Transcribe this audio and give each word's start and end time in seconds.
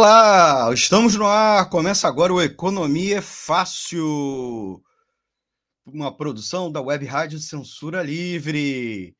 Olá, 0.00 0.72
estamos 0.72 1.16
no 1.16 1.26
ar. 1.26 1.68
Começa 1.68 2.06
agora 2.06 2.32
o 2.32 2.40
Economia 2.40 3.18
é 3.18 3.20
Fácil, 3.20 4.80
uma 5.84 6.16
produção 6.16 6.70
da 6.70 6.80
Web 6.80 7.04
Rádio 7.04 7.40
Censura 7.40 8.00
Livre. 8.00 9.16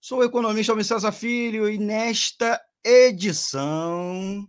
Sou 0.00 0.18
o 0.18 0.24
economista 0.24 0.72
Almir 0.72 0.84
César 0.84 1.12
Filho 1.12 1.70
e 1.70 1.78
nesta 1.78 2.60
edição 2.84 4.44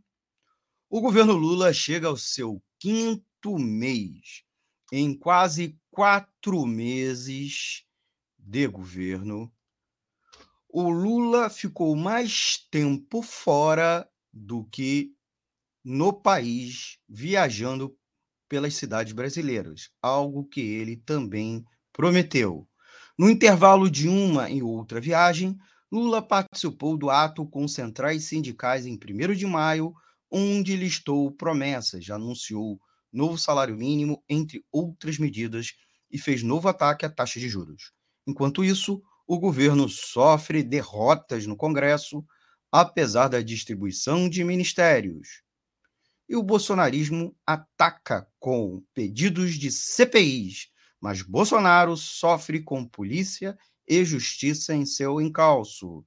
o 0.90 1.00
governo 1.00 1.34
Lula 1.34 1.72
chega 1.72 2.08
ao 2.08 2.17
seu 2.17 2.59
quinto 2.80 3.59
mês. 3.59 4.42
Em 4.92 5.16
quase 5.16 5.80
quatro 5.92 6.66
meses 6.66 7.86
de 8.36 8.66
governo, 8.66 9.53
o 10.67 10.89
Lula 10.89 11.52
ficou 11.52 11.95
mais 11.95 12.67
tempo 12.72 13.22
fora 13.22 14.09
do 14.33 14.64
que 14.72 15.16
no 15.89 16.11
país, 16.11 16.97
viajando 17.07 17.97
pelas 18.49 18.75
cidades 18.75 19.13
brasileiras, 19.13 19.89
algo 20.02 20.43
que 20.43 20.59
ele 20.59 20.97
também 20.97 21.63
prometeu. 21.93 22.67
No 23.17 23.30
intervalo 23.30 23.89
de 23.89 24.09
uma 24.09 24.49
e 24.49 24.61
outra 24.61 24.99
viagem, 24.99 25.58
Lula 25.89 26.21
participou 26.21 26.97
do 26.97 27.09
ato 27.09 27.45
com 27.45 27.65
centrais 27.69 28.25
sindicais 28.25 28.85
em 28.85 28.95
1 28.95 29.33
de 29.33 29.45
maio, 29.45 29.93
onde 30.30 30.75
listou 30.75 31.31
promessas, 31.31 32.09
anunciou 32.09 32.77
novo 33.09 33.38
salário 33.38 33.77
mínimo, 33.77 34.21
entre 34.27 34.65
outras 34.69 35.17
medidas, 35.17 35.71
e 36.11 36.17
fez 36.17 36.43
novo 36.43 36.67
ataque 36.67 37.05
à 37.05 37.09
taxa 37.09 37.39
de 37.39 37.47
juros. 37.47 37.93
Enquanto 38.27 38.61
isso, 38.61 39.02
o 39.25 39.39
governo 39.39 39.88
sofre 39.88 40.63
derrotas 40.63 41.47
no 41.47 41.55
Congresso, 41.55 42.25
apesar 42.69 43.30
da 43.30 43.41
distribuição 43.41 44.27
de 44.27 44.43
ministérios 44.43 45.47
e 46.28 46.36
o 46.36 46.44
bolsonarismo 46.44 47.36
ataca 47.45 48.28
com 48.39 48.83
pedidos 48.94 49.56
de 49.56 49.72
CPIs, 49.72 50.70
mas 51.00 51.22
Bolsonaro 51.22 51.95
sofre 51.95 52.61
com 52.61 52.86
polícia 52.86 53.58
e 53.88 54.03
justiça 54.03 54.75
em 54.75 54.86
seu 54.86 55.22
encalço. 55.22 56.03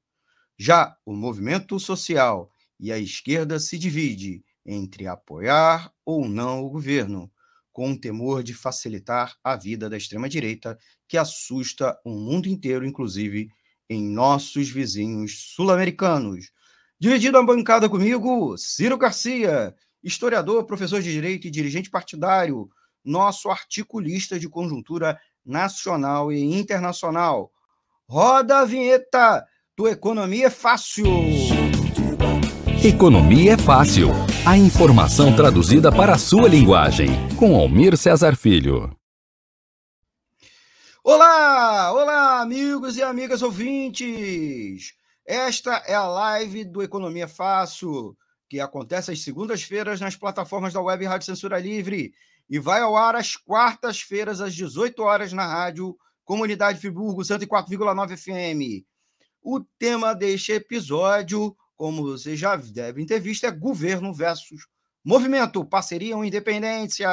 Já 0.59 0.95
o 1.07 1.15
movimento 1.15 1.81
social 1.81 2.51
e 2.79 2.93
a 2.93 2.99
esquerda 2.99 3.59
se 3.59 3.79
divide 3.79 4.45
entre 4.67 5.07
apoiar 5.07 5.91
ou 6.05 6.29
não 6.29 6.63
o 6.63 6.71
governo, 6.71 7.31
com 7.73 7.93
o 7.93 7.99
temor 7.99 8.43
de 8.43 8.53
facilitar 8.53 9.37
a 9.43 9.57
vida 9.57 9.89
da 9.89 9.97
extrema-direita, 9.97 10.79
que 11.09 11.17
assusta 11.17 11.99
o 12.05 12.11
mundo 12.11 12.47
inteiro, 12.49 12.85
inclusive 12.85 13.49
em 13.89 14.03
nossos 14.03 14.69
vizinhos 14.69 15.55
sul-americanos. 15.55 16.53
Dividido 16.99 17.39
a 17.39 17.43
bancada 17.43 17.89
comigo, 17.89 18.57
Ciro 18.59 18.99
Garcia, 18.99 19.75
historiador, 20.03 20.65
professor 20.65 21.03
de 21.03 21.13
direito 21.13 21.47
e 21.47 21.51
dirigente 21.51 21.91
partidário, 21.91 22.69
nosso 23.05 23.51
articulista 23.51 24.39
de 24.39 24.49
conjuntura 24.49 25.19
nacional 25.45 26.33
e 26.33 26.41
internacional. 26.41 27.51
Roda 28.09 28.59
a 28.59 28.65
vinheta 28.65 29.47
do 29.77 29.89
Economia 29.89 30.47
é 30.47 30.51
Fácil. 30.51 31.07
Economia 32.85 33.55
é 33.55 33.57
Fácil. 33.59 34.09
A 34.47 34.57
informação 34.57 35.35
traduzida 35.37 35.93
para 35.93 36.15
a 36.15 36.19
sua 36.19 36.49
linguagem. 36.49 37.09
Com 37.37 37.55
Almir 37.55 37.97
Cesar 37.97 38.37
Filho. 38.37 38.95
Olá, 41.05 41.93
olá, 41.93 42.41
amigos 42.41 42.97
e 42.97 43.03
amigas 43.03 43.43
ouvintes. 43.43 44.95
Esta 45.27 45.83
é 45.87 45.95
a 45.95 46.07
live 46.07 46.65
do 46.65 46.83
Economia 46.83 47.29
Fácil 47.29 48.17
que 48.51 48.59
acontece 48.59 49.13
às 49.13 49.23
segundas-feiras 49.23 50.01
nas 50.01 50.17
plataformas 50.17 50.73
da 50.73 50.81
Web 50.81 51.05
Rádio 51.05 51.27
Censura 51.27 51.61
Livre 51.61 52.13
e 52.49 52.59
vai 52.59 52.81
ao 52.81 52.97
ar 52.97 53.15
às 53.15 53.37
quartas-feiras 53.37 54.41
às 54.41 54.53
18 54.57 55.01
horas 55.05 55.33
na 55.33 55.47
rádio 55.47 55.97
Comunidade 56.25 56.81
Friburgo 56.81 57.23
104,9 57.23 58.17
FM. 58.17 58.85
O 59.41 59.61
tema 59.79 60.13
deste 60.15 60.51
episódio, 60.51 61.57
como 61.77 62.03
vocês 62.03 62.41
já 62.41 62.57
devem 62.57 63.07
ter 63.07 63.21
visto, 63.21 63.47
é 63.47 63.53
governo 63.53 64.13
versus 64.13 64.67
movimento, 65.05 65.65
parceria 65.65 66.17
ou 66.17 66.25
independência. 66.25 67.09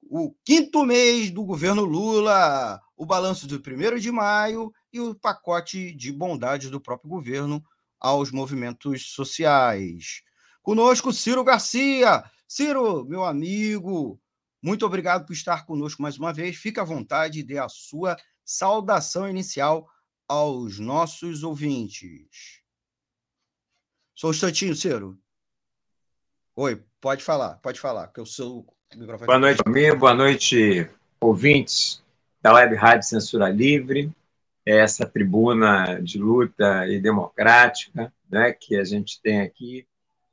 O 0.00 0.32
quinto 0.44 0.84
mês 0.84 1.32
do 1.32 1.44
governo 1.44 1.84
Lula, 1.84 2.80
o 2.96 3.04
balanço 3.04 3.48
do 3.48 3.58
primeiro 3.58 3.98
de 3.98 4.12
maio 4.12 4.72
e 4.92 5.00
o 5.00 5.12
pacote 5.12 5.92
de 5.92 6.12
bondades 6.12 6.70
do 6.70 6.80
próprio 6.80 7.10
governo 7.10 7.60
aos 8.04 8.30
movimentos 8.30 9.14
sociais. 9.14 10.22
Conosco, 10.62 11.10
Ciro 11.10 11.42
Garcia. 11.42 12.22
Ciro, 12.46 13.02
meu 13.06 13.24
amigo, 13.24 14.20
muito 14.62 14.84
obrigado 14.84 15.24
por 15.24 15.32
estar 15.32 15.64
conosco 15.64 16.02
mais 16.02 16.18
uma 16.18 16.30
vez. 16.30 16.54
Fique 16.54 16.78
à 16.78 16.84
vontade 16.84 17.40
e 17.40 17.42
dê 17.42 17.56
a 17.56 17.66
sua 17.66 18.14
saudação 18.44 19.26
inicial 19.26 19.88
aos 20.28 20.78
nossos 20.78 21.42
ouvintes. 21.42 22.60
Sou 24.14 24.28
um 24.28 24.34
instantinho, 24.34 24.76
Ciro. 24.76 25.18
Oi, 26.54 26.84
pode 27.00 27.24
falar, 27.24 27.54
pode 27.56 27.80
falar, 27.80 28.08
que 28.08 28.20
eu 28.20 28.26
sou. 28.26 28.66
Boa 29.24 29.38
noite, 29.38 29.62
amigo. 29.64 29.96
Boa 29.96 30.14
noite, 30.14 30.90
ouvintes 31.18 32.04
da 32.42 32.52
Web 32.52 32.74
Rádio 32.74 33.08
Censura 33.08 33.48
Livre 33.48 34.14
essa 34.64 35.06
tribuna 35.06 36.00
de 36.00 36.18
luta 36.18 36.86
e 36.88 36.98
democrática 36.98 38.12
né, 38.30 38.52
que 38.52 38.76
a 38.76 38.84
gente 38.84 39.20
tem 39.20 39.40
aqui. 39.40 39.86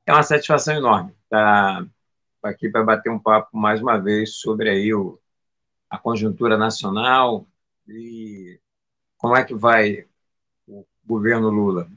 É 0.05 0.13
uma 0.13 0.23
satisfação 0.23 0.75
enorme 0.75 1.13
estar 1.23 1.85
aqui 2.43 2.69
para 2.69 2.83
bater 2.83 3.09
um 3.09 3.19
papo 3.19 3.55
mais 3.55 3.81
uma 3.81 3.97
vez 3.97 4.35
sobre 4.35 4.69
aí 4.69 4.93
o, 4.93 5.19
a 5.89 5.97
conjuntura 5.97 6.57
nacional 6.57 7.47
e 7.87 8.59
como 9.17 9.35
é 9.35 9.43
que 9.43 9.53
vai 9.53 10.07
o 10.67 10.85
governo 11.05 11.49
Lula. 11.49 11.89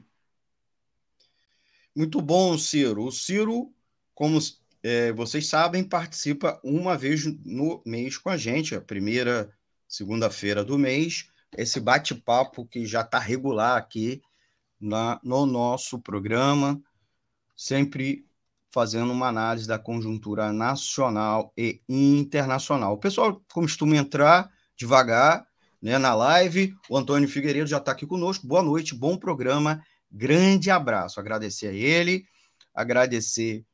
Muito 1.95 2.21
bom, 2.21 2.57
Ciro. 2.57 3.05
O 3.05 3.11
Ciro, 3.11 3.73
como 4.13 4.37
é, 4.83 5.11
vocês 5.13 5.47
sabem, 5.47 5.83
participa 5.83 6.59
uma 6.63 6.97
vez 6.97 7.25
no 7.43 7.81
mês 7.85 8.17
com 8.17 8.29
a 8.29 8.37
gente, 8.37 8.75
a 8.75 8.81
primeira 8.81 9.51
segunda-feira 9.87 10.63
do 10.63 10.77
mês 10.77 11.29
esse 11.57 11.79
bate-papo 11.79 12.65
que 12.65 12.85
já 12.85 13.01
está 13.01 13.19
regular 13.19 13.77
aqui 13.77 14.21
na, 14.79 15.19
no 15.23 15.45
nosso 15.45 15.99
programa, 15.99 16.81
sempre 17.55 18.25
fazendo 18.71 19.11
uma 19.13 19.27
análise 19.27 19.67
da 19.67 19.79
conjuntura 19.79 20.51
nacional 20.51 21.53
e 21.57 21.81
internacional. 21.87 22.93
O 22.93 22.99
pessoal 22.99 23.41
costuma 23.53 23.95
entrar 23.95 24.51
devagar 24.75 25.47
né, 25.81 25.97
na 25.97 26.13
live. 26.13 26.75
O 26.89 26.97
Antônio 26.97 27.29
Figueiredo 27.29 27.67
já 27.67 27.77
está 27.77 27.93
aqui 27.93 28.05
conosco. 28.05 28.45
Boa 28.45 28.61
noite, 28.61 28.93
bom 28.93 29.17
programa. 29.17 29.81
Grande 30.11 30.69
abraço. 30.69 31.19
Agradecer 31.19 31.67
a 31.67 31.71
ele, 31.71 32.25
agradecer 32.73 33.65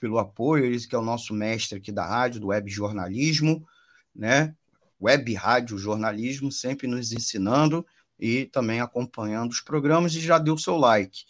pelo 0.00 0.18
apoio, 0.18 0.64
ele 0.64 0.78
que 0.80 0.94
é 0.94 0.98
o 0.98 1.02
nosso 1.02 1.34
mestre 1.34 1.78
aqui 1.78 1.92
da 1.92 2.06
rádio, 2.06 2.40
do 2.40 2.48
web 2.48 2.70
jornalismo, 2.70 3.66
né? 4.14 4.54
Web 5.00 5.32
rádio 5.34 5.78
jornalismo, 5.78 6.50
sempre 6.50 6.86
nos 6.86 7.12
ensinando 7.12 7.86
e 8.18 8.46
também 8.46 8.80
acompanhando 8.80 9.50
os 9.50 9.60
programas 9.60 10.14
e 10.14 10.20
já 10.20 10.38
deu 10.38 10.58
seu 10.58 10.76
like, 10.76 11.24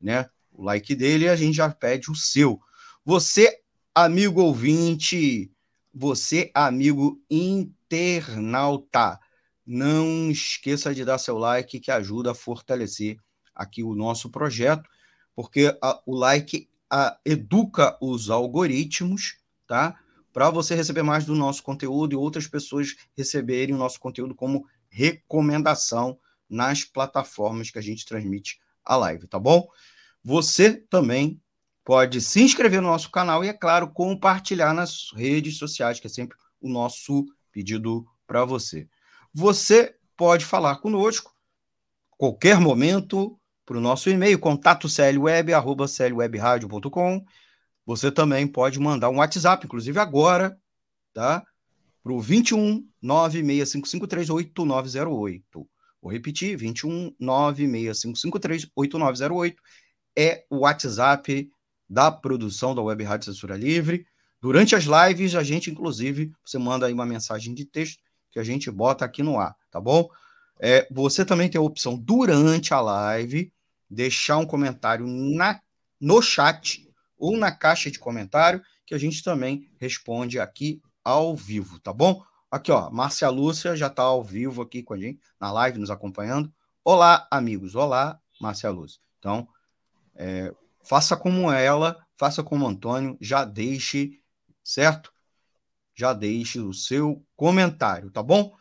né? 0.00 0.28
O 0.52 0.62
like 0.62 0.94
dele 0.94 1.28
a 1.28 1.36
gente 1.36 1.56
já 1.56 1.68
pede 1.70 2.10
o 2.10 2.14
seu. 2.14 2.60
Você, 3.04 3.60
amigo 3.94 4.42
ouvinte, 4.42 5.50
você, 5.92 6.50
amigo 6.54 7.22
internauta, 7.30 9.18
não 9.66 10.30
esqueça 10.30 10.94
de 10.94 11.04
dar 11.04 11.18
seu 11.18 11.38
like 11.38 11.80
que 11.80 11.90
ajuda 11.90 12.32
a 12.32 12.34
fortalecer 12.34 13.18
aqui 13.54 13.82
o 13.82 13.94
nosso 13.94 14.30
projeto, 14.30 14.88
porque 15.34 15.76
a, 15.82 16.00
o 16.06 16.14
like 16.14 16.68
a, 16.90 17.18
educa 17.24 17.96
os 18.00 18.30
algoritmos, 18.30 19.38
tá? 19.66 19.98
Para 20.36 20.50
você 20.50 20.74
receber 20.74 21.02
mais 21.02 21.24
do 21.24 21.34
nosso 21.34 21.62
conteúdo 21.62 22.12
e 22.12 22.16
outras 22.16 22.46
pessoas 22.46 22.94
receberem 23.16 23.74
o 23.74 23.78
nosso 23.78 23.98
conteúdo 23.98 24.34
como 24.34 24.66
recomendação 24.90 26.18
nas 26.46 26.84
plataformas 26.84 27.70
que 27.70 27.78
a 27.78 27.82
gente 27.82 28.04
transmite 28.04 28.60
a 28.84 28.96
live, 28.96 29.26
tá 29.26 29.38
bom? 29.38 29.66
Você 30.22 30.74
também 30.90 31.40
pode 31.82 32.20
se 32.20 32.42
inscrever 32.42 32.82
no 32.82 32.88
nosso 32.88 33.10
canal 33.10 33.42
e, 33.42 33.48
é 33.48 33.54
claro, 33.54 33.88
compartilhar 33.88 34.74
nas 34.74 35.10
redes 35.14 35.56
sociais, 35.56 35.98
que 35.98 36.06
é 36.06 36.10
sempre 36.10 36.36
o 36.60 36.68
nosso 36.68 37.24
pedido 37.50 38.06
para 38.26 38.44
você. 38.44 38.86
Você 39.32 39.96
pode 40.18 40.44
falar 40.44 40.76
conosco 40.76 41.34
qualquer 42.10 42.60
momento 42.60 43.40
para 43.64 43.78
o 43.78 43.80
nosso 43.80 44.10
e-mail, 44.10 44.38
contato 44.38 44.86
clweb.com. 44.86 45.24
Você 47.86 48.10
também 48.10 48.46
pode 48.48 48.80
mandar 48.80 49.08
um 49.08 49.18
WhatsApp, 49.18 49.64
inclusive 49.64 49.98
agora, 50.00 50.58
tá? 51.14 51.42
Para 52.02 52.12
o 52.12 52.20
21 52.20 52.84
96553 53.00 54.28
8908. 54.28 55.68
Vou 56.02 56.12
repetir, 56.12 56.56
21 56.56 57.14
96553 57.18 58.68
8908 58.74 59.62
é 60.16 60.44
o 60.50 60.60
WhatsApp 60.60 61.50
da 61.88 62.10
produção 62.10 62.74
da 62.74 62.82
Web 62.82 63.04
Rádio 63.04 63.26
Censura 63.26 63.56
Livre. 63.56 64.06
Durante 64.40 64.74
as 64.74 64.84
lives, 64.84 65.34
a 65.34 65.42
gente, 65.42 65.70
inclusive, 65.70 66.32
você 66.44 66.58
manda 66.58 66.86
aí 66.86 66.92
uma 66.92 67.06
mensagem 67.06 67.54
de 67.54 67.64
texto 67.64 68.02
que 68.32 68.38
a 68.38 68.44
gente 68.44 68.70
bota 68.70 69.04
aqui 69.04 69.22
no 69.22 69.38
ar, 69.38 69.54
tá 69.70 69.80
bom? 69.80 70.08
É, 70.58 70.88
você 70.90 71.24
também 71.24 71.48
tem 71.48 71.58
a 71.58 71.62
opção, 71.62 71.96
durante 71.96 72.72
a 72.72 72.80
live, 72.80 73.52
deixar 73.88 74.38
um 74.38 74.46
comentário 74.46 75.06
na, 75.06 75.60
no 76.00 76.20
chat 76.22 76.85
ou 77.18 77.36
na 77.36 77.50
caixa 77.52 77.90
de 77.90 77.98
comentário, 77.98 78.62
que 78.84 78.94
a 78.94 78.98
gente 78.98 79.22
também 79.22 79.70
responde 79.78 80.38
aqui 80.38 80.80
ao 81.04 81.36
vivo, 81.36 81.78
tá 81.80 81.92
bom? 81.92 82.22
Aqui, 82.50 82.70
ó, 82.70 82.90
Márcia 82.90 83.28
Lúcia 83.28 83.76
já 83.76 83.88
está 83.88 84.02
ao 84.02 84.22
vivo 84.22 84.62
aqui 84.62 84.82
com 84.82 84.94
a 84.94 84.98
gente, 84.98 85.20
na 85.40 85.50
live, 85.52 85.78
nos 85.78 85.90
acompanhando. 85.90 86.52
Olá, 86.84 87.26
amigos. 87.30 87.74
Olá, 87.74 88.20
Márcia 88.40 88.70
Lúcia. 88.70 89.00
Então, 89.18 89.48
é, 90.14 90.54
faça 90.84 91.16
como 91.16 91.50
ela, 91.50 91.96
faça 92.16 92.42
como 92.42 92.66
Antônio, 92.66 93.18
já 93.20 93.44
deixe, 93.44 94.20
certo? 94.62 95.12
Já 95.94 96.12
deixe 96.12 96.60
o 96.60 96.72
seu 96.72 97.24
comentário, 97.34 98.10
tá 98.10 98.22
bom? 98.22 98.54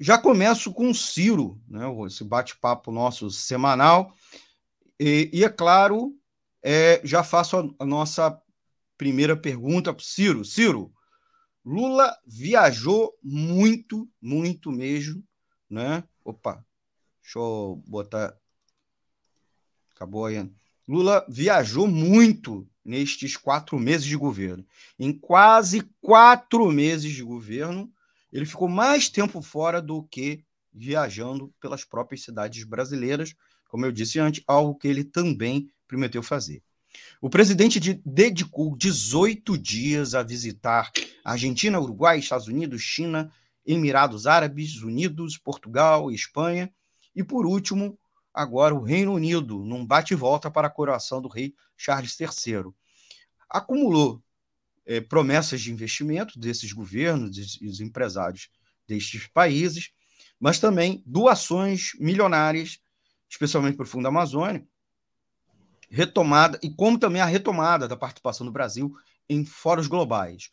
Já 0.00 0.18
começo 0.18 0.72
com 0.72 0.90
o 0.90 0.94
Ciro, 0.94 1.60
né? 1.68 1.84
Esse 2.06 2.24
bate-papo 2.24 2.90
nosso 2.90 3.30
semanal. 3.30 4.12
E, 4.98 5.30
e 5.32 5.44
é 5.44 5.48
claro, 5.48 6.12
é, 6.62 7.00
já 7.04 7.24
faço 7.24 7.56
a, 7.56 7.82
a 7.82 7.86
nossa 7.86 8.40
primeira 8.96 9.36
pergunta 9.36 9.92
para 9.92 10.04
Ciro. 10.04 10.44
Ciro, 10.44 10.92
Lula 11.64 12.16
viajou 12.26 13.16
muito, 13.22 14.08
muito 14.20 14.70
mesmo, 14.70 15.22
né? 15.68 16.04
Opa, 16.24 16.64
deixa 17.20 17.38
eu 17.38 17.82
botar. 17.86 18.36
Acabou 19.94 20.26
aí. 20.26 20.50
Lula 20.86 21.24
viajou 21.28 21.86
muito 21.86 22.68
nestes 22.84 23.36
quatro 23.36 23.78
meses 23.78 24.06
de 24.06 24.16
governo. 24.16 24.66
Em 24.98 25.12
quase 25.12 25.82
quatro 26.00 26.70
meses 26.70 27.12
de 27.12 27.22
governo, 27.22 27.92
ele 28.32 28.46
ficou 28.46 28.68
mais 28.68 29.08
tempo 29.08 29.40
fora 29.40 29.80
do 29.80 30.02
que 30.04 30.44
viajando 30.72 31.52
pelas 31.60 31.84
próprias 31.84 32.22
cidades 32.22 32.64
brasileiras, 32.64 33.34
como 33.68 33.86
eu 33.86 33.92
disse 33.92 34.18
antes, 34.18 34.42
algo 34.46 34.74
que 34.74 34.88
ele 34.88 35.04
também 35.04 35.70
prometeu 35.92 36.22
fazer. 36.22 36.62
O 37.20 37.28
presidente 37.28 37.78
de, 37.78 38.00
dedicou 38.04 38.74
18 38.74 39.58
dias 39.58 40.14
a 40.14 40.22
visitar 40.22 40.90
Argentina, 41.22 41.78
Uruguai, 41.78 42.18
Estados 42.18 42.48
Unidos, 42.48 42.80
China, 42.80 43.30
Emirados 43.64 44.26
Árabes 44.26 44.82
Unidos, 44.82 45.36
Portugal 45.36 46.10
Espanha. 46.10 46.72
E, 47.14 47.22
por 47.22 47.44
último, 47.44 47.98
agora 48.32 48.74
o 48.74 48.82
Reino 48.82 49.12
Unido, 49.12 49.62
num 49.62 49.86
bate-volta 49.86 50.50
para 50.50 50.68
a 50.68 50.70
coroação 50.70 51.20
do 51.20 51.28
rei 51.28 51.54
Charles 51.76 52.18
III. 52.18 52.72
Acumulou 53.50 54.22
é, 54.86 54.98
promessas 54.98 55.60
de 55.60 55.70
investimento 55.70 56.38
desses 56.38 56.72
governos 56.72 57.60
e 57.60 57.66
dos 57.66 57.80
empresários 57.80 58.48
destes 58.88 59.26
países, 59.26 59.90
mas 60.40 60.58
também 60.58 61.02
doações 61.04 61.90
milionárias, 62.00 62.80
especialmente 63.28 63.76
para 63.76 63.84
o 63.84 63.88
Fundo 63.88 64.08
Amazônia, 64.08 64.66
retomada, 65.92 66.58
e 66.62 66.70
como 66.70 66.98
também 66.98 67.20
a 67.20 67.26
retomada 67.26 67.86
da 67.86 67.96
participação 67.96 68.46
do 68.46 68.52
Brasil 68.52 68.94
em 69.28 69.44
fóruns 69.44 69.86
globais. 69.86 70.48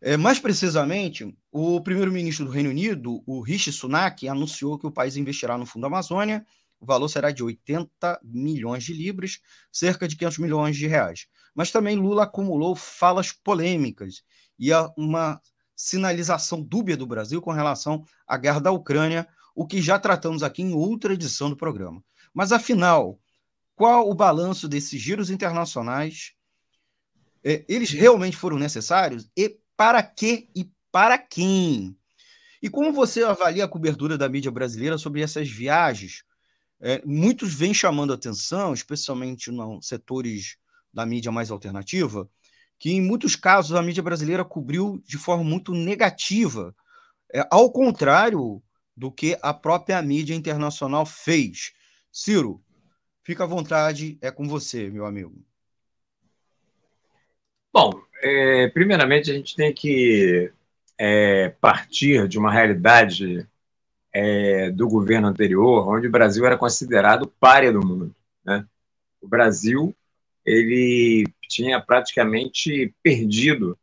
É, 0.00 0.16
mais 0.16 0.38
precisamente, 0.38 1.36
o 1.52 1.80
primeiro-ministro 1.82 2.46
do 2.46 2.50
Reino 2.50 2.70
Unido, 2.70 3.22
o 3.26 3.40
Rishi 3.42 3.70
Sunak, 3.70 4.26
anunciou 4.26 4.78
que 4.78 4.86
o 4.86 4.90
país 4.90 5.16
investirá 5.16 5.58
no 5.58 5.66
Fundo 5.66 5.86
Amazônia. 5.86 6.46
O 6.80 6.86
valor 6.86 7.08
será 7.08 7.30
de 7.30 7.42
80 7.42 8.20
milhões 8.22 8.84
de 8.84 8.94
libras, 8.94 9.38
cerca 9.70 10.08
de 10.08 10.16
500 10.16 10.38
milhões 10.38 10.76
de 10.76 10.86
reais. 10.86 11.26
Mas 11.54 11.70
também 11.70 11.96
Lula 11.96 12.24
acumulou 12.24 12.74
falas 12.74 13.32
polêmicas 13.32 14.22
e 14.58 14.70
uma 14.96 15.40
sinalização 15.76 16.62
dúbia 16.62 16.96
do 16.96 17.06
Brasil 17.06 17.40
com 17.40 17.52
relação 17.52 18.04
à 18.26 18.36
guerra 18.36 18.60
da 18.60 18.70
Ucrânia, 18.70 19.28
o 19.54 19.66
que 19.66 19.80
já 19.80 19.98
tratamos 19.98 20.42
aqui 20.42 20.62
em 20.62 20.72
outra 20.72 21.12
edição 21.12 21.50
do 21.50 21.56
programa. 21.56 22.02
Mas 22.32 22.50
afinal, 22.50 23.18
qual 23.74 24.08
o 24.08 24.14
balanço 24.14 24.68
desses 24.68 25.00
giros 25.00 25.30
internacionais? 25.30 26.32
É, 27.42 27.64
eles 27.68 27.90
realmente 27.90 28.36
foram 28.36 28.58
necessários? 28.58 29.28
E 29.36 29.58
para 29.76 30.02
quê 30.02 30.48
e 30.54 30.70
para 30.90 31.18
quem? 31.18 31.96
E 32.62 32.70
como 32.70 32.92
você 32.92 33.22
avalia 33.22 33.64
a 33.64 33.68
cobertura 33.68 34.16
da 34.16 34.28
mídia 34.28 34.50
brasileira 34.50 34.96
sobre 34.96 35.20
essas 35.20 35.50
viagens? 35.50 36.24
É, 36.80 37.02
muitos 37.04 37.52
vêm 37.52 37.74
chamando 37.74 38.12
atenção, 38.12 38.72
especialmente 38.72 39.50
nos 39.50 39.86
setores 39.86 40.56
da 40.92 41.04
mídia 41.04 41.32
mais 41.32 41.50
alternativa, 41.50 42.28
que 42.78 42.90
em 42.90 43.00
muitos 43.00 43.36
casos 43.36 43.76
a 43.76 43.82
mídia 43.82 44.02
brasileira 44.02 44.44
cobriu 44.44 45.02
de 45.06 45.18
forma 45.18 45.44
muito 45.44 45.72
negativa, 45.72 46.74
é, 47.32 47.46
ao 47.50 47.70
contrário 47.72 48.62
do 48.96 49.10
que 49.10 49.36
a 49.42 49.52
própria 49.52 50.00
mídia 50.00 50.34
internacional 50.34 51.04
fez. 51.04 51.72
Ciro, 52.12 52.62
Fica 53.24 53.44
à 53.44 53.46
vontade, 53.46 54.18
é 54.20 54.30
com 54.30 54.46
você, 54.46 54.90
meu 54.90 55.06
amigo. 55.06 55.34
Bom, 57.72 57.90
é, 58.22 58.68
primeiramente 58.68 59.30
a 59.30 59.34
gente 59.34 59.56
tem 59.56 59.72
que 59.72 60.52
é, 60.98 61.48
partir 61.48 62.28
de 62.28 62.38
uma 62.38 62.52
realidade 62.52 63.48
é, 64.12 64.70
do 64.70 64.86
governo 64.86 65.26
anterior, 65.26 65.88
onde 65.88 66.06
o 66.06 66.10
Brasil 66.10 66.44
era 66.44 66.58
considerado 66.58 67.26
párea 67.40 67.72
do 67.72 67.84
mundo. 67.84 68.14
Né? 68.44 68.64
O 69.22 69.26
Brasil 69.26 69.96
ele 70.44 71.24
tinha 71.48 71.80
praticamente 71.80 72.94
perdido 73.02 73.78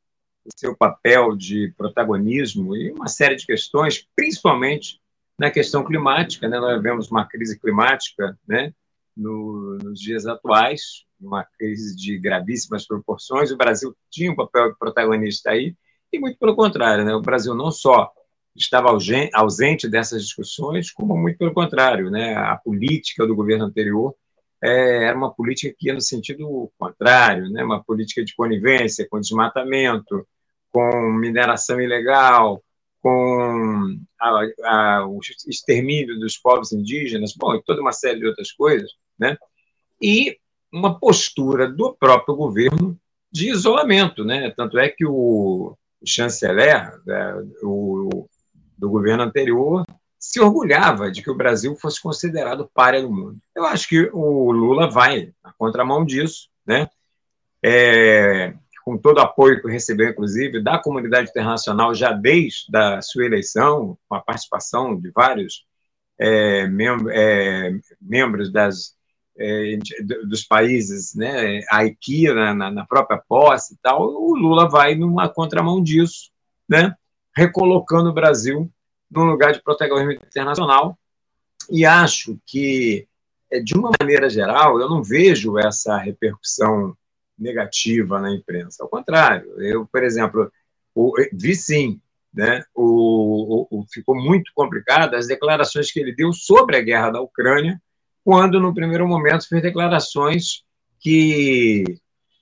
o 0.46 0.50
seu 0.56 0.78
papel 0.78 1.36
de 1.36 1.74
protagonismo 1.76 2.76
e 2.76 2.92
uma 2.92 3.08
série 3.08 3.36
de 3.36 3.48
questões, 3.48 4.08
principalmente 4.16 5.02
na 5.36 5.50
questão 5.50 5.84
climática. 5.84 6.48
Né? 6.48 6.60
Nós 6.60 6.80
vemos 6.82 7.10
uma 7.10 7.26
crise 7.26 7.60
climática 7.60 8.38
né? 8.48 8.72
No, 9.16 9.78
nos 9.84 10.00
dias 10.00 10.26
atuais, 10.26 11.06
uma 11.20 11.46
crise 11.58 11.96
de 11.96 12.18
gravíssimas 12.18 12.86
proporções. 12.86 13.52
O 13.52 13.58
Brasil 13.58 13.96
tinha 14.10 14.32
um 14.32 14.36
papel 14.36 14.76
protagonista 14.78 15.52
aí, 15.52 15.76
e 16.12 16.20
muito 16.20 16.38
pelo 16.38 16.56
contrário, 16.56 17.06
né? 17.06 17.14
o 17.16 17.22
Brasil 17.22 17.54
não 17.56 17.72
só 17.72 18.12
estava 18.56 18.90
ausente 19.34 19.88
dessas 19.88 20.24
discussões, 20.24 20.92
como 20.92 21.16
muito 21.18 21.38
pelo 21.38 21.54
contrário, 21.54 22.10
né? 22.10 22.36
a 22.36 22.58
política 22.58 23.26
do 23.26 23.36
governo 23.36 23.66
anterior 23.66 24.14
é, 24.62 25.06
era 25.06 25.18
uma 25.18 25.34
política 25.34 25.74
que 25.78 25.88
ia 25.88 25.94
no 25.94 26.02
sentido 26.02 26.72
contrário, 26.78 27.50
né? 27.50 27.64
uma 27.64 27.84
política 27.84 28.24
de 28.24 28.36
conivência 28.36 29.08
com 29.10 29.20
desmatamento, 29.20 30.28
com 30.72 31.12
mineração 31.14 31.80
ilegal, 31.80 32.62
com 33.02 33.98
a, 34.20 34.42
a, 34.64 35.08
o 35.08 35.20
extermínio 35.48 36.20
dos 36.20 36.38
povos 36.38 36.72
indígenas, 36.72 37.34
bom, 37.36 37.56
e 37.56 37.64
toda 37.64 37.82
uma 37.82 37.92
série 37.92 38.20
de 38.20 38.28
outras 38.28 38.52
coisas, 38.52 38.92
né? 39.22 39.38
E 40.02 40.40
uma 40.74 41.00
postura 41.00 41.72
do 41.72 41.94
próprio 41.94 42.36
governo 42.36 42.98
de 43.32 43.52
isolamento, 43.52 44.26
né? 44.26 44.52
Tanto 44.58 44.80
é 44.80 44.90
que 44.90 45.06
o 45.06 45.78
chanceler 46.04 47.00
né, 47.06 47.36
o, 47.62 48.28
do 48.76 48.90
governo 48.90 49.24
anterior 49.24 49.86
se 50.18 50.40
orgulhava 50.40 51.12
de 51.12 51.22
que 51.22 51.30
o 51.30 51.38
Brasil 51.38 51.76
fosse 51.76 52.02
considerado 52.02 52.70
párea 52.74 53.02
do 53.02 53.12
mundo. 53.12 53.38
Eu 53.56 53.66
acho 53.66 53.88
que 53.88 54.10
o 54.12 54.52
Lula 54.52 54.90
vai 54.90 55.32
na 55.44 55.54
contramão 55.54 56.04
disso, 56.04 56.50
né? 56.66 56.90
É, 57.64 58.56
com 58.84 58.98
todo 58.98 59.18
o 59.18 59.22
apoio 59.22 59.62
que 59.62 59.70
recebeu, 59.70 60.10
inclusive, 60.10 60.62
da 60.64 60.80
comunidade 60.80 61.30
internacional 61.30 61.94
já 61.94 62.12
desde 62.12 62.76
a 62.76 63.02
sua 63.02 63.26
eleição, 63.26 63.98
com 64.10 64.16
a 64.16 64.22
participação 64.22 65.00
de 65.00 65.12
vários 65.12 65.64
é, 66.20 66.68
mem 66.68 66.88
é, 67.12 67.72
membros 68.00 68.52
das, 68.52 68.96
é, 69.42 69.80
dos 70.28 70.44
países, 70.44 71.16
né, 71.16 71.62
a 71.70 71.84
IKEA 71.86 72.54
na, 72.54 72.72
na, 72.72 72.86
própria 72.86 73.22
posse 73.28 73.74
e 73.74 73.78
tal, 73.82 74.02
o 74.04 74.36
Lula 74.36 74.70
vai 74.70 74.96
numa 74.96 75.28
contramão 75.28 75.82
disso, 75.82 76.30
né, 76.70 76.96
recolocando 77.36 78.10
o 78.10 78.14
Brasil 78.14 78.72
num 79.10 79.24
lugar 79.24 79.54
de 79.54 79.62
protagonismo 79.62 80.14
internacional, 80.14 80.98
e 81.70 81.86
acho 81.86 82.40
que, 82.46 83.08
é, 83.52 83.60
de 83.60 83.76
uma 83.76 83.92
maneira 84.00 84.30
geral, 84.30 84.80
eu 84.80 84.90
não 84.90 85.04
vejo 85.04 85.58
essa 85.58 85.98
repercussão 85.98 86.96
negativa 87.38 88.20
na 88.20 88.32
imprensa. 88.32 88.84
Ao 88.84 88.90
contrário, 88.90 89.60
eu, 89.62 89.86
por 89.86 90.04
exemplo, 90.04 90.52
o, 90.94 91.14
vi 91.34 91.56
sim, 91.56 92.00
né, 92.34 92.64
o, 92.74 93.68
o, 93.70 93.86
ficou 93.92 94.16
muito 94.16 94.52
complicado 94.56 95.16
as 95.16 95.28
declarações 95.28 95.92
que 95.92 96.00
ele 96.00 96.16
deu 96.16 96.32
sobre 96.32 96.78
a 96.78 96.82
guerra 96.82 97.12
da 97.12 97.22
Ucrânia, 97.22 97.82
quando, 98.24 98.60
no 98.60 98.74
primeiro 98.74 99.08
momento, 99.08 99.48
fez 99.48 99.62
declarações 99.62 100.64
que 101.00 101.84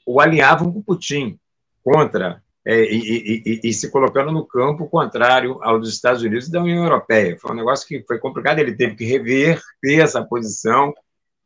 o 0.06 0.20
alinhavam 0.20 0.72
com 0.72 0.82
Putin, 0.82 1.40
contra, 1.84 2.42
é, 2.66 2.84
e, 2.84 3.44
e, 3.46 3.62
e, 3.64 3.74
se 3.74 3.90
colocando 3.90 4.32
no 4.32 4.46
campo 4.46 4.88
contrário 4.90 5.60
ao 5.64 5.80
dos 5.80 5.94
Estados 5.94 6.22
Unidos 6.22 6.48
e 6.48 6.52
da 6.52 6.62
União 6.62 6.84
Europeia. 6.84 7.38
Foi 7.40 7.52
um 7.52 7.56
negócio 7.56 7.88
que 7.88 8.04
foi 8.04 8.20
complicado, 8.20 8.60
ele 8.60 8.76
teve 8.76 8.96
que 8.96 9.06
rever 9.06 9.62
ter 9.82 10.02
essa 10.02 10.24
posição, 10.24 10.94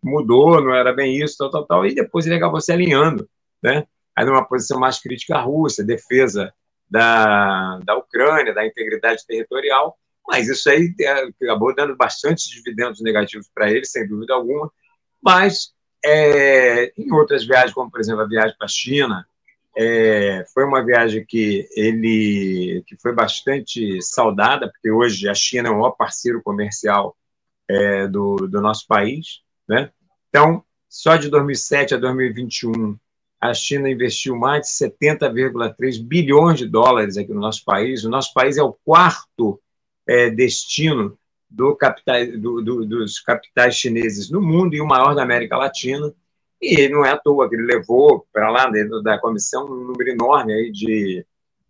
mudou, 0.03 0.61
não 0.61 0.73
era 0.73 0.91
bem 0.91 1.21
isso, 1.21 1.37
tal, 1.37 1.49
tal, 1.49 1.65
tal, 1.65 1.85
e 1.85 1.93
depois 1.93 2.25
ele 2.25 2.35
acabou 2.35 2.59
se 2.59 2.71
alinhando, 2.71 3.29
né? 3.61 3.85
Aí 4.15 4.25
numa 4.25 4.45
posição 4.45 4.79
mais 4.79 4.99
crítica 4.99 5.35
à 5.35 5.41
Rússia, 5.41 5.83
defesa 5.83 6.53
da, 6.89 7.79
da 7.83 7.95
Ucrânia, 7.95 8.53
da 8.53 8.65
integridade 8.65 9.25
territorial, 9.25 9.97
mas 10.27 10.47
isso 10.47 10.69
aí 10.69 10.93
é, 10.99 11.29
acabou 11.43 11.73
dando 11.75 11.95
bastante 11.95 12.49
dividendos 12.49 13.01
negativos 13.01 13.49
para 13.53 13.71
ele, 13.71 13.85
sem 13.85 14.07
dúvida 14.07 14.33
alguma, 14.33 14.71
mas 15.21 15.73
é, 16.03 16.91
em 16.97 17.11
outras 17.13 17.45
viagens, 17.45 17.73
como 17.73 17.89
por 17.89 17.99
exemplo 17.99 18.21
a 18.21 18.27
viagem 18.27 18.55
para 18.57 18.65
a 18.65 18.69
China, 18.69 19.25
é, 19.75 20.45
foi 20.53 20.65
uma 20.65 20.85
viagem 20.85 21.25
que 21.25 21.67
ele 21.75 22.83
que 22.85 22.95
foi 22.97 23.13
bastante 23.13 24.01
saudada, 24.01 24.69
porque 24.69 24.91
hoje 24.91 25.27
a 25.27 25.33
China 25.33 25.69
é 25.69 25.71
o 25.71 25.75
maior 25.79 25.91
parceiro 25.91 26.41
comercial 26.43 27.15
é, 27.67 28.07
do, 28.07 28.35
do 28.35 28.61
nosso 28.61 28.85
país, 28.87 29.41
né? 29.67 29.91
Então, 30.29 30.63
só 30.89 31.15
de 31.15 31.29
2007 31.29 31.95
a 31.95 31.97
2021, 31.97 32.97
a 33.41 33.53
China 33.53 33.89
investiu 33.89 34.35
mais 34.35 34.67
de 34.67 34.89
70,3 34.89 36.01
bilhões 36.01 36.59
de 36.59 36.67
dólares 36.67 37.17
aqui 37.17 37.33
no 37.33 37.41
nosso 37.41 37.63
país. 37.65 38.03
O 38.03 38.09
nosso 38.09 38.33
país 38.33 38.57
é 38.57 38.63
o 38.63 38.73
quarto 38.85 39.59
é, 40.07 40.29
destino 40.29 41.17
do 41.49 41.75
capital, 41.75 42.25
do, 42.37 42.61
do, 42.61 42.85
dos 42.85 43.19
capitais 43.19 43.75
chineses 43.75 44.29
no 44.29 44.41
mundo 44.41 44.73
e 44.73 44.81
o 44.81 44.87
maior 44.87 45.13
da 45.13 45.23
América 45.23 45.57
Latina. 45.57 46.13
E 46.61 46.87
não 46.87 47.05
é 47.05 47.11
à 47.11 47.17
toa 47.17 47.49
que 47.49 47.55
ele 47.55 47.65
levou 47.65 48.25
para 48.31 48.49
lá 48.49 48.69
dentro 48.69 49.01
da 49.01 49.19
comissão 49.19 49.65
um 49.65 49.85
número 49.85 50.09
enorme 50.09 50.53
aí 50.53 50.71
de 50.71 51.25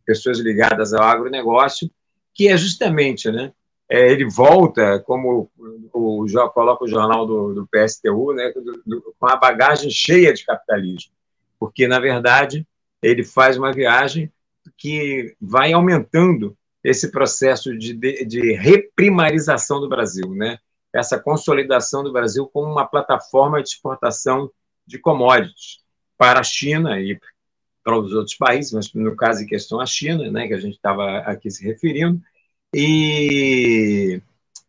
pessoas 0.06 0.40
ligadas 0.40 0.94
ao 0.94 1.04
agronegócio, 1.04 1.90
que 2.34 2.48
é 2.48 2.56
justamente 2.56 3.32
né, 3.32 3.52
é, 3.90 4.12
ele 4.12 4.26
volta, 4.26 5.00
como 5.00 5.52
o, 5.94 6.26
o, 6.26 6.52
coloca 6.54 6.84
o 6.84 6.88
jornal 6.88 7.26
do, 7.26 7.54
do 7.54 7.68
PSTU, 7.68 8.34
né, 8.34 8.52
do, 8.52 8.82
do, 8.86 9.16
com 9.20 9.28
a 9.28 9.36
bagagem 9.36 9.90
cheia 9.92 10.34
de 10.34 10.46
capitalismo, 10.46 11.12
porque, 11.60 11.88
na 11.88 12.00
verdade, 12.00 12.66
ele 13.02 13.24
faz 13.24 13.58
uma 13.58 13.72
viagem 13.72 14.32
que 14.78 15.36
vai 15.40 15.74
aumentando 15.74 16.58
esse 16.84 17.12
processo 17.12 17.78
de, 17.78 17.94
de, 17.94 18.26
de 18.26 18.54
reprimarização 18.54 19.80
do 19.80 19.88
Brasil, 19.88 20.30
né? 20.34 20.58
essa 20.94 21.20
consolidação 21.20 22.04
do 22.04 22.14
Brasil 22.14 22.48
como 22.48 22.72
uma 22.72 22.86
plataforma 22.86 23.62
de 23.62 23.70
exportação 23.70 24.52
de 24.86 25.00
commodities 25.00 25.80
para 26.18 26.40
a 26.40 26.44
China 26.44 27.00
e 27.00 27.20
para 27.84 28.00
os 28.00 28.14
outros 28.14 28.36
países, 28.36 28.72
mas 28.72 28.94
no 28.94 29.16
caso 29.16 29.44
em 29.44 29.48
questão 29.48 29.80
a 29.80 29.86
China, 29.86 30.30
né, 30.32 30.48
que 30.48 30.54
a 30.54 30.60
gente 30.60 30.76
estava 30.76 31.18
aqui 31.20 31.50
se 31.50 31.66
referindo, 31.66 32.22
e 32.74 34.22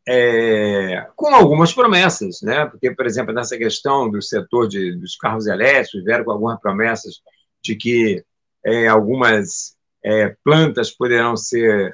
é, 0.06 1.06
com 1.14 1.34
algumas 1.34 1.72
promessas, 1.72 2.42
né? 2.42 2.66
Porque, 2.66 2.90
por 2.90 3.06
exemplo, 3.06 3.32
nessa 3.32 3.56
questão 3.56 4.10
do 4.10 4.20
setor 4.20 4.68
de, 4.68 4.94
dos 4.96 5.16
carros 5.16 5.46
elétricos, 5.46 6.04
vieram 6.04 6.24
com 6.24 6.32
algumas 6.32 6.60
promessas 6.60 7.22
de 7.62 7.74
que 7.76 8.22
é, 8.62 8.88
algumas 8.88 9.74
é, 10.04 10.36
plantas 10.44 10.90
poderão 10.90 11.36
ser 11.36 11.90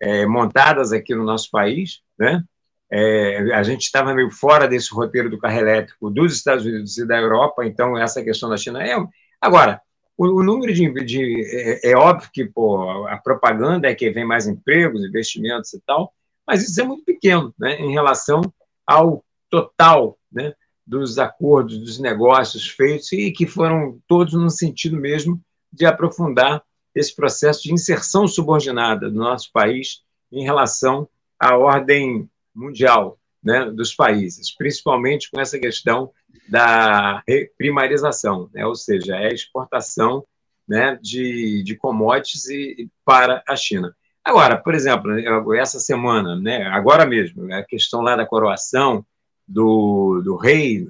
é, 0.00 0.26
montadas 0.26 0.92
aqui 0.92 1.14
no 1.14 1.24
nosso 1.24 1.50
país, 1.50 2.00
né? 2.18 2.42
É, 2.90 3.52
a 3.52 3.62
gente 3.64 3.82
estava 3.82 4.14
meio 4.14 4.30
fora 4.30 4.68
desse 4.68 4.94
roteiro 4.94 5.28
do 5.28 5.38
carro 5.38 5.58
elétrico 5.58 6.08
dos 6.08 6.36
Estados 6.36 6.64
Unidos 6.64 6.96
e 6.96 7.06
da 7.06 7.18
Europa, 7.18 7.66
então 7.66 7.98
essa 7.98 8.22
questão 8.22 8.48
da 8.48 8.56
China 8.56 8.82
é. 8.82 8.96
Agora, 9.40 9.80
o, 10.16 10.40
o 10.40 10.42
número 10.42 10.72
de, 10.72 10.88
de 11.04 11.44
é, 11.52 11.90
é, 11.90 11.96
óbvio 11.96 12.30
que 12.32 12.44
pô, 12.44 13.06
a 13.06 13.16
propaganda 13.16 13.88
é 13.88 13.94
que 13.94 14.10
vem 14.10 14.24
mais 14.24 14.46
empregos, 14.46 15.04
investimentos 15.04 15.72
e 15.74 15.80
tal, 15.84 16.12
mas 16.46 16.62
isso 16.62 16.80
é 16.80 16.84
muito 16.84 17.04
pequeno 17.04 17.52
né, 17.58 17.76
em 17.80 17.92
relação 17.92 18.40
ao 18.86 19.24
total 19.50 20.16
né, 20.30 20.54
dos 20.86 21.18
acordos, 21.18 21.78
dos 21.78 21.98
negócios 21.98 22.68
feitos 22.68 23.10
e 23.12 23.32
que 23.32 23.46
foram 23.46 23.98
todos 24.06 24.34
no 24.34 24.48
sentido 24.48 24.96
mesmo 24.96 25.40
de 25.72 25.84
aprofundar 25.84 26.62
esse 26.96 27.14
processo 27.14 27.62
de 27.62 27.72
inserção 27.74 28.26
subordinada 28.26 29.10
do 29.10 29.18
nosso 29.18 29.52
país 29.52 30.02
em 30.32 30.42
relação 30.42 31.06
à 31.38 31.54
ordem 31.54 32.28
mundial 32.54 33.18
né, 33.44 33.66
dos 33.66 33.94
países, 33.94 34.50
principalmente 34.56 35.30
com 35.30 35.38
essa 35.38 35.58
questão 35.58 36.10
da 36.48 37.22
primarização, 37.58 38.48
né? 38.52 38.64
ou 38.64 38.74
seja, 38.74 39.14
é 39.14 39.26
a 39.26 39.34
exportação 39.34 40.24
né, 40.66 40.98
de, 41.00 41.62
de 41.62 41.76
commodities 41.76 42.48
e, 42.48 42.90
para 43.04 43.42
a 43.46 43.54
China. 43.54 43.94
Agora, 44.24 44.56
por 44.56 44.74
exemplo, 44.74 45.54
essa 45.54 45.78
semana, 45.78 46.34
né, 46.34 46.64
agora 46.64 47.04
mesmo, 47.04 47.52
a 47.52 47.62
questão 47.62 48.00
lá 48.00 48.16
da 48.16 48.26
coroação 48.26 49.04
do, 49.46 50.22
do 50.24 50.34
rei, 50.34 50.88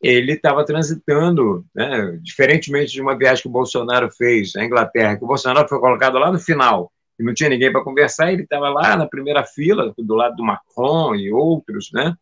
ele 0.00 0.32
estava 0.32 0.64
transitando, 0.64 1.64
né, 1.74 2.18
diferentemente 2.22 2.92
de 2.92 3.00
uma 3.00 3.16
viagem 3.16 3.42
que 3.42 3.48
o 3.48 3.52
Bolsonaro 3.52 4.10
fez 4.12 4.54
à 4.56 4.64
Inglaterra, 4.64 5.16
que 5.16 5.24
o 5.24 5.26
Bolsonaro 5.26 5.68
foi 5.68 5.80
colocado 5.80 6.18
lá 6.18 6.30
no 6.30 6.38
final, 6.38 6.92
e 7.18 7.24
não 7.24 7.34
tinha 7.34 7.50
ninguém 7.50 7.72
para 7.72 7.82
conversar, 7.82 8.32
ele 8.32 8.42
estava 8.42 8.68
lá 8.68 8.96
na 8.96 9.06
primeira 9.06 9.44
fila, 9.44 9.92
do 9.98 10.14
lado 10.14 10.36
do 10.36 10.44
Macron 10.44 11.16
e 11.16 11.32
outros, 11.32 11.90
né, 11.92 12.14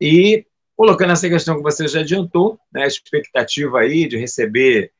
e 0.00 0.46
colocando 0.74 1.12
essa 1.12 1.28
questão 1.28 1.56
que 1.56 1.62
você 1.62 1.86
já 1.86 2.00
adiantou, 2.00 2.58
né, 2.72 2.84
a 2.84 2.86
expectativa 2.86 3.80
aí 3.80 4.08
de 4.08 4.16
receber 4.16 4.90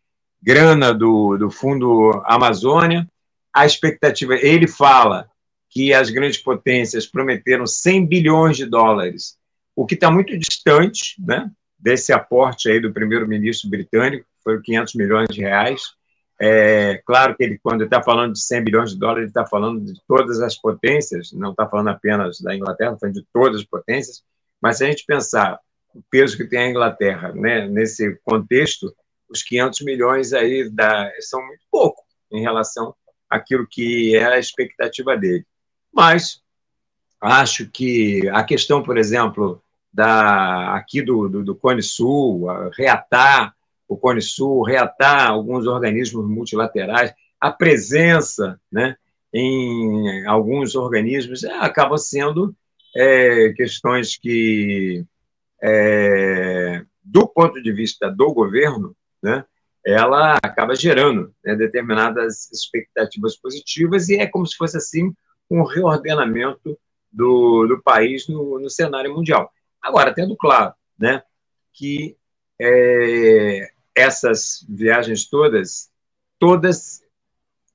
grana 0.43 0.93
do, 0.93 1.39
do 1.39 1.51
Fundo 1.51 2.23
Amazônia, 2.27 3.09
a 3.53 3.65
expectativa, 3.65 4.35
ele 4.35 4.69
fala 4.69 5.29
que 5.71 5.95
as 5.95 6.11
grandes 6.11 6.39
potências 6.39 7.07
prometeram 7.07 7.67
100 7.67 8.07
bilhões 8.07 8.57
de 8.57 8.67
dólares, 8.67 9.39
o 9.75 9.87
que 9.87 9.95
está 9.95 10.11
muito 10.11 10.37
distante 10.37 11.15
né, 11.19 11.51
desse 11.81 12.13
aporte 12.13 12.71
aí 12.71 12.81
do 12.81 12.93
primeiro-ministro 12.93 13.71
britânico, 13.71 14.25
que 14.25 14.43
foi 14.43 14.61
500 14.61 14.95
milhões 14.95 15.29
de 15.29 15.41
reais. 15.41 15.83
É, 16.41 17.03
claro 17.05 17.37
que 17.37 17.45
ele, 17.45 17.59
quando 17.63 17.85
está 17.85 18.03
falando 18.03 18.33
de 18.33 18.41
100 18.41 18.65
bilhões 18.65 18.91
de 18.93 18.99
dólares, 18.99 19.23
ele 19.23 19.31
está 19.31 19.47
falando 19.47 19.85
de 19.85 20.01
todas 20.07 20.41
as 20.41 20.57
potências, 20.57 21.33
não 21.33 21.51
está 21.51 21.69
falando 21.69 21.89
apenas 21.89 22.41
da 22.41 22.55
Inglaterra, 22.55 22.93
está 22.93 23.01
falando 23.01 23.15
de 23.15 23.27
todas 23.33 23.61
as 23.61 23.67
potências, 23.67 24.23
mas 24.61 24.79
se 24.79 24.85
a 24.85 24.89
gente 24.89 25.05
pensar 25.05 25.59
o 25.95 26.03
peso 26.11 26.37
que 26.37 26.47
tem 26.47 26.61
a 26.61 26.69
Inglaterra, 26.69 27.33
né? 27.33 27.67
nesse 27.67 28.19
contexto, 28.25 28.95
os 29.29 29.43
500 29.43 29.81
milhões 29.83 30.33
aí 30.33 30.69
da, 30.71 31.11
são 31.21 31.45
muito 31.47 31.63
pouco 31.71 32.03
em 32.33 32.41
relação 32.41 32.95
àquilo 33.29 33.67
que 33.69 34.17
é 34.17 34.25
a 34.25 34.39
expectativa 34.39 35.17
dele. 35.17 35.45
Mas 35.93 36.41
acho 37.21 37.69
que 37.69 38.29
a 38.29 38.43
questão, 38.43 38.83
por 38.83 38.97
exemplo, 38.97 39.63
da 39.93 40.75
aqui 40.75 41.03
do, 41.03 41.29
do, 41.29 41.45
do 41.45 41.57
Cone 41.57 41.83
Sul, 41.83 42.47
reatar 42.77 43.55
o 43.89 43.97
Cone 43.97 44.23
Sul, 44.23 44.63
reatar 44.63 45.31
alguns 45.31 45.67
organismos 45.67 46.25
multilaterais, 46.29 47.13
a 47.41 47.51
presença 47.51 48.61
né, 48.71 48.97
em 49.35 50.27
alguns 50.27 50.77
organismos 50.77 51.43
é, 51.43 51.53
acaba 51.55 51.99
sendo 51.99 52.55
é, 52.95 53.53
questões 53.55 54.17
que 54.17 55.05
é, 55.63 56.85
do 57.03 57.27
ponto 57.27 57.61
de 57.61 57.73
vista 57.73 58.09
do 58.11 58.33
governo, 58.33 58.95
né, 59.23 59.45
ela 59.85 60.39
acaba 60.43 60.75
gerando 60.77 61.35
né, 61.45 61.57
determinadas 61.57 62.51
expectativas 62.53 63.37
positivas 63.37 64.09
e 64.09 64.17
é 64.17 64.27
como 64.27 64.47
se 64.47 64.57
fosse 64.57 64.77
assim 64.77 65.13
um 65.51 65.65
reordenamento 65.65 66.79
do, 67.11 67.67
do 67.67 67.83
país 67.83 68.29
no, 68.29 68.61
no 68.61 68.71
cenário 68.71 69.13
mundial. 69.13 69.51
Agora, 69.83 70.15
tendo 70.15 70.37
claro 70.37 70.75
né, 70.99 71.23
que 71.73 72.17
é, 72.61 73.73
essas 73.95 74.65
viagens 74.69 75.29
todas, 75.29 75.91
todas 76.39 77.03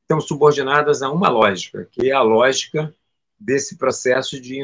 estão 0.01 0.21
subordinadas 0.21 1.01
a 1.01 1.12
uma 1.12 1.29
lógica, 1.29 1.88
que 1.91 2.09
é 2.09 2.13
a 2.13 2.21
lógica 2.21 2.95
desse 3.39 3.77
processo 3.77 4.39
de, 4.39 4.62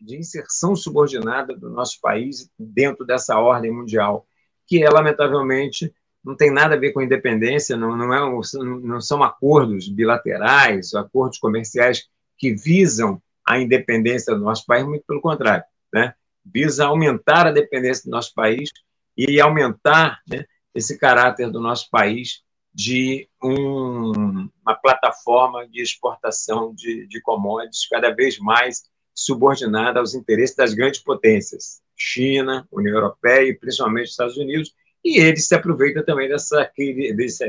de 0.00 0.16
inserção 0.16 0.76
subordinada 0.76 1.56
do 1.56 1.70
nosso 1.70 2.00
país 2.00 2.50
dentro 2.58 3.06
dessa 3.06 3.38
ordem 3.38 3.72
mundial, 3.72 4.26
que 4.66 4.82
é, 4.82 4.90
lamentavelmente, 4.90 5.94
não 6.24 6.36
tem 6.36 6.50
nada 6.50 6.74
a 6.74 6.78
ver 6.78 6.92
com 6.92 7.00
independência, 7.00 7.76
não, 7.76 7.96
não, 7.96 8.12
é, 8.12 8.44
não 8.82 9.00
são 9.00 9.22
acordos 9.22 9.88
bilaterais, 9.88 10.94
acordos 10.94 11.38
comerciais 11.38 12.08
que 12.36 12.54
visam 12.54 13.20
a 13.46 13.58
independência 13.58 14.34
do 14.34 14.40
nosso 14.40 14.64
país, 14.66 14.84
muito 14.84 15.04
pelo 15.06 15.20
contrário, 15.20 15.64
né? 15.92 16.14
Visa 16.44 16.86
aumentar 16.86 17.46
a 17.46 17.52
dependência 17.52 18.04
do 18.04 18.10
nosso 18.10 18.34
país 18.34 18.70
e 19.16 19.40
aumentar 19.40 20.20
né, 20.28 20.44
esse 20.74 20.98
caráter 20.98 21.50
do 21.50 21.60
nosso 21.60 21.88
país 21.90 22.42
de 22.74 23.28
um, 23.42 24.48
uma 24.64 24.74
plataforma 24.74 25.68
de 25.68 25.82
exportação 25.82 26.74
de, 26.74 27.06
de 27.06 27.20
commodities 27.20 27.86
cada 27.88 28.10
vez 28.10 28.38
mais 28.38 28.84
subordinada 29.14 30.00
aos 30.00 30.14
interesses 30.14 30.56
das 30.56 30.72
grandes 30.72 31.00
potências, 31.00 31.82
China, 31.94 32.66
União 32.72 32.94
Europeia 32.94 33.50
e 33.50 33.54
principalmente 33.54 34.08
Estados 34.08 34.38
Unidos, 34.38 34.74
e 35.04 35.18
eles 35.18 35.46
se 35.46 35.54
aproveitam 35.54 36.04
também 36.04 36.28
dessa, 36.28 36.70
desse, 37.14 37.44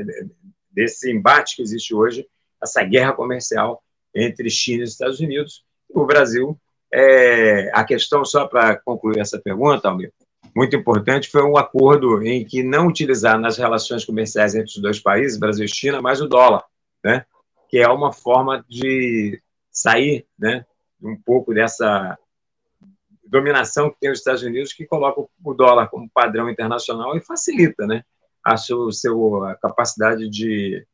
desse 0.72 1.12
embate 1.12 1.56
que 1.56 1.62
existe 1.62 1.94
hoje, 1.96 2.28
essa 2.62 2.84
guerra 2.84 3.14
comercial 3.14 3.82
entre 4.14 4.50
China 4.50 4.84
e 4.84 4.88
Estados 4.88 5.20
Unidos. 5.20 5.64
O 5.90 6.06
Brasil, 6.06 6.60
é, 6.94 7.72
a 7.74 7.84
questão, 7.84 8.24
só 8.24 8.48
para 8.48 8.76
concluir 8.78 9.20
essa 9.20 9.40
pergunta, 9.40 9.90
Almir, 9.90 10.14
muito 10.56 10.76
importante, 10.76 11.30
foi 11.30 11.44
um 11.44 11.58
acordo 11.58 12.22
em 12.22 12.46
que 12.46 12.62
não 12.62 12.88
utilizar 12.88 13.40
nas 13.40 13.58
relações 13.58 14.06
comerciais 14.06 14.54
entre 14.54 14.70
os 14.70 14.78
dois 14.78 15.00
países, 15.00 15.40
Brasil 15.40 15.66
e 15.66 15.68
China, 15.68 16.02
mais 16.02 16.22
o 16.22 16.28
dólar, 16.28 16.64
né? 17.04 17.26
que 17.68 17.80
é 17.80 17.88
uma 17.90 18.14
forma 18.14 18.64
de 18.70 19.42
sair 19.72 20.28
né, 20.38 20.64
um 21.02 21.16
pouco 21.16 21.52
dessa 21.52 22.16
dominação 23.26 23.90
que 23.90 24.00
tem 24.00 24.12
os 24.12 24.20
Estados 24.20 24.44
Unidos, 24.44 24.74
que 24.74 24.86
coloca 24.86 25.26
o 25.44 25.54
dólar 25.56 25.88
como 25.88 26.08
padrão 26.14 26.48
internacional 26.48 27.18
e 27.18 27.22
facilita 27.26 27.88
né, 27.88 28.04
a 28.46 28.56
sua, 28.56 28.92
a 29.52 29.56
capacidade 29.56 30.30
de 30.30 30.86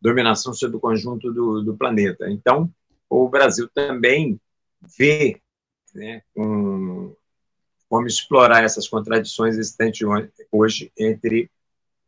dominação 0.00 0.54
sobre 0.54 0.76
o 0.76 0.80
conjunto 0.80 1.32
do, 1.32 1.60
do 1.60 1.76
planeta. 1.76 2.30
Então, 2.30 2.70
o 3.10 3.28
Brasil 3.28 3.68
também 3.74 4.40
vê 4.96 5.40
né, 5.98 6.22
um, 6.36 7.14
como 7.88 8.06
explorar 8.06 8.64
essas 8.64 8.86
contradições 8.86 9.56
existentes 9.56 10.06
hoje 10.50 10.92
entre 10.96 11.50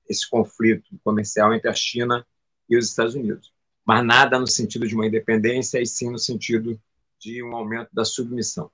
esse 0.08 0.28
conflito 0.28 0.98
comercial 1.04 1.52
entre 1.54 1.68
a 1.68 1.74
China 1.74 2.26
e 2.68 2.76
os 2.76 2.88
Estados 2.88 3.14
Unidos. 3.14 3.52
Mas 3.84 4.04
nada 4.04 4.38
no 4.38 4.46
sentido 4.46 4.86
de 4.86 4.94
uma 4.94 5.06
independência, 5.06 5.80
e 5.80 5.86
sim 5.86 6.10
no 6.10 6.18
sentido 6.18 6.80
de 7.18 7.42
um 7.42 7.54
aumento 7.54 7.88
da 7.92 8.04
submissão. 8.04 8.70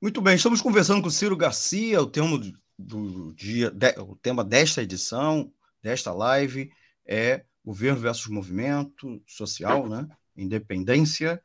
Muito 0.00 0.20
bem, 0.20 0.34
estamos 0.34 0.60
conversando 0.60 1.02
com 1.02 1.10
Ciro 1.10 1.36
Garcia, 1.36 2.00
o 2.00 2.06
tema 2.06 2.38
do 2.78 3.32
dia, 3.32 3.72
o 4.06 4.16
tema 4.16 4.44
desta 4.44 4.82
edição, 4.82 5.52
desta 5.82 6.12
live 6.12 6.70
é 7.06 7.44
governo 7.64 8.00
versus 8.00 8.26
movimento 8.26 9.22
social, 9.26 9.88
né? 9.88 10.06
Independência 10.36 11.40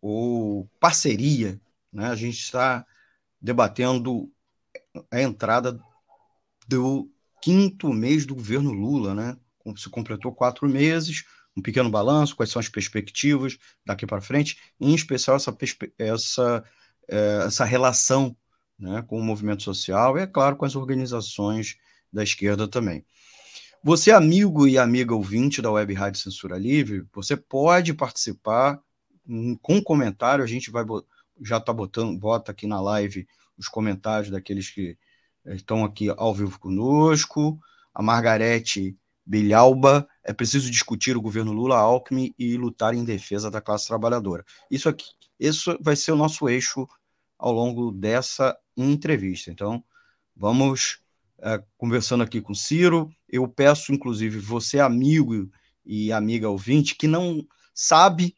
ou 0.00 0.68
parceria 0.80 1.60
né? 1.92 2.06
A 2.06 2.14
gente 2.14 2.38
está 2.38 2.86
debatendo 3.40 4.30
a 5.10 5.20
entrada 5.20 5.80
do 6.66 7.10
quinto 7.42 7.92
mês 7.92 8.26
do 8.26 8.34
governo 8.34 8.72
Lula, 8.72 9.14
né? 9.14 9.36
Se 9.76 9.88
completou 9.90 10.32
quatro 10.32 10.68
meses, 10.68 11.24
um 11.56 11.62
pequeno 11.62 11.90
balanço, 11.90 12.36
quais 12.36 12.50
são 12.50 12.60
as 12.60 12.68
perspectivas 12.68 13.58
daqui 13.84 14.06
para 14.06 14.20
frente, 14.20 14.56
em 14.80 14.94
especial 14.94 15.36
essa, 15.36 15.56
essa, 15.98 16.64
é, 17.08 17.42
essa 17.46 17.64
relação 17.64 18.34
né, 18.78 19.02
com 19.02 19.18
o 19.18 19.24
movimento 19.24 19.62
social 19.62 20.16
e, 20.16 20.22
é 20.22 20.26
claro, 20.26 20.56
com 20.56 20.64
as 20.64 20.74
organizações 20.74 21.76
da 22.10 22.22
esquerda 22.22 22.66
também. 22.66 23.04
Você, 23.82 24.10
amigo 24.10 24.66
e 24.66 24.78
amiga 24.78 25.14
ouvinte 25.14 25.60
da 25.60 25.70
Web 25.70 25.92
Rádio 25.94 26.20
Censura 26.20 26.56
Livre, 26.56 27.06
você 27.12 27.36
pode 27.36 27.92
participar 27.92 28.80
com 29.60 29.82
comentário, 29.82 30.42
a 30.42 30.46
gente 30.46 30.70
vai 30.70 30.84
já 31.40 31.58
está 31.58 31.72
botando, 31.72 32.18
bota 32.18 32.50
aqui 32.52 32.66
na 32.66 32.80
live 32.80 33.26
os 33.56 33.68
comentários 33.68 34.30
daqueles 34.30 34.70
que 34.70 34.96
eh, 35.44 35.54
estão 35.54 35.84
aqui 35.84 36.08
ao 36.10 36.34
vivo 36.34 36.58
conosco. 36.58 37.58
A 37.94 38.02
Margarete 38.02 38.96
Bilhalba, 39.28 40.08
é 40.24 40.32
preciso 40.32 40.70
discutir 40.70 41.16
o 41.16 41.20
governo 41.20 41.52
Lula-Alckmin 41.52 42.34
e 42.38 42.56
lutar 42.56 42.94
em 42.94 43.04
defesa 43.04 43.50
da 43.50 43.60
classe 43.60 43.86
trabalhadora. 43.86 44.44
Isso 44.70 44.88
aqui, 44.88 45.04
isso 45.38 45.76
vai 45.82 45.96
ser 45.96 46.12
o 46.12 46.16
nosso 46.16 46.48
eixo 46.48 46.88
ao 47.38 47.52
longo 47.52 47.92
dessa 47.92 48.56
entrevista. 48.76 49.50
Então, 49.50 49.84
vamos 50.34 51.00
é, 51.40 51.62
conversando 51.76 52.22
aqui 52.22 52.40
com 52.40 52.54
Ciro. 52.54 53.10
Eu 53.28 53.46
peço, 53.46 53.92
inclusive, 53.92 54.38
você, 54.38 54.80
amigo 54.80 55.50
e 55.84 56.10
amiga 56.10 56.48
ouvinte, 56.48 56.94
que 56.94 57.06
não 57.06 57.46
sabe 57.74 58.34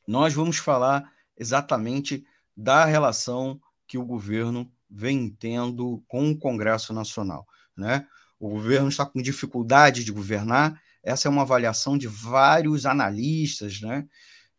nós 0.07 0.33
vamos 0.33 0.57
falar 0.57 1.11
exatamente 1.37 2.25
da 2.55 2.85
relação 2.85 3.59
que 3.87 3.97
o 3.97 4.05
governo 4.05 4.71
vem 4.89 5.29
tendo 5.29 6.03
com 6.07 6.31
o 6.31 6.37
Congresso 6.37 6.93
Nacional. 6.93 7.45
Né? 7.75 8.07
O 8.39 8.49
governo 8.49 8.89
está 8.89 9.05
com 9.05 9.21
dificuldade 9.21 10.03
de 10.03 10.11
governar, 10.11 10.79
essa 11.03 11.27
é 11.27 11.31
uma 11.31 11.43
avaliação 11.43 11.97
de 11.97 12.07
vários 12.07 12.85
analistas, 12.85 13.79
né? 13.79 14.07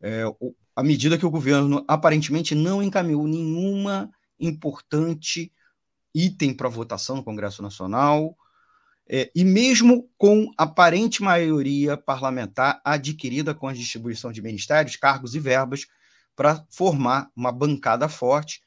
É, 0.00 0.22
à 0.76 0.82
medida 0.82 1.18
que 1.18 1.26
o 1.26 1.30
governo 1.30 1.84
aparentemente 1.88 2.54
não 2.54 2.82
encaminhou 2.82 3.26
nenhuma 3.26 4.10
importante 4.38 5.52
item 6.14 6.54
para 6.54 6.68
votação 6.68 7.16
no 7.16 7.24
Congresso 7.24 7.62
Nacional, 7.62 8.36
é, 9.08 9.30
e 9.34 9.44
mesmo 9.44 10.10
com 10.18 10.50
aparente 10.56 11.22
maioria 11.22 11.96
parlamentar 11.96 12.80
adquirida 12.84 13.54
com 13.54 13.68
a 13.68 13.72
distribuição 13.72 14.32
de 14.32 14.42
ministérios, 14.42 14.96
cargos 14.96 15.34
e 15.34 15.38
verbas 15.38 15.86
para 16.34 16.64
formar 16.70 17.30
uma 17.34 17.52
bancada 17.52 18.08
forte, 18.08 18.60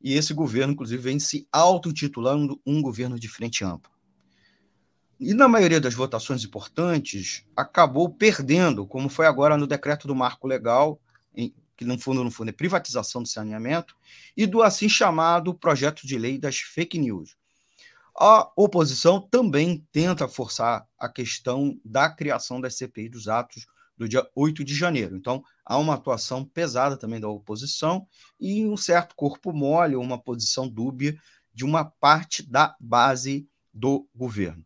e 0.00 0.14
esse 0.14 0.34
governo, 0.34 0.72
inclusive, 0.72 1.02
vem 1.02 1.18
se 1.18 1.48
autotitulando 1.52 2.60
um 2.64 2.80
governo 2.80 3.18
de 3.18 3.28
frente 3.28 3.64
ampla. 3.64 3.90
E 5.18 5.34
na 5.34 5.48
maioria 5.48 5.80
das 5.80 5.94
votações 5.94 6.44
importantes, 6.44 7.44
acabou 7.56 8.08
perdendo, 8.08 8.86
como 8.86 9.08
foi 9.08 9.26
agora 9.26 9.56
no 9.56 9.66
decreto 9.66 10.06
do 10.06 10.14
marco 10.14 10.46
legal, 10.46 11.00
em, 11.34 11.52
que 11.76 11.84
no 11.84 11.98
fundo, 11.98 12.22
no 12.22 12.30
fundo 12.30 12.50
é 12.50 12.52
privatização 12.52 13.22
do 13.22 13.28
saneamento, 13.28 13.96
e 14.36 14.46
do 14.46 14.62
assim 14.62 14.88
chamado 14.88 15.52
projeto 15.52 16.06
de 16.06 16.16
lei 16.16 16.38
das 16.38 16.58
fake 16.58 16.98
news. 16.98 17.36
A 18.20 18.50
oposição 18.56 19.20
também 19.20 19.86
tenta 19.92 20.26
forçar 20.26 20.84
a 20.98 21.08
questão 21.08 21.80
da 21.84 22.10
criação 22.10 22.60
das 22.60 22.74
CPI 22.74 23.08
dos 23.08 23.28
atos 23.28 23.64
do 23.96 24.08
dia 24.08 24.28
8 24.34 24.64
de 24.64 24.74
janeiro. 24.74 25.16
Então, 25.16 25.40
há 25.64 25.78
uma 25.78 25.94
atuação 25.94 26.44
pesada 26.44 26.96
também 26.96 27.20
da 27.20 27.28
oposição 27.28 28.08
e 28.40 28.66
um 28.66 28.76
certo 28.76 29.14
corpo 29.14 29.52
mole, 29.52 29.94
uma 29.94 30.20
posição 30.20 30.68
dúbia 30.68 31.16
de 31.54 31.64
uma 31.64 31.84
parte 31.84 32.42
da 32.42 32.74
base 32.80 33.48
do 33.72 34.08
governo. 34.12 34.64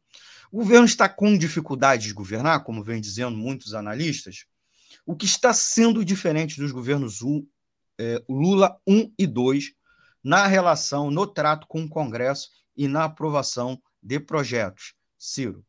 O 0.50 0.58
governo 0.58 0.86
está 0.86 1.06
com 1.06 1.36
dificuldade 1.36 2.06
de 2.06 2.14
governar, 2.14 2.64
como 2.64 2.82
vem 2.82 3.02
dizendo 3.02 3.36
muitos 3.36 3.74
analistas, 3.74 4.46
o 5.04 5.14
que 5.14 5.26
está 5.26 5.52
sendo 5.52 6.02
diferente 6.04 6.58
dos 6.58 6.72
governos 6.72 7.20
é, 7.98 8.22
Lula 8.26 8.78
1 8.86 9.12
e 9.18 9.26
2 9.26 9.72
na 10.24 10.46
relação, 10.46 11.10
no 11.10 11.26
trato 11.26 11.66
com 11.66 11.82
o 11.82 11.88
Congresso 11.88 12.48
e 12.76 12.88
na 12.88 13.04
aprovação 13.04 13.80
de 14.02 14.18
projetos. 14.18 14.94
Ciro. 15.18 15.64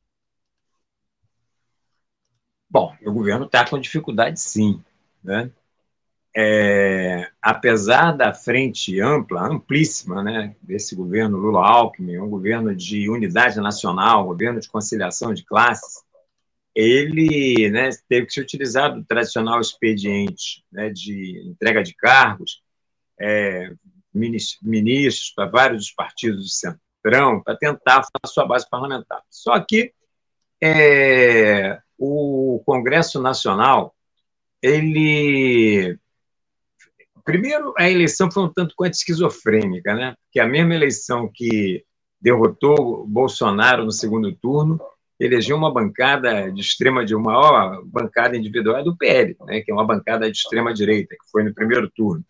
Bom, 2.69 2.95
o 3.05 3.13
governo 3.13 3.45
está 3.45 3.67
com 3.69 3.79
dificuldade, 3.79 4.39
sim. 4.39 4.83
Né? 5.23 5.51
É, 6.35 7.29
apesar 7.39 8.11
da 8.13 8.33
frente 8.33 8.99
ampla, 8.99 9.47
amplíssima, 9.47 10.23
né, 10.23 10.55
desse 10.59 10.95
governo 10.95 11.37
Lula-Alckmin, 11.37 12.17
um 12.17 12.29
governo 12.29 12.75
de 12.75 13.07
unidade 13.07 13.59
nacional, 13.59 14.23
um 14.23 14.27
governo 14.27 14.59
de 14.59 14.67
conciliação 14.67 15.31
de 15.31 15.45
classes, 15.45 16.03
ele 16.73 17.69
né, 17.69 17.91
teve 18.09 18.25
que 18.25 18.33
ser 18.33 18.41
utilizado 18.41 18.99
o 18.99 19.05
tradicional 19.05 19.61
expediente 19.61 20.65
né, 20.71 20.89
de 20.89 21.43
entrega 21.45 21.83
de 21.83 21.93
cargos, 21.93 22.63
é, 23.19 23.71
ministros 24.11 25.31
para 25.35 25.45
vários 25.45 25.91
partidos 25.91 26.43
do 26.43 26.49
Centrão, 27.03 27.41
para 27.41 27.57
tentar 27.57 28.05
a 28.23 28.27
sua 28.27 28.45
base 28.45 28.67
parlamentar. 28.69 29.21
Só 29.29 29.59
que 29.59 29.93
é, 30.61 31.79
o 31.97 32.61
Congresso 32.65 33.21
Nacional, 33.21 33.93
ele. 34.61 35.97
Primeiro, 37.25 37.73
a 37.77 37.89
eleição 37.89 38.31
foi 38.31 38.43
um 38.43 38.53
tanto 38.53 38.73
quanto 38.75 38.93
esquizofrênica, 38.93 39.93
né? 39.93 40.15
Porque 40.25 40.39
a 40.39 40.47
mesma 40.47 40.75
eleição 40.75 41.29
que 41.33 41.83
derrotou 42.19 43.05
Bolsonaro 43.05 43.85
no 43.85 43.91
segundo 43.91 44.33
turno, 44.33 44.79
elegeu 45.19 45.55
uma 45.55 45.73
bancada 45.73 46.51
de 46.51 46.61
extrema 46.61 47.05
de 47.05 47.15
maior 47.15 47.81
bancada 47.85 48.37
individual 48.37 48.77
é 48.77 48.83
do 48.83 48.95
PL, 48.95 49.35
né, 49.41 49.61
que 49.61 49.71
é 49.71 49.73
uma 49.73 49.85
bancada 49.85 50.29
de 50.31 50.37
extrema 50.37 50.73
direita 50.73 51.15
que 51.15 51.29
foi 51.29 51.43
no 51.43 51.53
primeiro 51.53 51.89
turno. 51.91 52.23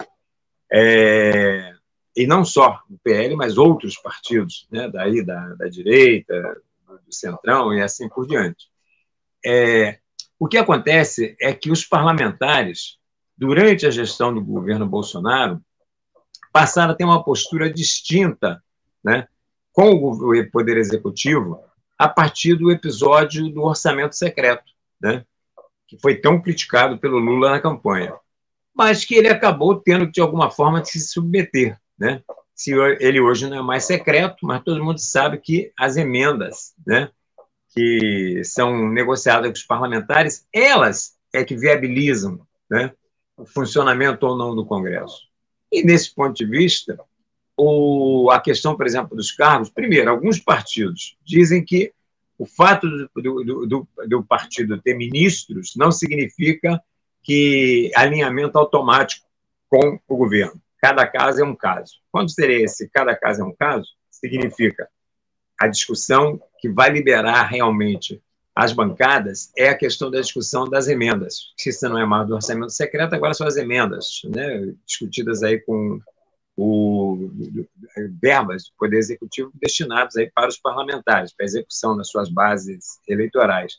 É, 0.71 1.73
e 2.15 2.27
não 2.27 2.45
só 2.45 2.81
o 2.89 2.97
PL, 2.99 3.35
mas 3.35 3.57
outros 3.57 3.97
partidos, 3.97 4.67
né, 4.71 4.89
daí 4.89 5.23
da, 5.25 5.55
da 5.55 5.67
direita, 5.67 6.61
do 7.05 7.13
centrão 7.13 7.73
e 7.73 7.81
assim 7.81 8.07
por 8.07 8.27
diante. 8.27 8.67
É, 9.45 9.99
o 10.39 10.47
que 10.47 10.57
acontece 10.57 11.35
é 11.39 11.53
que 11.53 11.71
os 11.71 11.83
parlamentares, 11.83 12.97
durante 13.37 13.85
a 13.85 13.91
gestão 13.91 14.33
do 14.33 14.41
governo 14.41 14.85
Bolsonaro, 14.85 15.61
passaram 16.51 16.93
a 16.93 16.95
ter 16.95 17.03
uma 17.03 17.23
postura 17.23 17.71
distinta 17.71 18.63
né, 19.03 19.27
com 19.71 19.91
o 19.91 20.51
Poder 20.51 20.77
Executivo 20.77 21.59
a 21.97 22.07
partir 22.07 22.55
do 22.55 22.71
episódio 22.71 23.49
do 23.49 23.63
orçamento 23.63 24.15
secreto, 24.15 24.71
né, 25.01 25.25
que 25.87 25.97
foi 25.97 26.15
tão 26.15 26.41
criticado 26.41 26.97
pelo 26.97 27.17
Lula 27.17 27.51
na 27.51 27.59
campanha, 27.59 28.13
mas 28.73 29.05
que 29.05 29.15
ele 29.15 29.27
acabou 29.27 29.79
tendo 29.79 30.09
de 30.11 30.21
alguma 30.21 30.49
forma 30.49 30.83
se 30.83 30.99
submeter. 30.99 31.79
Né? 31.97 32.21
Se 32.55 32.73
ele 32.99 33.19
hoje 33.19 33.49
não 33.49 33.57
é 33.57 33.61
mais 33.61 33.85
secreto, 33.85 34.45
mas 34.45 34.63
todo 34.63 34.83
mundo 34.83 34.99
sabe 34.99 35.37
que 35.37 35.71
as 35.77 35.97
emendas 35.97 36.73
né, 36.85 37.09
que 37.73 38.41
são 38.43 38.89
negociadas 38.89 39.49
com 39.49 39.55
os 39.55 39.63
parlamentares, 39.63 40.47
elas 40.53 41.17
é 41.33 41.43
que 41.43 41.55
viabilizam 41.55 42.39
né, 42.69 42.93
o 43.35 43.45
funcionamento 43.45 44.25
ou 44.25 44.37
não 44.37 44.55
do 44.55 44.65
Congresso. 44.65 45.27
E, 45.71 45.83
nesse 45.83 46.13
ponto 46.13 46.35
de 46.35 46.45
vista, 46.45 46.99
o, 47.57 48.29
a 48.31 48.39
questão, 48.39 48.77
por 48.77 48.85
exemplo, 48.85 49.17
dos 49.17 49.31
cargos, 49.31 49.69
primeiro, 49.69 50.09
alguns 50.09 50.39
partidos 50.39 51.17
dizem 51.25 51.65
que 51.65 51.91
o 52.37 52.45
fato 52.45 52.87
do, 53.15 53.43
do, 53.43 53.65
do, 53.65 53.87
do 54.07 54.23
partido 54.23 54.81
ter 54.81 54.95
ministros 54.95 55.73
não 55.75 55.91
significa 55.91 56.81
que 57.23 57.91
alinhamento 57.95 58.57
automático 58.57 59.25
com 59.69 59.99
o 60.07 60.17
governo. 60.17 60.61
Cada 60.83 61.07
caso 61.07 61.39
é 61.39 61.45
um 61.45 61.55
caso. 61.55 61.93
Quando 62.11 62.29
seria 62.29 62.65
esse 62.65 62.89
cada 62.89 63.15
caso 63.15 63.41
é 63.41 63.45
um 63.45 63.55
caso, 63.55 63.87
significa 64.11 64.89
a 65.57 65.65
discussão 65.65 66.41
que 66.59 66.67
vai 66.67 66.89
liberar 66.89 67.43
realmente 67.43 68.21
as 68.53 68.73
bancadas 68.73 69.49
é 69.57 69.69
a 69.69 69.77
questão 69.77 70.11
da 70.11 70.19
discussão 70.19 70.67
das 70.67 70.89
emendas. 70.89 71.53
Se 71.57 71.69
isso 71.69 71.87
não 71.87 71.97
é 71.97 72.05
mais 72.05 72.27
do 72.27 72.35
orçamento 72.35 72.73
secreto, 72.73 73.15
agora 73.15 73.33
são 73.33 73.47
as 73.47 73.55
emendas, 73.55 74.23
né, 74.25 74.73
discutidas 74.85 75.41
aí 75.41 75.57
com 75.61 76.01
o, 76.57 77.31
verbas 78.21 78.65
do 78.65 78.71
Poder 78.77 78.97
Executivo 78.97 79.53
destinadas 79.55 80.17
aí 80.17 80.29
para 80.35 80.49
os 80.49 80.57
parlamentares, 80.57 81.33
para 81.33 81.45
a 81.45 81.47
execução 81.47 81.95
das 81.95 82.09
suas 82.09 82.29
bases 82.29 82.99
eleitorais. 83.07 83.77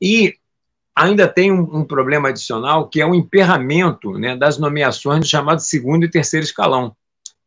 E 0.00 0.38
ainda 0.94 1.28
tem 1.28 1.52
um, 1.52 1.78
um 1.78 1.84
problema 1.84 2.28
adicional, 2.28 2.88
que 2.88 3.00
é 3.00 3.06
o 3.06 3.14
emperramento 3.14 4.12
né, 4.12 4.36
das 4.36 4.58
nomeações 4.58 5.20
do 5.20 5.26
chamado 5.26 5.60
segundo 5.60 6.04
e 6.04 6.10
terceiro 6.10 6.44
escalão. 6.44 6.94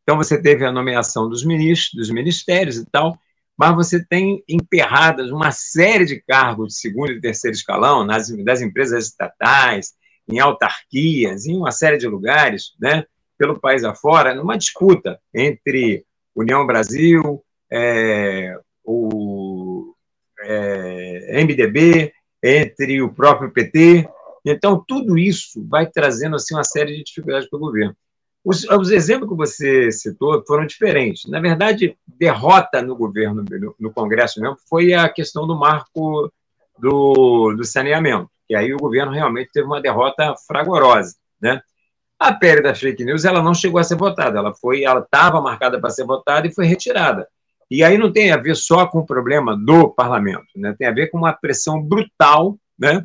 Então, 0.04 0.18
você 0.18 0.42
teve 0.42 0.66
a 0.66 0.72
nomeação 0.72 1.30
dos 1.30 1.46
ministros, 1.46 1.94
dos 1.94 2.10
ministérios 2.10 2.78
e 2.78 2.86
tal, 2.86 3.18
mas 3.58 3.76
você 3.76 4.04
tem 4.04 4.44
emperradas 4.50 5.30
uma 5.32 5.52
série 5.52 6.06
de 6.06 6.22
cargos 6.22 6.70
de 6.70 6.80
segundo 6.80 7.12
e 7.12 7.22
terceiro 7.22 7.56
escalão 7.56 8.06
nas, 8.06 8.30
das 8.44 8.62
empresas 8.62 9.06
estatais, 9.06 9.94
em 10.30 10.40
autarquias, 10.40 11.46
em 11.46 11.56
uma 11.56 11.72
série 11.72 11.98
de 11.98 12.08
lugares, 12.08 12.74
né, 12.80 13.06
pelo 13.38 13.60
país 13.60 13.84
afora, 13.84 14.34
numa 14.34 14.58
disputa 14.58 15.20
entre 15.34 16.06
União 16.36 16.66
Brasil, 16.66 17.44
é, 17.72 18.58
o 18.84 19.94
é, 20.42 21.44
MDB, 21.44 22.13
entre 22.44 23.02
o 23.02 23.14
próprio 23.14 23.52
PT. 23.52 24.10
Então, 24.46 24.84
tudo 24.86 25.18
isso 25.18 25.66
vai 25.68 25.88
trazendo 25.88 26.36
assim, 26.36 26.54
uma 26.54 26.64
série 26.64 26.98
de 26.98 27.04
dificuldades 27.04 27.50
para 27.50 27.58
o 27.58 27.62
governo. 27.62 27.96
Os, 28.44 28.66
os, 28.66 28.92
exemplos 28.92 29.30
que 29.30 29.38
você 29.38 29.90
citou 29.90 30.44
foram 30.46 30.66
diferentes. 30.66 31.32
Na 31.32 31.40
verdade, 31.40 31.98
derrota 32.06 32.82
no 32.82 32.94
governo, 32.94 33.42
no, 33.50 33.76
no, 33.80 33.94
Congresso 33.94 34.42
mesmo, 34.42 34.58
foi 34.70 34.94
a 34.94 35.08
questão 35.08 35.48
do 35.48 35.58
marco 35.58 36.30
do, 36.78 37.54
do 37.54 37.64
saneamento, 37.64 38.30
que 38.46 38.54
aí 38.54 38.74
o 38.74 38.78
governo 38.78 39.14
realmente 39.14 39.50
teve 39.54 39.66
uma 39.66 39.82
derrota 39.82 40.36
fragorosa. 40.46 41.16
Né? 41.42 41.62
A 42.20 42.34
PL 42.34 42.62
das 42.62 42.82
fake 42.82 43.06
news 43.06 43.24
ela 43.24 43.42
não 43.42 43.54
chegou 43.54 43.80
a 43.80 43.84
ser 43.84 43.96
votada, 43.96 44.40
ela 44.40 44.54
foi, 44.54 44.84
ela 44.84 45.00
estava 45.00 45.42
marcada 45.42 45.80
para 45.80 45.90
ser 45.90 46.04
votada 46.06 46.46
e 46.46 46.54
foi 46.54 46.66
retirada. 46.66 47.26
E 47.74 47.84
aí 47.84 47.98
não 47.98 48.14
tem 48.14 48.32
a 48.32 48.38
ver 48.38 48.56
só 48.56 48.86
com 48.86 49.00
o 49.00 49.06
problema 49.06 49.58
do 49.58 49.90
parlamento, 49.90 50.46
né? 50.56 50.76
tem 50.78 50.86
a 50.86 50.92
ver 50.92 51.08
com 51.08 51.18
uma 51.18 51.34
pressão 51.34 51.82
brutal 51.82 52.56
né? 52.78 53.04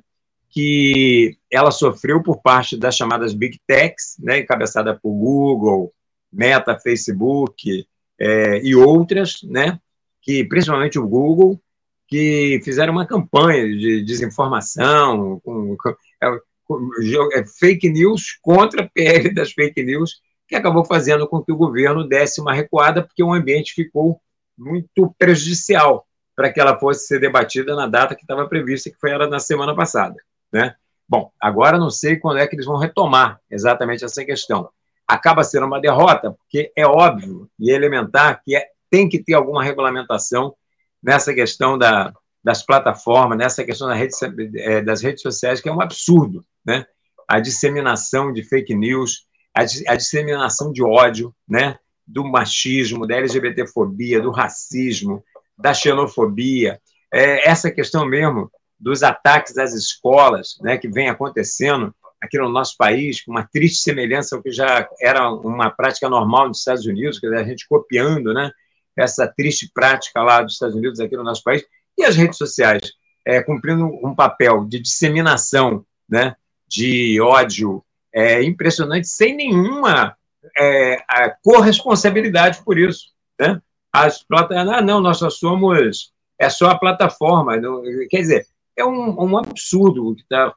que 0.51 1.39
ela 1.51 1.71
sofreu 1.71 2.23
por 2.23 2.43
parte 2.43 2.77
das 2.77 2.95
chamadas 2.95 3.33
big 3.33 3.59
techs, 3.67 4.17
né, 4.19 4.41
encabeçada 4.41 4.95
por 4.95 5.11
Google, 5.11 5.91
Meta, 6.31 6.79
Facebook 6.79 7.87
é, 8.21 8.61
e 8.63 8.77
outras, 8.77 9.39
né, 9.43 9.81
que 10.21 10.45
principalmente 10.45 10.99
o 10.99 11.09
Google, 11.09 11.59
que 12.07 12.61
fizeram 12.63 12.93
uma 12.93 13.07
campanha 13.07 13.67
de 13.67 14.03
desinformação, 14.03 15.41
com, 15.43 15.79
com, 15.79 15.89
é, 16.23 16.41
com 16.67 16.91
é, 17.33 17.43
fake 17.59 17.89
news 17.89 18.39
contra 18.43 18.83
a 18.83 18.89
PL 18.91 19.33
das 19.33 19.51
fake 19.53 19.83
news, 19.83 20.21
que 20.47 20.55
acabou 20.55 20.85
fazendo 20.85 21.27
com 21.27 21.43
que 21.43 21.53
o 21.53 21.57
governo 21.57 22.07
desse 22.07 22.39
uma 22.39 22.53
recuada, 22.53 23.03
porque 23.03 23.23
o 23.23 23.33
ambiente 23.33 23.73
ficou 23.73 24.21
muito 24.59 25.15
prejudicial 25.19 26.07
para 26.35 26.53
que 26.53 26.61
ela 26.61 26.79
fosse 26.79 27.07
ser 27.07 27.21
debatida 27.21 27.75
na 27.75 27.87
data 27.87 28.15
que 28.15 28.23
estava 28.23 28.49
prevista, 28.49 28.91
que 28.91 28.99
foi 28.99 29.11
era 29.11 29.27
na 29.27 29.39
semana 29.39 29.75
passada. 29.75 30.17
Né? 30.53 30.75
Bom, 31.09 31.33
agora 31.41 31.79
não 31.79 31.91
sei 31.91 32.17
quando 32.17 32.39
é 32.39 32.47
que 32.47 32.55
eles 32.55 32.67
vão 32.67 32.77
retomar 32.77 33.41
exatamente 33.51 34.05
essa 34.05 34.25
questão. 34.25 34.69
Acaba 35.07 35.43
sendo 35.43 35.67
uma 35.67 35.81
derrota, 35.81 36.33
porque 36.33 36.71
é 36.77 36.87
óbvio 36.87 37.51
e 37.59 37.71
elementar 37.71 38.43
que 38.45 38.55
é, 38.55 38.67
tem 38.91 39.09
que 39.09 39.23
ter 39.23 39.35
alguma 39.35 39.65
regulamentação 39.65 40.55
nessa 41.03 41.33
questão 41.33 41.79
da, 41.79 42.13
das 42.45 42.65
plataformas, 42.65 43.39
nessa 43.39 43.65
questão 43.65 43.89
da 43.89 43.95
rede, 43.95 44.15
é, 44.57 44.83
das 44.83 45.03
redes 45.03 45.23
sociais, 45.23 45.61
que 45.61 45.69
é 45.69 45.73
um 45.73 45.81
absurdo. 45.81 46.45
Né? 46.65 46.87
A 47.27 47.41
disseminação 47.41 48.33
de 48.33 48.43
fake 48.43 48.75
news, 48.75 49.27
a, 49.57 49.63
a 49.63 49.97
disseminação 49.97 50.73
de 50.73 50.83
ódio, 50.85 51.35
né? 51.49 51.79
Do 52.09 52.25
machismo, 52.25 53.07
da 53.07 53.17
LGBTfobia, 53.17 54.21
do 54.21 54.31
racismo, 54.31 55.23
da 55.57 55.75
xenofobia, 55.75 56.81
é, 57.13 57.49
essa 57.49 57.71
questão 57.71 58.07
mesmo 58.07 58.51
dos 58.81 59.03
ataques 59.03 59.59
às 59.59 59.75
escolas, 59.75 60.57
né, 60.63 60.79
que 60.79 60.89
vem 60.89 61.09
acontecendo 61.09 61.95
aqui 62.21 62.39
no 62.39 62.49
nosso 62.49 62.77
país, 62.77 63.23
com 63.23 63.31
uma 63.31 63.47
triste 63.47 63.83
semelhança 63.83 64.37
ao 64.37 64.43
que 64.43 64.51
já 64.51 64.89
era 65.01 65.31
uma 65.31 65.71
prática 65.71 66.09
normal 66.09 66.49
nos 66.49 66.59
Estados 66.59 66.87
Unidos, 66.87 67.19
que 67.19 67.27
a 67.27 67.45
gente 67.45 67.69
copiando, 67.69 68.33
né, 68.33 68.51
essa 68.97 69.27
triste 69.27 69.71
prática 69.73 70.23
lá 70.23 70.43
dos 70.43 70.55
Estados 70.55 70.75
Unidos 70.75 70.99
aqui 70.99 71.17
no 71.17 71.23
nosso 71.23 71.43
país, 71.43 71.63
e 71.97 72.05
as 72.05 72.17
redes 72.17 72.39
sociais 72.39 72.93
é, 73.27 73.43
cumprindo 73.43 73.85
um 73.85 74.15
papel 74.15 74.65
de 74.65 74.81
disseminação, 74.81 75.85
né, 76.09 76.35
de 76.67 77.21
ódio 77.21 77.85
é, 78.13 78.43
impressionante, 78.43 79.07
sem 79.09 79.37
nenhuma 79.37 80.17
é, 80.59 81.05
corresponsabilidade 81.43 82.63
por 82.65 82.79
isso, 82.79 83.13
né? 83.39 83.61
As 83.93 84.23
plataformas, 84.23 84.75
ah, 84.75 84.83
não, 84.83 85.01
nós 85.01 85.19
só 85.19 85.31
somos 85.31 86.13
é 86.39 86.49
só 86.49 86.71
a 86.71 86.79
plataforma. 86.79 87.57
Não, 87.57 87.83
quer 88.09 88.19
dizer, 88.19 88.47
é 88.77 88.85
um, 88.85 89.21
um 89.21 89.37
absurdo 89.37 90.11
o 90.11 90.15
que, 90.15 90.25
tá, 90.29 90.55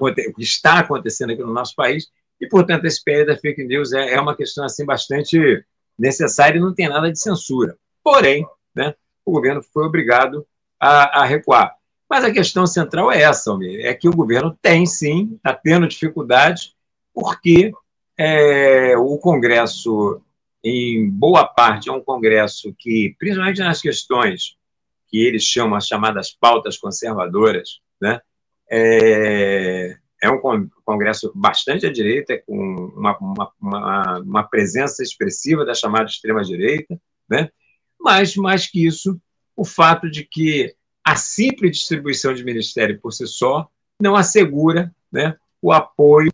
o 0.00 0.12
que 0.12 0.42
está 0.42 0.80
acontecendo 0.80 1.32
aqui 1.32 1.42
no 1.42 1.52
nosso 1.52 1.74
país, 1.76 2.08
e, 2.40 2.48
portanto, 2.48 2.84
esse 2.86 3.02
PL 3.04 3.24
da 3.24 3.36
fake 3.36 3.62
news 3.62 3.92
é, 3.92 4.14
é 4.14 4.20
uma 4.20 4.34
questão 4.34 4.64
assim, 4.64 4.84
bastante 4.84 5.64
necessária 5.96 6.58
e 6.58 6.60
não 6.60 6.74
tem 6.74 6.88
nada 6.88 7.12
de 7.12 7.20
censura. 7.20 7.76
Porém, 8.02 8.44
né, 8.74 8.94
o 9.24 9.30
governo 9.30 9.62
foi 9.62 9.84
obrigado 9.84 10.44
a, 10.80 11.20
a 11.20 11.24
recuar. 11.24 11.76
Mas 12.10 12.24
a 12.24 12.32
questão 12.32 12.66
central 12.66 13.12
é 13.12 13.22
essa, 13.22 13.50
Almir, 13.50 13.86
é 13.86 13.94
que 13.94 14.08
o 14.08 14.12
governo 14.12 14.58
tem, 14.60 14.84
sim, 14.84 15.34
está 15.36 15.54
tendo 15.54 15.86
dificuldades, 15.86 16.74
porque 17.14 17.72
é, 18.16 18.96
o 18.96 19.18
Congresso, 19.18 20.20
em 20.62 21.08
boa 21.08 21.46
parte, 21.46 21.88
é 21.88 21.92
um 21.92 22.02
Congresso 22.02 22.74
que, 22.78 23.14
principalmente 23.18 23.60
nas 23.60 23.80
questões 23.80 24.56
que 25.08 25.18
eles 25.18 25.42
chamam 25.42 25.76
as 25.76 25.86
chamadas 25.86 26.30
pautas 26.32 26.78
conservadoras, 26.78 27.80
né, 28.00 28.20
é, 28.70 29.96
é 30.22 30.30
um 30.30 30.40
congresso 30.84 31.32
bastante 31.34 31.84
à 31.84 31.92
direita, 31.92 32.40
com 32.46 32.56
uma, 32.96 33.18
uma, 33.18 33.52
uma, 33.60 34.18
uma 34.20 34.42
presença 34.44 35.02
expressiva 35.02 35.64
da 35.64 35.74
chamada 35.74 36.08
extrema-direita, 36.08 36.98
né? 37.28 37.50
mas, 38.00 38.36
mais 38.36 38.66
que 38.68 38.86
isso, 38.86 39.20
o 39.56 39.64
fato 39.64 40.08
de 40.08 40.24
que 40.24 40.74
a 41.04 41.16
simples 41.16 41.76
distribuição 41.76 42.32
de 42.32 42.44
ministério 42.44 43.00
por 43.00 43.12
si 43.12 43.26
só 43.26 43.68
não 44.00 44.14
assegura 44.14 44.94
né, 45.10 45.36
o 45.60 45.72
apoio 45.72 46.30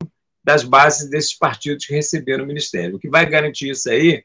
das 0.48 0.64
bases 0.64 1.10
desses 1.10 1.36
partidos 1.36 1.84
que 1.84 1.92
receberam 1.92 2.44
o 2.44 2.46
ministério. 2.46 2.96
O 2.96 2.98
que 2.98 3.10
vai 3.10 3.26
garantir 3.26 3.68
isso 3.68 3.90
aí, 3.90 4.24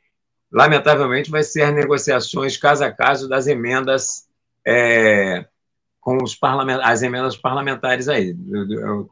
lamentavelmente, 0.49 1.29
vai 1.29 1.43
ser 1.43 1.63
as 1.63 1.75
negociações 1.75 2.55
caso 2.55 2.81
a 2.85 2.89
caso 2.89 3.27
das 3.27 3.45
emendas 3.45 4.25
é, 4.65 5.45
com 5.99 6.17
os 6.23 6.37
as 6.81 7.01
emendas 7.01 7.35
parlamentares 7.35 8.07
aí, 8.07 8.33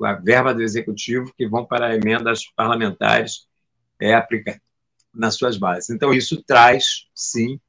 a 0.05 0.13
verba 0.13 0.53
do 0.53 0.61
executivo 0.61 1.33
que 1.37 1.45
vão 1.45 1.65
para 1.65 1.93
emendas 1.93 2.45
parlamentares 2.55 3.45
é 3.99 4.13
aplicada 4.13 4.61
nas 5.13 5.35
suas 5.35 5.57
bases. 5.57 5.89
Então 5.89 6.13
isso 6.13 6.41
traz 6.41 7.07
sim 7.13 7.59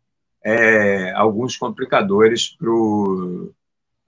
é, 0.45 1.11
alguns 1.15 1.57
complicadores 1.57 2.57
para 2.57 2.71
o 2.71 3.53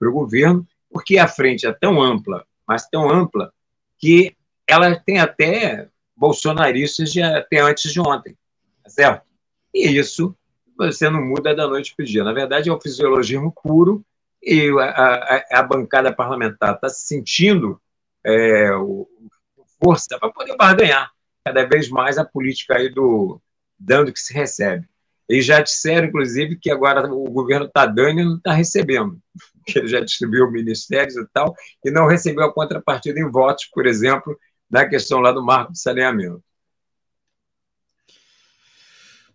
governo, 0.01 0.65
porque 0.89 1.17
a 1.17 1.27
frente 1.27 1.67
é 1.67 1.73
tão 1.73 2.01
ampla, 2.01 2.45
mas 2.65 2.87
tão 2.87 3.09
ampla 3.09 3.51
que 3.97 4.34
ela 4.67 4.95
tem 4.95 5.19
até 5.19 5.87
bolsonaristas 6.15 7.11
de, 7.11 7.21
até 7.21 7.59
antes 7.59 7.91
de 7.91 7.99
ontem, 7.99 8.37
tá 8.83 8.89
certo? 8.89 9.25
E 9.73 9.97
isso 9.97 10.35
você 10.77 11.09
não 11.09 11.23
muda 11.23 11.55
da 11.55 11.67
noite 11.67 11.93
para 11.95 12.03
o 12.03 12.05
dia. 12.05 12.23
Na 12.23 12.33
verdade, 12.33 12.69
é 12.69 12.73
um 12.73 12.79
fisiologismo 12.79 13.53
puro 13.63 14.05
e 14.41 14.69
a, 14.79 14.83
a, 14.83 15.59
a 15.59 15.63
bancada 15.63 16.13
parlamentar 16.13 16.75
está 16.75 16.89
se 16.89 17.07
sentindo 17.07 17.81
é, 18.23 18.71
o, 18.75 19.07
força 19.81 20.17
para 20.19 20.31
poder 20.31 20.55
barganhar 20.55 21.11
cada 21.43 21.63
vez 21.65 21.89
mais 21.89 22.17
a 22.17 22.25
política 22.25 22.75
aí 22.75 22.89
do 22.89 23.39
dando 23.77 24.11
que 24.11 24.19
se 24.19 24.33
recebe. 24.33 24.87
Eles 25.27 25.45
já 25.45 25.59
disseram, 25.59 26.07
inclusive, 26.07 26.55
que 26.55 26.69
agora 26.69 27.11
o 27.11 27.23
governo 27.31 27.65
está 27.65 27.85
dando 27.85 28.19
e 28.19 28.25
não 28.25 28.37
está 28.37 28.53
recebendo, 28.53 29.19
que 29.65 29.79
ele 29.79 29.87
já 29.87 29.99
distribuiu 29.99 30.51
ministérios 30.51 31.15
e 31.15 31.25
tal, 31.33 31.55
e 31.83 31.89
não 31.89 32.07
recebeu 32.07 32.45
a 32.45 32.53
contrapartida 32.53 33.19
em 33.19 33.29
votos, 33.29 33.65
por 33.65 33.85
exemplo, 33.85 34.37
na 34.69 34.87
questão 34.87 35.19
lá 35.19 35.31
do 35.31 35.43
marco 35.43 35.73
de 35.73 35.79
saneamento. 35.79 36.43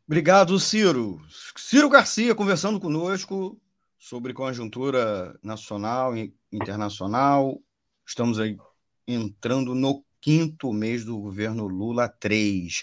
Obrigado, 0.07 0.59
Ciro. 0.59 1.21
Ciro 1.57 1.89
Garcia 1.89 2.35
conversando 2.35 2.81
conosco 2.81 3.61
sobre 3.97 4.35
conjuntura 4.35 5.39
nacional 5.43 6.17
e 6.17 6.35
internacional. 6.51 7.63
Estamos 8.05 8.41
aí 8.41 8.59
entrando 9.07 9.75
no 9.75 10.05
quinto 10.21 10.73
mês 10.73 11.05
do 11.05 11.19
governo 11.19 11.69
Lula 11.69 12.09
3. 12.09 12.83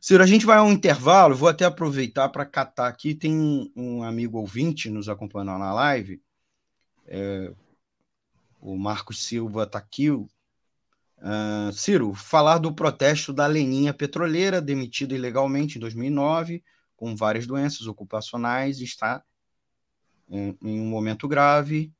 Ciro, 0.00 0.22
a 0.22 0.26
gente 0.26 0.44
vai 0.44 0.58
a 0.58 0.62
um 0.62 0.72
intervalo, 0.72 1.34
vou 1.34 1.48
até 1.48 1.64
aproveitar 1.64 2.28
para 2.28 2.44
catar 2.44 2.88
aqui. 2.88 3.14
Tem 3.14 3.32
um, 3.32 3.70
um, 3.76 4.02
amigo 4.02 4.38
ouvinte 4.38 4.90
nos 4.90 5.08
acompanhando 5.08 5.58
na 5.58 5.72
live, 5.72 6.20
é, 7.06 7.54
o 8.60 8.76
Marcos 8.76 9.24
Silva 9.24 9.62
está 9.62 9.78
aqui. 9.78 10.08
Uh, 11.24 11.72
Ciro, 11.72 12.12
falar 12.12 12.58
do 12.58 12.70
protesto 12.74 13.32
da 13.32 13.46
Leninha 13.46 13.94
Petroleira, 13.94 14.60
demitida 14.60 15.14
ilegalmente 15.14 15.78
em 15.78 15.80
2009, 15.80 16.62
com 16.94 17.16
várias 17.16 17.46
doenças 17.46 17.86
ocupacionais, 17.86 18.78
está 18.78 19.24
em, 20.28 20.54
em 20.62 20.80
um 20.82 20.86
momento 20.86 21.26
grave, 21.26 21.90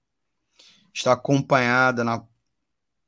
está 0.93 1.15
acompanhada 1.15 2.05
na, 2.05 2.23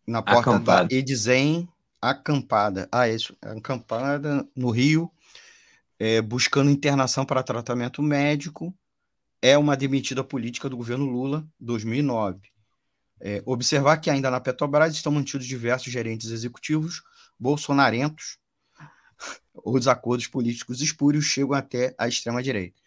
na 0.07 0.23
porta 0.23 0.53
acampada. 0.53 0.89
da 0.89 0.95
Edzen, 0.95 1.69
acampada, 2.01 2.89
ah, 2.91 3.07
isso, 3.07 3.37
acampada 3.43 4.49
no 4.57 4.71
Rio, 4.71 5.13
é, 5.99 6.23
buscando 6.23 6.71
internação 6.71 7.27
para 7.27 7.43
tratamento 7.43 8.03
médico, 8.03 8.75
é 9.43 9.59
uma 9.59 9.77
demitida 9.77 10.25
política 10.25 10.71
do 10.71 10.79
governo 10.79 11.05
Lula, 11.05 11.47
2009. 11.61 12.56
É, 13.21 13.43
observar 13.47 13.97
que 13.97 14.11
ainda 14.11 14.31
na 14.31 14.41
Petrobras 14.41 14.95
estão 14.95 15.11
mantidos 15.11 15.47
diversos 15.47 15.91
gerentes 15.91 16.31
executivos 16.31 17.03
bolsonarentos, 17.39 18.39
os 19.65 19.89
acordos 19.89 20.27
políticos 20.27 20.81
espúrios 20.81 21.25
chegam 21.25 21.55
até 21.55 21.95
a 21.99 22.07
extrema-direita. 22.07 22.81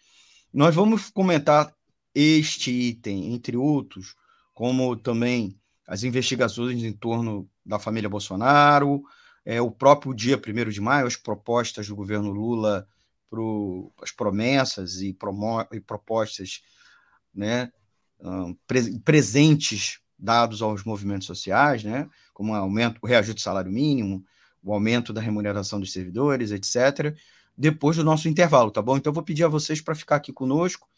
Nós 0.52 0.74
vamos 0.74 1.10
comentar 1.10 1.74
este 2.14 2.70
item, 2.70 3.32
entre 3.34 3.56
outros, 3.56 4.16
como 4.54 4.96
também 4.96 5.58
as 5.86 6.04
investigações 6.04 6.82
em 6.82 6.92
torno 6.92 7.48
da 7.64 7.78
família 7.78 8.08
Bolsonaro, 8.08 9.02
é, 9.44 9.60
o 9.60 9.70
próprio 9.70 10.14
dia 10.14 10.36
1 10.36 10.70
de 10.70 10.80
maio, 10.80 11.06
as 11.06 11.16
propostas 11.16 11.88
do 11.88 11.96
governo 11.96 12.30
Lula, 12.30 12.86
pro, 13.30 13.92
as 14.02 14.10
promessas 14.10 15.00
e, 15.00 15.12
promo, 15.14 15.64
e 15.72 15.80
propostas 15.80 16.62
né, 17.32 17.72
um, 18.18 18.54
pre, 18.66 18.98
presentes 19.00 20.00
dados 20.20 20.62
aos 20.62 20.84
movimentos 20.84 21.26
sociais, 21.26 21.82
né, 21.82 22.08
como 22.34 22.52
o 22.52 22.56
aumento, 22.56 22.98
o 23.02 23.06
reajuste 23.06 23.36
do 23.36 23.40
salário 23.40 23.70
mínimo, 23.70 24.24
o 24.62 24.72
aumento 24.72 25.12
da 25.12 25.20
remuneração 25.20 25.80
dos 25.80 25.92
servidores, 25.92 26.50
etc., 26.50 27.16
depois 27.56 27.96
do 27.96 28.04
nosso 28.04 28.28
intervalo, 28.28 28.70
tá 28.70 28.80
bom? 28.80 28.96
Então, 28.96 29.10
eu 29.10 29.14
vou 29.14 29.22
pedir 29.22 29.44
a 29.44 29.48
vocês 29.48 29.80
para 29.80 29.94
ficar 29.94 30.16
aqui 30.16 30.32
conosco 30.32 30.88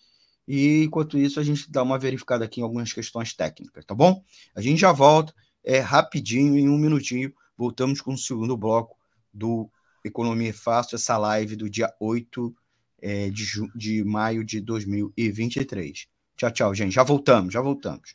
e 0.47 0.85
enquanto 0.85 1.19
isso, 1.19 1.39
a 1.39 1.43
gente 1.43 1.71
dá 1.71 1.83
uma 1.83 1.99
verificada 1.99 2.45
aqui 2.45 2.61
em 2.61 2.63
algumas 2.65 2.93
questões 2.93 3.33
técnicas, 3.33 3.85
tá 3.85 3.95
bom? 3.95 4.23
A 4.55 4.61
gente 4.61 4.81
já 4.81 4.93
volta, 4.93 5.35
é 5.65 5.79
rapidinho, 5.79 6.57
em 6.59 6.69
um 6.69 6.77
minutinho, 6.77 7.33
voltamos 7.57 8.01
com 8.01 8.15
o 8.15 8.19
segundo 8.19 8.57
bloco 8.57 8.97
do 9.33 9.71
Economia 10.05 10.53
Fácil, 10.53 10.97
essa 10.97 11.17
live 11.17 11.55
do 11.55 11.71
dia 11.71 11.93
8 12.01 12.55
é, 13.01 13.31
de, 13.31 13.45
de 13.75 14.05
maio 14.05 14.45
de 14.45 14.61
2023. 14.61 16.09
Tchau, 16.37 16.51
tchau, 16.51 16.75
gente. 16.75 16.93
Já 16.93 17.05
voltamos, 17.05 17.53
já 17.53 17.61
voltamos. 17.61 18.15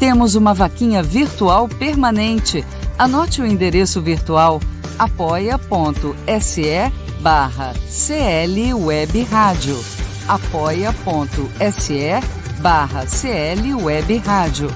Temos 0.00 0.34
uma 0.34 0.52
vaquinha 0.54 1.02
virtual 1.02 1.68
permanente. 1.68 2.64
Anote 2.98 3.42
o 3.42 3.46
endereço 3.46 4.00
virtual 4.00 4.58
apoia.se 4.98 6.90
barra 7.20 7.74
CL 7.86 8.72
Web 8.72 9.22
Rádio. 9.24 9.78
apoia.se 10.26 12.08
barra 12.60 13.06
CL 13.06 13.74
Web 13.74 14.16
Rádio. 14.16 14.74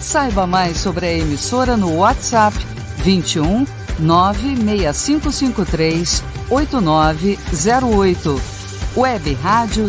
Saiba 0.00 0.48
mais 0.48 0.78
sobre 0.78 1.06
a 1.06 1.12
emissora 1.12 1.76
no 1.76 1.98
WhatsApp 1.98 2.58
21 3.04 3.64
96553 4.00 6.24
8908. 6.50 8.42
Web 8.96 9.34
Rádio. 9.34 9.88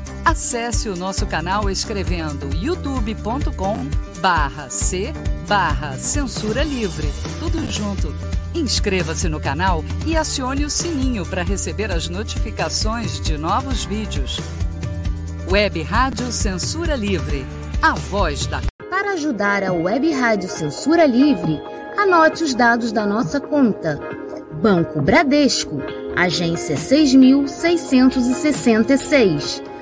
Acesse 0.23 0.87
o 0.87 0.95
nosso 0.95 1.25
canal 1.25 1.67
escrevendo 1.69 2.55
youtube.com 2.55 3.75
barra 4.21 4.69
C 4.69 5.11
barra 5.47 5.97
Censura 5.97 6.63
Livre. 6.63 7.09
Tudo 7.39 7.59
junto. 7.71 8.13
Inscreva-se 8.53 9.27
no 9.27 9.39
canal 9.39 9.83
e 10.05 10.15
acione 10.15 10.63
o 10.63 10.69
sininho 10.69 11.25
para 11.25 11.41
receber 11.43 11.91
as 11.91 12.07
notificações 12.07 13.19
de 13.19 13.35
novos 13.37 13.83
vídeos. 13.83 14.39
Web 15.49 15.81
Rádio 15.81 16.31
Censura 16.31 16.95
Livre. 16.95 17.43
A 17.81 17.95
voz 17.95 18.45
da 18.45 18.61
para 18.89 19.13
ajudar 19.13 19.63
a 19.63 19.73
Web 19.73 20.11
Rádio 20.11 20.47
Censura 20.47 21.07
Livre, 21.07 21.59
anote 21.97 22.43
os 22.43 22.53
dados 22.53 22.91
da 22.91 23.03
nossa 23.05 23.39
conta. 23.39 23.99
Banco 24.61 25.01
Bradesco, 25.01 25.81
agência 26.15 26.77
6666. 26.77 29.70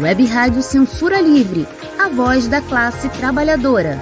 Web 0.00 0.24
Rádio 0.26 0.60
Censura 0.60 1.20
Livre, 1.20 1.68
a 2.00 2.08
voz 2.08 2.48
da 2.48 2.60
classe 2.60 3.08
trabalhadora. 3.10 3.96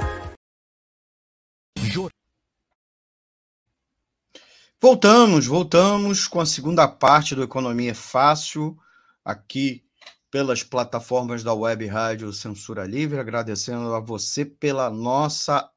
Voltamos, 4.80 5.46
voltamos 5.46 6.26
com 6.26 6.40
a 6.40 6.46
segunda 6.46 6.88
parte 6.88 7.34
do 7.34 7.42
Economia 7.42 7.94
Fácil, 7.94 8.74
aqui 9.22 9.84
pelas 10.30 10.62
plataformas 10.62 11.44
da 11.44 11.52
Web 11.52 11.86
Rádio 11.86 12.32
Censura 12.32 12.86
Livre, 12.86 13.18
agradecendo 13.18 13.94
a 13.94 14.00
você 14.00 14.46
pela 14.46 14.88
nossa 14.88 15.70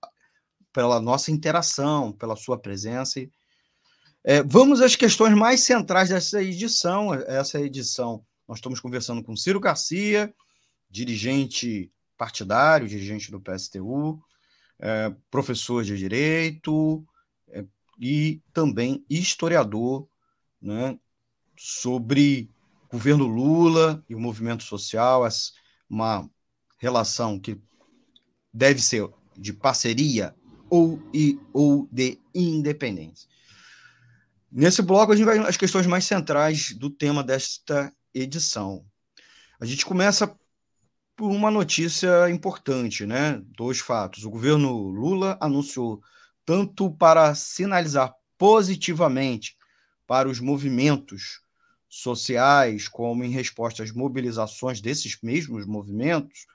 pela 0.71 1.01
nossa 1.01 1.29
interação, 1.29 2.13
pela 2.13 2.37
sua 2.37 2.57
presença. 2.57 3.19
É, 4.23 4.41
vamos 4.41 4.79
às 4.81 4.95
questões 4.95 5.33
mais 5.33 5.61
centrais 5.61 6.07
dessa 6.07 6.41
edição. 6.41 7.13
Essa 7.13 7.59
edição, 7.59 8.25
nós 8.47 8.57
estamos 8.59 8.79
conversando 8.79 9.23
com 9.23 9.35
Ciro 9.35 9.59
Garcia, 9.59 10.33
dirigente 10.89 11.91
partidário, 12.17 12.87
dirigente 12.87 13.31
do 13.31 13.41
PSTU, 13.41 14.21
é, 14.79 15.13
professor 15.29 15.83
de 15.83 15.97
Direito 15.97 17.05
é, 17.49 17.65
e 17.99 18.41
também 18.53 19.05
historiador, 19.09 20.07
né, 20.61 20.97
sobre 21.57 22.49
governo 22.89 23.25
Lula 23.25 24.03
e 24.09 24.15
o 24.15 24.19
movimento 24.19 24.63
social, 24.63 25.23
uma 25.89 26.29
relação 26.77 27.39
que 27.39 27.59
deve 28.53 28.81
ser 28.81 29.09
de 29.37 29.51
parceria 29.51 30.35
ou, 30.69 31.01
e, 31.13 31.39
ou 31.53 31.87
de 31.91 32.19
independência. 32.33 33.27
Nesse 34.51 34.81
bloco, 34.81 35.11
a 35.11 35.15
gente 35.15 35.25
vai 35.25 35.37
às 35.39 35.57
questões 35.57 35.85
mais 35.85 36.05
centrais 36.05 36.73
do 36.73 36.89
tema 36.89 37.23
desta 37.23 37.91
edição. 38.15 38.85
A 39.59 39.65
gente 39.65 39.85
começa 39.85 40.27
por 41.15 41.29
uma 41.31 41.51
notícia 41.51 42.29
importante, 42.29 43.05
né? 43.05 43.41
Dois 43.57 43.79
fatos. 43.79 44.25
O 44.25 44.29
governo 44.29 44.89
Lula 44.89 45.37
anunciou 45.39 46.01
tanto 46.45 46.91
para 46.91 47.35
sinalizar 47.35 48.13
positivamente 48.37 49.57
para 50.07 50.29
os 50.29 50.39
movimentos 50.39 51.41
sociais, 51.87 52.87
como 52.87 53.23
em 53.23 53.29
resposta 53.29 53.83
às 53.83 53.91
mobilizações 53.91 54.81
desses 54.81 55.17
mesmos 55.21 55.65
movimentos, 55.65 56.45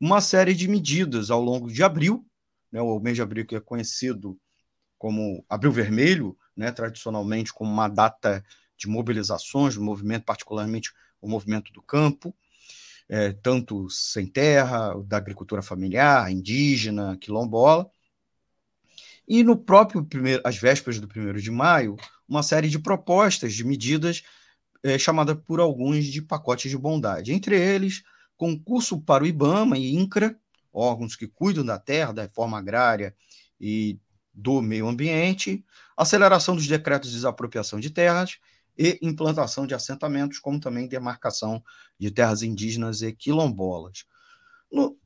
uma 0.00 0.20
série 0.20 0.54
de 0.54 0.66
medidas 0.66 1.30
ao 1.30 1.40
longo 1.40 1.70
de 1.70 1.82
abril, 1.82 2.26
né, 2.72 2.80
o 2.80 2.98
mês 2.98 3.16
de 3.16 3.22
abril 3.22 3.46
que 3.46 3.54
é 3.54 3.60
conhecido 3.60 4.38
como 4.98 5.44
Abril 5.48 5.72
Vermelho, 5.72 6.36
né, 6.56 6.72
tradicionalmente 6.72 7.52
como 7.52 7.70
uma 7.70 7.88
data 7.88 8.44
de 8.80 8.88
mobilizações 8.88 9.74
do 9.74 9.82
movimento, 9.82 10.24
particularmente 10.24 10.90
o 11.20 11.28
movimento 11.28 11.70
do 11.72 11.82
campo, 11.82 12.34
é, 13.08 13.32
tanto 13.32 13.90
sem 13.90 14.26
terra, 14.26 14.94
da 15.04 15.18
agricultura 15.18 15.60
familiar, 15.60 16.32
indígena, 16.32 17.16
quilombola. 17.18 17.90
E 19.28 19.44
no 19.44 19.56
próprio 19.56 20.02
primeiro, 20.02 20.40
às 20.44 20.56
vésperas 20.56 20.98
do 20.98 21.06
primeiro 21.06 21.40
de 21.40 21.50
maio, 21.50 21.96
uma 22.26 22.42
série 22.42 22.68
de 22.68 22.78
propostas 22.78 23.52
de 23.52 23.64
medidas 23.64 24.22
é, 24.82 24.98
chamada 24.98 25.36
por 25.36 25.60
alguns 25.60 26.06
de 26.06 26.22
pacotes 26.22 26.70
de 26.70 26.78
bondade. 26.78 27.32
Entre 27.32 27.60
eles, 27.60 28.02
concurso 28.36 28.98
para 28.98 29.24
o 29.24 29.26
IBAMA 29.26 29.76
e 29.76 29.94
INCRA, 29.94 30.34
órgãos 30.72 31.16
que 31.16 31.28
cuidam 31.28 31.64
da 31.64 31.78
terra, 31.78 32.12
da 32.12 32.22
reforma 32.22 32.58
agrária 32.58 33.14
e 33.60 33.98
do 34.32 34.62
meio 34.62 34.88
ambiente, 34.88 35.64
aceleração 35.96 36.56
dos 36.56 36.66
decretos 36.66 37.10
de 37.10 37.16
desapropriação 37.16 37.78
de 37.78 37.90
terras 37.90 38.38
e 38.82 38.98
implantação 39.02 39.66
de 39.66 39.74
assentamentos, 39.74 40.38
como 40.38 40.58
também 40.58 40.88
demarcação 40.88 41.62
de 41.98 42.10
terras 42.10 42.42
indígenas 42.42 43.02
e 43.02 43.12
quilombolas. 43.12 44.06
No, 44.72 44.96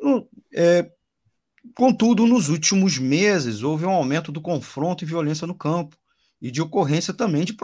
no, 0.00 0.28
é, 0.52 0.90
contudo, 1.72 2.26
nos 2.26 2.48
últimos 2.48 2.98
meses, 2.98 3.62
houve 3.62 3.86
um 3.86 3.90
aumento 3.90 4.32
do 4.32 4.40
confronto 4.40 5.04
e 5.04 5.06
violência 5.06 5.46
no 5.46 5.54
campo, 5.54 5.96
e 6.40 6.50
de 6.50 6.60
ocorrência 6.60 7.14
também 7.14 7.44
de, 7.44 7.56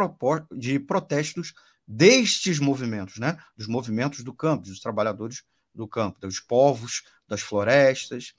de 0.57 0.79
protestos 0.79 1.53
destes 1.85 2.61
movimentos, 2.61 3.19
né? 3.19 3.37
dos 3.57 3.67
movimentos 3.67 4.23
do 4.23 4.33
campo, 4.33 4.63
dos 4.63 4.79
trabalhadores 4.79 5.43
do 5.75 5.89
campo, 5.89 6.21
dos 6.21 6.39
povos, 6.39 7.03
das 7.27 7.41
florestas. 7.41 8.33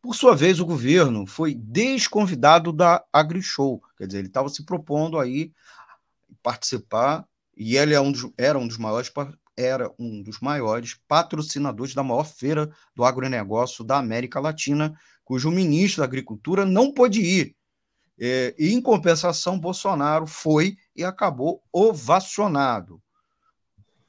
Por 0.00 0.14
sua 0.14 0.36
vez, 0.36 0.60
o 0.60 0.66
governo 0.66 1.26
foi 1.26 1.56
desconvidado 1.56 2.72
da 2.72 3.04
AgriShow, 3.12 3.82
quer 3.98 4.06
dizer, 4.06 4.20
ele 4.20 4.28
estava 4.28 4.48
se 4.48 4.64
propondo 4.64 5.18
aí 5.18 5.52
participar, 6.42 7.26
e 7.56 7.76
ele 7.76 7.94
é 7.94 8.00
um 8.00 8.10
dos, 8.10 8.30
era 8.36 8.58
um 8.58 8.66
dos 8.66 8.78
maiores 8.78 9.12
era 9.54 9.92
um 9.98 10.22
dos 10.22 10.40
maiores 10.40 10.98
patrocinadores 11.06 11.94
da 11.94 12.02
maior 12.02 12.24
feira 12.24 12.70
do 12.96 13.04
agronegócio 13.04 13.84
da 13.84 13.98
América 13.98 14.40
Latina, 14.40 14.98
cujo 15.24 15.50
ministro 15.50 16.00
da 16.00 16.06
Agricultura 16.06 16.64
não 16.64 16.90
pôde 16.92 17.20
ir, 17.20 17.54
é, 18.24 18.54
e, 18.58 18.72
em 18.72 18.80
compensação, 18.80 19.58
Bolsonaro 19.58 20.26
foi 20.26 20.76
e 20.94 21.02
acabou 21.02 21.62
ovacionado. 21.72 23.02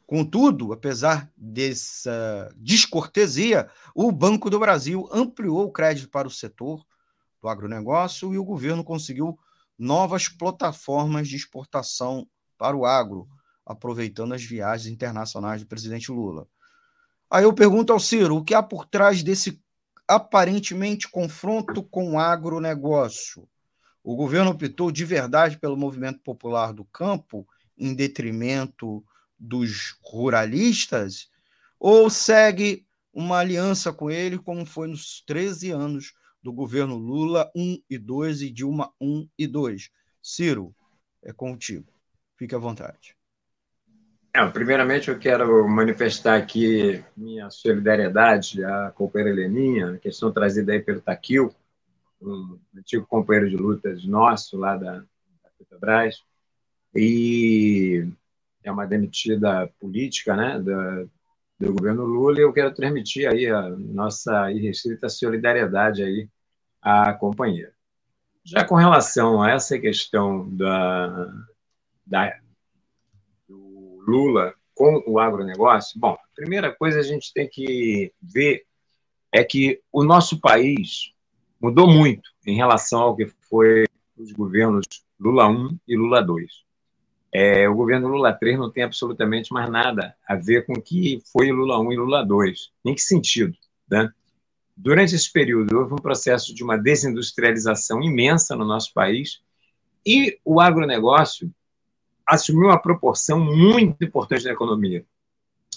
Contudo, 0.05 0.73
apesar 0.73 1.31
dessa 1.35 2.53
descortesia, 2.57 3.69
o 3.95 4.11
Banco 4.11 4.49
do 4.49 4.59
Brasil 4.59 5.09
ampliou 5.11 5.65
o 5.65 5.71
crédito 5.71 6.09
para 6.09 6.27
o 6.27 6.31
setor 6.31 6.85
do 7.41 7.47
agronegócio 7.47 8.33
e 8.33 8.37
o 8.37 8.45
governo 8.45 8.83
conseguiu 8.83 9.39
novas 9.77 10.27
plataformas 10.27 11.27
de 11.27 11.35
exportação 11.35 12.27
para 12.57 12.75
o 12.75 12.85
agro, 12.85 13.27
aproveitando 13.65 14.33
as 14.33 14.43
viagens 14.43 14.91
internacionais 14.91 15.61
do 15.61 15.67
presidente 15.67 16.11
Lula. 16.11 16.47
Aí 17.29 17.43
eu 17.43 17.53
pergunto 17.53 17.91
ao 17.91 17.99
Ciro, 17.99 18.37
o 18.37 18.43
que 18.43 18.53
há 18.53 18.61
por 18.61 18.85
trás 18.85 19.23
desse 19.23 19.61
aparentemente 20.07 21.07
confronto 21.07 21.81
com 21.81 22.13
o 22.13 22.19
agronegócio? 22.19 23.47
O 24.03 24.15
governo 24.15 24.51
optou 24.51 24.91
de 24.91 25.05
verdade 25.05 25.57
pelo 25.57 25.77
movimento 25.77 26.19
popular 26.19 26.73
do 26.73 26.83
campo, 26.85 27.47
em 27.77 27.95
detrimento 27.95 29.03
dos 29.39 29.95
ruralistas, 30.01 31.29
ou 31.79 32.09
segue 32.09 32.85
uma 33.13 33.37
aliança 33.37 33.91
com 33.91 34.09
ele, 34.09 34.37
como 34.37 34.65
foi 34.65 34.87
nos 34.87 35.21
13 35.25 35.71
anos 35.71 36.13
do 36.43 36.51
governo 36.51 36.97
Lula 36.97 37.49
1 37.55 37.81
e 37.89 37.97
2 37.97 38.41
e 38.41 38.51
Dilma 38.51 38.91
1 38.99 39.29
e 39.39 39.47
2? 39.47 39.89
Ciro, 40.21 40.75
é 41.23 41.31
contigo. 41.31 41.91
Fique 42.37 42.53
à 42.53 42.57
vontade. 42.57 43.15
É, 44.35 44.45
primeiramente, 44.47 45.09
eu 45.09 45.17
quero 45.17 45.67
manifestar 45.69 46.35
aqui 46.35 47.03
minha 47.15 47.49
solidariedade 47.49 48.63
à 48.63 48.91
companheira 48.91 49.39
Heleninha, 49.39 49.99
questão 49.99 50.31
trazida 50.31 50.73
aí 50.73 50.81
pelo 50.81 51.01
Taquil, 51.01 51.53
um 52.19 52.59
antigo 52.75 53.05
companheiro 53.05 53.49
de 53.49 53.55
lutas 53.55 54.03
nosso 54.05 54.57
lá 54.57 54.75
da, 54.75 54.97
da 54.97 55.49
Petrobras, 55.57 56.23
e 56.95 58.07
é 58.63 58.71
uma 58.71 58.87
demitida 58.87 59.71
política 59.79 60.35
né, 60.35 60.59
do 60.59 61.73
governo 61.73 62.03
Lula, 62.03 62.39
e 62.39 62.41
eu 62.41 62.51
quero 62.51 62.73
transmitir 62.73 63.29
aí 63.29 63.45
a 63.45 63.69
nossa 63.69 64.51
irrestrita 64.51 65.09
solidariedade 65.09 66.01
aí 66.01 66.27
à 66.83 67.13
companheira. 67.13 67.73
Já 68.43 68.65
com 68.65 68.75
relação 68.75 69.41
a 69.41 69.51
essa 69.51 69.79
questão 69.79 70.49
da, 70.49 71.33
da 72.05 72.37
Lula 73.49 74.53
com 74.75 75.01
o 75.07 75.17
agronegócio? 75.17 75.97
Bom, 75.97 76.11
a 76.11 76.35
primeira 76.35 76.73
coisa 76.75 76.99
a 76.99 77.03
gente 77.03 77.31
tem 77.33 77.47
que 77.47 78.11
ver 78.21 78.65
é 79.31 79.43
que 79.43 79.81
o 79.91 80.03
nosso 80.03 80.39
país 80.39 81.13
mudou 81.61 81.87
muito 81.87 82.29
em 82.45 82.55
relação 82.55 83.01
ao 83.01 83.15
que 83.15 83.27
foi 83.49 83.85
os 84.17 84.33
governos 84.33 84.85
Lula 85.17 85.47
1 85.47 85.77
e 85.87 85.95
Lula 85.95 86.21
2. 86.21 86.63
É, 87.31 87.67
o 87.67 87.73
governo 87.73 88.09
Lula 88.09 88.33
3 88.33 88.59
não 88.59 88.69
tem 88.69 88.83
absolutamente 88.83 89.51
mais 89.51 89.69
nada 89.71 90.15
a 90.27 90.35
ver 90.35 90.65
com 90.65 90.73
o 90.73 90.81
que 90.81 91.19
foi 91.31 91.51
Lula 91.51 91.79
1 91.79 91.93
e 91.93 91.95
Lula 91.95 92.23
2. 92.23 92.71
Em 92.85 92.93
que 92.93 93.01
sentido? 93.01 93.57
Né? 93.89 94.11
Durante 94.75 95.15
esse 95.15 95.31
período, 95.31 95.77
houve 95.77 95.93
um 95.93 95.97
processo 95.97 96.53
de 96.53 96.63
uma 96.63 96.77
desindustrialização 96.77 98.01
imensa 98.01 98.55
no 98.55 98.65
nosso 98.65 98.93
país 98.93 99.41
e 100.05 100.39
o 100.43 100.59
agronegócio 100.59 101.53
assumiu 102.25 102.65
uma 102.67 102.81
proporção 102.81 103.39
muito 103.39 104.03
importante 104.03 104.45
na 104.45 104.51
economia. 104.51 105.05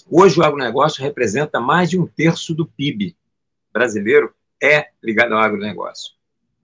Hoje, 0.09 0.39
o 0.39 0.43
agronegócio 0.43 1.03
representa 1.03 1.59
mais 1.59 1.89
de 1.89 1.99
um 1.99 2.07
terço 2.07 2.53
do 2.53 2.65
PIB 2.65 3.15
brasileiro 3.71 4.33
é 4.61 4.87
ligado 5.03 5.33
ao 5.33 5.39
agronegócio. 5.39 6.13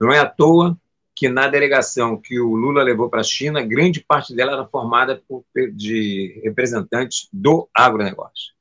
Não 0.00 0.12
é 0.12 0.18
à 0.18 0.26
toa 0.26 0.76
que 1.14 1.28
na 1.28 1.46
delegação 1.46 2.16
que 2.16 2.40
o 2.40 2.56
Lula 2.56 2.82
levou 2.82 3.08
para 3.08 3.20
a 3.20 3.24
China, 3.24 3.62
grande 3.62 4.00
parte 4.00 4.34
dela 4.34 4.52
era 4.52 4.66
formada 4.66 5.22
por, 5.28 5.44
de 5.72 6.40
representantes 6.42 7.28
do 7.32 7.68
agronegócio. 7.72 8.52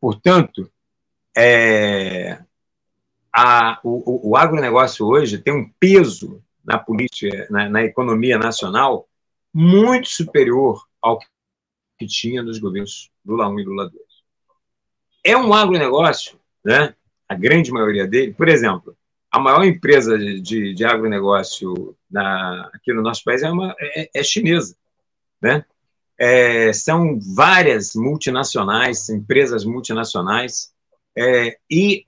Portanto, 0.00 0.70
é, 1.36 2.38
a, 3.36 3.78
o, 3.84 4.30
o, 4.30 4.36
agronegócio 4.36 5.04
hoje 5.04 5.36
tem 5.36 5.52
um 5.52 5.70
peso 5.78 6.42
na 6.64 6.78
política, 6.78 7.46
na, 7.50 7.68
na 7.68 7.84
economia 7.84 8.38
nacional, 8.38 9.06
muito 9.52 10.08
superior 10.08 10.82
ao 11.02 11.18
que 11.98 12.06
tinha 12.06 12.42
nos 12.42 12.58
governos 12.58 13.10
Lula 13.24 13.46
1 13.48 13.60
e 13.60 13.64
Lula 13.64 13.90
2. 13.90 14.02
É 15.22 15.36
um 15.36 15.52
agronegócio, 15.52 16.40
né? 16.64 16.94
a 17.28 17.34
grande 17.34 17.70
maioria 17.70 18.06
dele, 18.06 18.32
por 18.32 18.48
exemplo, 18.48 18.96
a 19.30 19.38
maior 19.38 19.64
empresa 19.64 20.16
de, 20.16 20.72
de, 20.72 20.84
agronegócio 20.84 21.94
na, 22.10 22.70
aqui 22.72 22.90
no 22.94 23.02
nosso 23.02 23.22
país 23.22 23.42
é, 23.42 23.50
uma, 23.50 23.74
é, 23.78 24.08
é 24.14 24.22
chinesa. 24.22 24.74
Né? 25.42 25.62
É, 26.18 26.72
são 26.72 27.18
várias 27.34 27.94
multinacionais, 27.94 29.10
empresas 29.10 29.62
multinacionais, 29.62 30.72
é, 31.14 31.58
e 31.70 32.05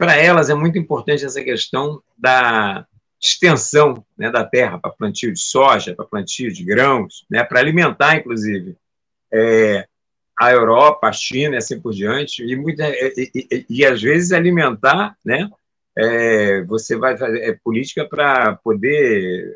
para 0.00 0.16
elas 0.16 0.48
é 0.48 0.54
muito 0.54 0.78
importante 0.78 1.26
essa 1.26 1.44
questão 1.44 2.02
da 2.16 2.86
extensão 3.22 4.02
né, 4.16 4.30
da 4.30 4.42
terra 4.42 4.78
para 4.78 4.90
plantio 4.90 5.30
de 5.30 5.38
soja, 5.38 5.94
para 5.94 6.06
plantio 6.06 6.50
de 6.50 6.64
grãos, 6.64 7.26
né, 7.30 7.44
para 7.44 7.60
alimentar, 7.60 8.16
inclusive, 8.16 8.78
é, 9.30 9.86
a 10.38 10.52
Europa, 10.52 11.06
a 11.06 11.12
China 11.12 11.58
assim 11.58 11.78
por 11.78 11.92
diante, 11.92 12.42
e, 12.42 12.56
muita, 12.56 12.88
e, 12.88 13.30
e, 13.34 13.66
e 13.68 13.84
às 13.84 14.00
vezes 14.00 14.32
alimentar, 14.32 15.18
né, 15.22 15.50
é, 15.94 16.62
você 16.62 16.96
vai 16.96 17.18
fazer 17.18 17.40
é, 17.42 17.52
política 17.62 18.08
para 18.08 18.56
poder 18.56 19.54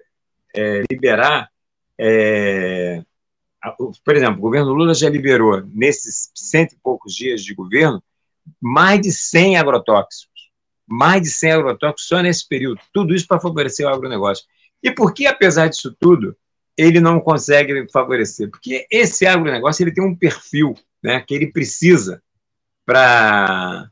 é, 0.54 0.82
liberar. 0.90 1.48
É, 1.98 3.02
por 4.04 4.14
exemplo, 4.14 4.40
o 4.40 4.42
governo 4.42 4.74
Lula 4.74 4.92
já 4.92 5.08
liberou, 5.08 5.62
nesses 5.72 6.30
cento 6.34 6.74
e 6.74 6.78
poucos 6.82 7.14
dias 7.14 7.42
de 7.42 7.54
governo, 7.54 8.04
mais 8.60 9.00
de 9.00 9.10
100 9.10 9.56
agrotóxicos 9.56 10.33
mais 10.86 11.22
de 11.22 11.30
100 11.30 11.52
agrotóxicos 11.52 12.06
só 12.06 12.20
nesse 12.20 12.46
período. 12.46 12.80
Tudo 12.92 13.14
isso 13.14 13.26
para 13.26 13.40
favorecer 13.40 13.86
o 13.86 13.88
agronegócio. 13.88 14.44
E 14.82 14.90
por 14.90 15.14
que, 15.14 15.26
apesar 15.26 15.68
disso 15.68 15.94
tudo, 15.98 16.36
ele 16.76 17.00
não 17.00 17.20
consegue 17.20 17.86
favorecer? 17.90 18.50
Porque 18.50 18.86
esse 18.90 19.26
agronegócio 19.26 19.82
ele 19.82 19.94
tem 19.94 20.04
um 20.04 20.14
perfil 20.14 20.74
né, 21.02 21.20
que 21.20 21.34
ele 21.34 21.50
precisa 21.50 22.22
para 22.84 23.88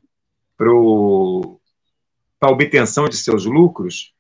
a 2.40 2.51
obtenção 2.51 3.09
de 3.09 3.16
seus 3.16 3.45
lucros 3.45 4.12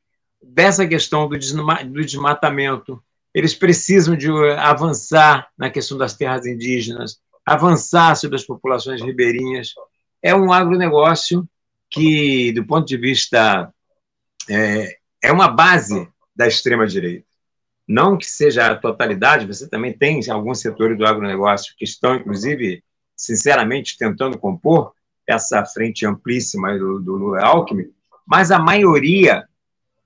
dessa 0.42 0.86
questão 0.86 1.28
do, 1.28 1.38
do 1.38 2.04
desmatamento. 2.04 3.02
Eles 3.34 3.54
precisam 3.54 4.16
de 4.16 4.30
avançar 4.58 5.48
na 5.56 5.70
questão 5.70 5.96
das 5.96 6.14
terras 6.14 6.46
indígenas, 6.46 7.20
avançar 7.44 8.16
sobre 8.16 8.36
as 8.36 8.44
populações 8.44 9.02
ribeirinhas. 9.02 9.74
É 10.22 10.34
um 10.34 10.52
agronegócio 10.52 11.48
que, 11.92 12.52
do 12.52 12.64
ponto 12.64 12.86
de 12.86 12.96
vista. 12.96 13.72
É, 14.48 14.96
é 15.22 15.30
uma 15.30 15.46
base 15.46 16.08
da 16.34 16.48
extrema-direita. 16.48 17.24
Não 17.86 18.16
que 18.16 18.26
seja 18.26 18.70
a 18.70 18.76
totalidade, 18.76 19.46
você 19.46 19.68
também 19.68 19.92
tem 19.92 20.20
alguns 20.30 20.60
setores 20.60 20.98
do 20.98 21.06
agronegócio 21.06 21.74
que 21.76 21.84
estão, 21.84 22.16
inclusive, 22.16 22.82
sinceramente, 23.16 23.96
tentando 23.96 24.38
compor 24.38 24.92
essa 25.26 25.64
frente 25.64 26.04
amplíssima 26.04 26.76
do, 26.76 26.98
do 26.98 27.12
Lula 27.12 27.44
Alckmin, 27.44 27.92
mas 28.26 28.50
a 28.50 28.58
maioria 28.58 29.46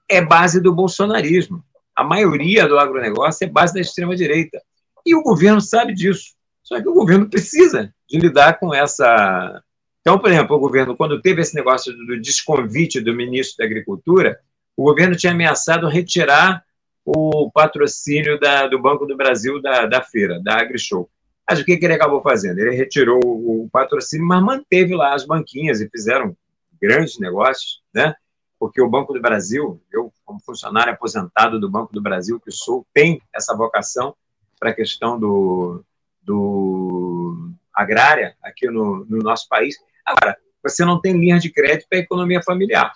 é 0.08 0.20
base 0.20 0.60
do 0.60 0.74
bolsonarismo. 0.74 1.64
A 1.94 2.04
maioria 2.04 2.68
do 2.68 2.78
agronegócio 2.78 3.44
é 3.46 3.48
base 3.48 3.72
da 3.72 3.80
extrema-direita. 3.80 4.60
E 5.04 5.14
o 5.14 5.22
governo 5.22 5.60
sabe 5.60 5.94
disso. 5.94 6.34
Só 6.62 6.80
que 6.80 6.88
o 6.88 6.94
governo 6.94 7.30
precisa 7.30 7.94
de 8.08 8.18
lidar 8.18 8.58
com 8.58 8.74
essa 8.74 9.62
então, 10.06 10.20
por 10.20 10.30
exemplo, 10.30 10.54
o 10.54 10.60
governo, 10.60 10.96
quando 10.96 11.20
teve 11.20 11.42
esse 11.42 11.52
negócio 11.52 11.92
do 11.92 12.20
desconvite 12.20 13.00
do 13.00 13.12
ministro 13.12 13.56
da 13.58 13.64
Agricultura, 13.64 14.38
o 14.76 14.84
governo 14.84 15.16
tinha 15.16 15.32
ameaçado 15.32 15.88
retirar 15.88 16.64
o 17.04 17.50
patrocínio 17.50 18.38
da, 18.38 18.68
do 18.68 18.80
Banco 18.80 19.04
do 19.04 19.16
Brasil 19.16 19.60
da, 19.60 19.84
da 19.84 20.00
feira, 20.00 20.40
da 20.40 20.60
AgriShow. 20.60 21.10
Mas 21.50 21.58
o 21.58 21.64
que, 21.64 21.76
que 21.76 21.84
ele 21.84 21.94
acabou 21.94 22.22
fazendo? 22.22 22.60
Ele 22.60 22.76
retirou 22.76 23.18
o 23.20 23.68
patrocínio, 23.72 24.24
mas 24.24 24.40
manteve 24.40 24.94
lá 24.94 25.12
as 25.12 25.26
banquinhas 25.26 25.80
e 25.80 25.90
fizeram 25.90 26.36
grandes 26.80 27.18
negócios, 27.18 27.82
né? 27.92 28.14
Porque 28.60 28.80
o 28.80 28.88
Banco 28.88 29.12
do 29.12 29.20
Brasil, 29.20 29.82
eu, 29.92 30.12
como 30.24 30.38
funcionário 30.38 30.92
aposentado 30.92 31.58
do 31.58 31.68
Banco 31.68 31.92
do 31.92 32.00
Brasil, 32.00 32.38
que 32.38 32.52
sou, 32.52 32.86
tem 32.94 33.20
essa 33.34 33.56
vocação 33.56 34.14
para 34.60 34.70
a 34.70 34.74
questão 34.74 35.18
do, 35.18 35.84
do 36.22 37.50
agrária 37.74 38.36
aqui 38.40 38.70
no, 38.70 39.04
no 39.04 39.18
nosso 39.18 39.48
país. 39.48 39.74
Agora, 40.06 40.36
você 40.62 40.84
não 40.84 41.00
tem 41.00 41.12
linha 41.12 41.38
de 41.38 41.50
crédito 41.50 41.86
para 41.88 41.98
a 41.98 42.02
economia 42.02 42.42
familiar. 42.42 42.92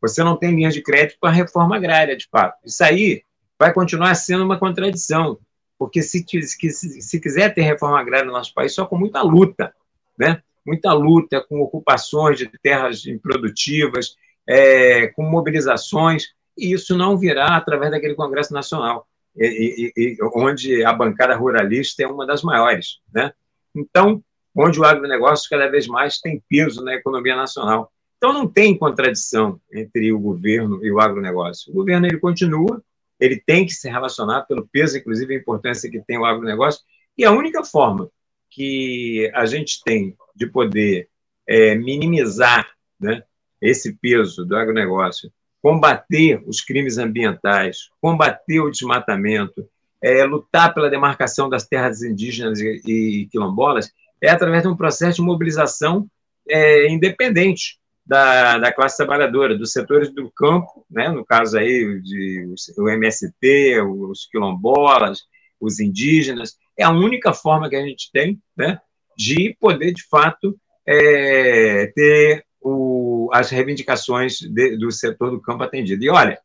Você 0.00 0.22
não 0.22 0.36
tem 0.36 0.54
linha 0.54 0.70
de 0.70 0.82
crédito 0.82 1.18
para 1.20 1.30
a 1.30 1.32
reforma 1.32 1.76
agrária, 1.76 2.16
de 2.16 2.26
fato. 2.30 2.56
Isso 2.64 2.82
aí 2.82 3.22
vai 3.58 3.72
continuar 3.72 4.14
sendo 4.14 4.44
uma 4.44 4.58
contradição, 4.58 5.38
porque 5.78 6.02
se, 6.02 6.24
se, 6.24 7.02
se 7.02 7.20
quiser 7.20 7.52
ter 7.54 7.62
reforma 7.62 8.00
agrária 8.00 8.26
no 8.26 8.32
nosso 8.32 8.54
país, 8.54 8.72
só 8.72 8.86
com 8.86 8.96
muita 8.96 9.20
luta, 9.22 9.74
né? 10.18 10.42
muita 10.64 10.92
luta, 10.92 11.40
com 11.40 11.60
ocupações 11.60 12.38
de 12.38 12.46
terras 12.62 13.06
improdutivas, 13.06 14.14
é, 14.46 15.08
com 15.08 15.22
mobilizações, 15.22 16.26
e 16.56 16.72
isso 16.72 16.96
não 16.96 17.16
virá 17.16 17.56
através 17.56 17.90
daquele 17.90 18.14
Congresso 18.14 18.52
Nacional, 18.52 19.06
e, 19.36 19.92
e, 19.96 20.02
e, 20.02 20.16
onde 20.34 20.84
a 20.84 20.92
bancada 20.92 21.34
ruralista 21.34 22.02
é 22.02 22.06
uma 22.06 22.26
das 22.26 22.42
maiores. 22.42 22.98
Né? 23.12 23.32
Então, 23.74 24.22
onde 24.58 24.80
o 24.80 24.84
agronegócio 24.84 25.48
cada 25.48 25.68
vez 25.68 25.86
mais 25.86 26.18
tem 26.18 26.42
peso 26.48 26.82
na 26.82 26.94
economia 26.94 27.36
nacional. 27.36 27.92
Então, 28.16 28.32
não 28.32 28.48
tem 28.48 28.76
contradição 28.76 29.60
entre 29.72 30.12
o 30.12 30.18
governo 30.18 30.84
e 30.84 30.90
o 30.90 30.98
agronegócio. 30.98 31.70
O 31.70 31.76
governo 31.76 32.06
ele 32.06 32.18
continua, 32.18 32.82
ele 33.20 33.40
tem 33.40 33.64
que 33.64 33.72
se 33.72 33.88
relacionar 33.88 34.42
pelo 34.42 34.66
peso, 34.66 34.98
inclusive, 34.98 35.32
a 35.32 35.38
importância 35.38 35.88
que 35.88 36.00
tem 36.00 36.18
o 36.18 36.24
agronegócio, 36.24 36.80
e 37.16 37.24
a 37.24 37.30
única 37.30 37.62
forma 37.62 38.10
que 38.50 39.30
a 39.32 39.46
gente 39.46 39.80
tem 39.84 40.16
de 40.34 40.46
poder 40.48 41.08
é, 41.46 41.76
minimizar 41.76 42.68
né, 42.98 43.22
esse 43.60 43.94
peso 43.94 44.44
do 44.44 44.56
agronegócio, 44.56 45.32
combater 45.62 46.42
os 46.46 46.60
crimes 46.60 46.98
ambientais, 46.98 47.90
combater 48.00 48.58
o 48.60 48.70
desmatamento, 48.70 49.68
é, 50.02 50.24
lutar 50.24 50.74
pela 50.74 50.90
demarcação 50.90 51.48
das 51.48 51.66
terras 51.66 52.02
indígenas 52.02 52.60
e, 52.60 52.80
e 52.86 53.26
quilombolas, 53.26 53.92
é 54.22 54.30
através 54.30 54.62
de 54.62 54.68
um 54.68 54.76
processo 54.76 55.16
de 55.16 55.22
mobilização 55.22 56.08
é, 56.48 56.88
independente 56.90 57.78
da, 58.04 58.58
da 58.58 58.72
classe 58.72 58.96
trabalhadora, 58.96 59.56
dos 59.56 59.72
setores 59.72 60.10
do 60.12 60.30
campo, 60.30 60.86
né, 60.90 61.08
no 61.10 61.24
caso 61.24 61.58
aí 61.58 62.00
de, 62.00 62.54
o 62.78 62.88
MST, 62.88 63.80
os 63.82 64.26
quilombolas, 64.30 65.20
os 65.60 65.78
indígenas, 65.78 66.56
é 66.76 66.84
a 66.84 66.90
única 66.90 67.34
forma 67.34 67.68
que 67.68 67.76
a 67.76 67.84
gente 67.84 68.10
tem 68.10 68.40
né, 68.56 68.80
de 69.16 69.54
poder, 69.60 69.92
de 69.92 70.02
fato, 70.08 70.58
é, 70.86 71.92
ter 71.94 72.46
o, 72.62 73.28
as 73.32 73.50
reivindicações 73.50 74.38
de, 74.38 74.76
do 74.76 74.90
setor 74.90 75.30
do 75.30 75.40
campo 75.40 75.62
atendido. 75.62 76.02
E 76.02 76.08
olha, 76.08 76.38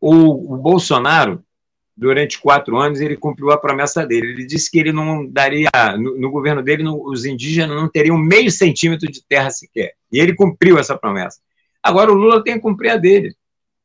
o, 0.00 0.54
o 0.54 0.56
Bolsonaro, 0.56 1.44
durante 1.96 2.40
quatro 2.40 2.76
anos, 2.76 3.00
ele 3.00 3.16
cumpriu 3.16 3.50
a 3.50 3.58
promessa 3.58 4.04
dele. 4.04 4.32
Ele 4.32 4.46
disse 4.46 4.70
que 4.70 4.78
ele 4.78 4.92
não 4.92 5.26
daria, 5.26 5.70
no, 5.98 6.18
no 6.18 6.30
governo 6.30 6.62
dele, 6.62 6.84
os 6.88 7.24
indígenas 7.24 7.76
não 7.76 7.88
teriam 7.88 8.18
meio 8.18 8.50
centímetro 8.50 9.10
de 9.10 9.24
terra 9.24 9.50
sequer. 9.50 9.92
E 10.10 10.18
ele 10.18 10.34
cumpriu 10.34 10.78
essa 10.78 10.96
promessa. 10.96 11.38
Agora 11.82 12.10
o 12.10 12.14
Lula 12.14 12.42
tem 12.42 12.54
que 12.54 12.60
cumprir 12.60 12.90
a 12.90 12.96
dele, 12.96 13.34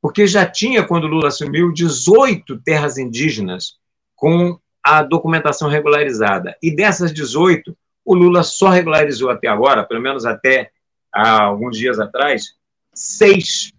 porque 0.02 0.26
já 0.26 0.46
tinha, 0.46 0.86
quando 0.86 1.04
o 1.04 1.08
Lula 1.08 1.28
assumiu, 1.28 1.72
18 1.72 2.60
terras 2.62 2.98
indígenas 2.98 3.78
com 4.16 4.58
a 4.82 5.04
documentação 5.04 5.70
regularizada. 5.70 6.56
E 6.64 6.74
dessas 6.74 7.14
18, 7.14 7.78
o 8.06 8.16
Lula 8.16 8.42
só 8.42 8.70
regularizou 8.70 9.30
até 9.30 9.48
agora, 9.48 9.84
pelo 9.84 10.02
menos 10.02 10.26
até 10.26 10.72
há 11.12 11.44
alguns 11.44 11.78
dias 11.78 12.00
atrás, 12.00 12.54
seis 12.94 13.72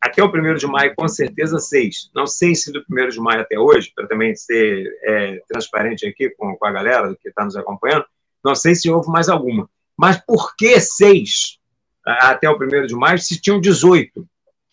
até 0.00 0.22
o 0.22 0.30
primeiro 0.30 0.58
de 0.58 0.66
maio, 0.66 0.94
com 0.96 1.08
certeza, 1.08 1.58
seis. 1.58 2.10
Não 2.14 2.26
sei 2.26 2.54
se 2.54 2.72
do 2.72 2.84
primeiro 2.84 3.10
de 3.10 3.18
maio 3.18 3.40
até 3.40 3.58
hoje, 3.58 3.92
para 3.94 4.06
também 4.06 4.34
ser 4.34 4.86
é, 5.02 5.42
transparente 5.48 6.06
aqui 6.06 6.30
com, 6.30 6.56
com 6.56 6.66
a 6.66 6.72
galera 6.72 7.16
que 7.20 7.28
está 7.28 7.44
nos 7.44 7.56
acompanhando, 7.56 8.04
não 8.44 8.54
sei 8.54 8.74
se 8.74 8.88
houve 8.88 9.10
mais 9.10 9.28
alguma. 9.28 9.68
Mas 9.96 10.16
por 10.16 10.54
que 10.56 10.80
seis 10.80 11.58
até 12.04 12.48
o 12.48 12.56
primeiro 12.56 12.86
de 12.86 12.94
maio 12.94 13.18
se 13.18 13.40
tinham 13.40 13.60
18? 13.60 14.26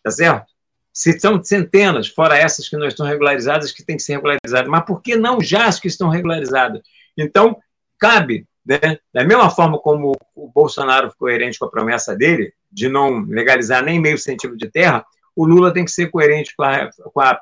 Tá 0.04 0.12
certo? 0.12 0.46
Se 0.94 1.20
são 1.20 1.44
centenas, 1.44 2.08
fora 2.08 2.38
essas 2.38 2.70
que 2.70 2.78
não 2.78 2.88
estão 2.88 3.06
regularizadas, 3.06 3.72
que 3.72 3.84
têm 3.84 3.98
que 3.98 4.04
ser 4.04 4.14
regularizadas. 4.14 4.70
Mas 4.70 4.86
por 4.86 5.02
que 5.02 5.16
não 5.16 5.42
já 5.42 5.66
as 5.66 5.80
que 5.80 5.88
estão 5.88 6.08
regularizadas? 6.08 6.82
Então, 7.18 7.58
cabe, 8.00 8.48
né, 8.66 9.00
da 9.14 9.24
mesma 9.24 9.50
forma 9.50 9.80
como 9.80 10.16
o 10.34 10.48
Bolsonaro 10.48 11.10
ficou 11.10 11.28
coerente 11.28 11.60
com 11.60 11.66
a 11.66 11.72
promessa 11.72 12.16
dele, 12.16 12.54
de 12.72 12.88
não 12.88 13.22
legalizar 13.22 13.84
nem 13.84 14.00
meio 14.00 14.18
centímetro 14.18 14.58
de 14.58 14.72
terra, 14.72 15.06
o 15.36 15.46
Lula 15.46 15.74
tem 15.74 15.86
que 15.86 15.92
ser 15.92 16.10
coerente 16.10 16.54
com 16.56 16.64
a, 16.64 16.90
com 17.14 17.20
a 17.20 17.40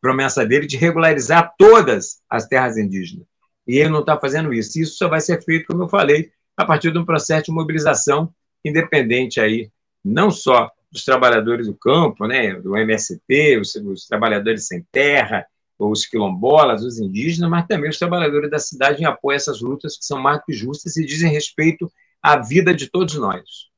promessa 0.00 0.44
dele 0.44 0.66
de 0.66 0.76
regularizar 0.76 1.54
todas 1.58 2.20
as 2.28 2.46
terras 2.46 2.76
indígenas. 2.76 3.26
E 3.66 3.78
ele 3.78 3.90
não 3.90 4.00
está 4.00 4.18
fazendo 4.18 4.52
isso. 4.52 4.80
Isso 4.80 4.96
só 4.96 5.08
vai 5.08 5.20
ser 5.20 5.42
feito, 5.42 5.66
como 5.66 5.84
eu 5.84 5.88
falei, 5.88 6.30
a 6.56 6.64
partir 6.64 6.92
de 6.92 6.98
um 6.98 7.04
processo 7.04 7.44
de 7.44 7.52
mobilização 7.52 8.32
independente 8.64 9.40
aí, 9.40 9.70
não 10.04 10.30
só 10.30 10.70
dos 10.90 11.04
trabalhadores 11.04 11.66
do 11.66 11.74
campo, 11.74 12.26
né, 12.26 12.54
do 12.54 12.76
MST, 12.76 13.58
os, 13.58 13.74
os 13.76 14.06
trabalhadores 14.06 14.66
sem 14.66 14.84
terra, 14.90 15.46
os 15.78 16.04
quilombolas, 16.04 16.82
os 16.82 16.98
indígenas, 16.98 17.48
mas 17.48 17.66
também 17.66 17.88
os 17.88 17.98
trabalhadores 17.98 18.50
da 18.50 18.58
cidade 18.58 19.00
em 19.00 19.06
apoio 19.06 19.34
a 19.34 19.36
essas 19.36 19.60
lutas 19.60 19.96
que 19.96 20.04
são 20.04 20.20
mais 20.20 20.42
que 20.44 20.52
justas 20.52 20.96
e 20.96 21.06
dizem 21.06 21.30
respeito 21.30 21.90
à 22.22 22.36
vida 22.36 22.74
de 22.74 22.90
todos 22.90 23.14
nós. 23.14 23.69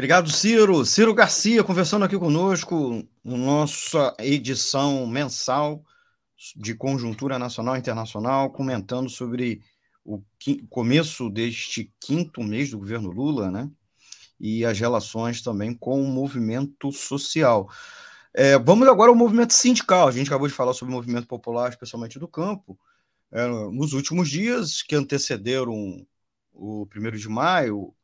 Obrigado, 0.00 0.30
Ciro. 0.30 0.82
Ciro 0.86 1.12
Garcia 1.12 1.62
conversando 1.62 2.06
aqui 2.06 2.18
conosco 2.18 3.06
nossa 3.22 4.16
edição 4.18 5.06
mensal 5.06 5.84
de 6.56 6.74
conjuntura 6.74 7.38
nacional 7.38 7.76
e 7.76 7.80
internacional, 7.80 8.50
comentando 8.50 9.10
sobre 9.10 9.60
o 10.02 10.24
começo 10.70 11.28
deste 11.28 11.92
quinto 12.00 12.42
mês 12.42 12.70
do 12.70 12.78
governo 12.78 13.10
Lula, 13.10 13.50
né? 13.50 13.70
E 14.40 14.64
as 14.64 14.80
relações 14.80 15.42
também 15.42 15.74
com 15.74 16.00
o 16.00 16.08
movimento 16.08 16.90
social. 16.90 17.68
É, 18.32 18.58
vamos 18.58 18.88
agora 18.88 19.10
ao 19.10 19.14
movimento 19.14 19.52
sindical. 19.52 20.08
A 20.08 20.12
gente 20.12 20.28
acabou 20.28 20.48
de 20.48 20.54
falar 20.54 20.72
sobre 20.72 20.94
o 20.94 20.96
movimento 20.96 21.26
popular, 21.26 21.68
especialmente 21.68 22.18
do 22.18 22.26
campo. 22.26 22.80
É, 23.30 23.46
nos 23.46 23.92
últimos 23.92 24.30
dias 24.30 24.80
que 24.80 24.96
antecederam 24.96 26.06
o 26.54 26.86
primeiro 26.86 27.18
de 27.18 27.28
maio, 27.28 27.94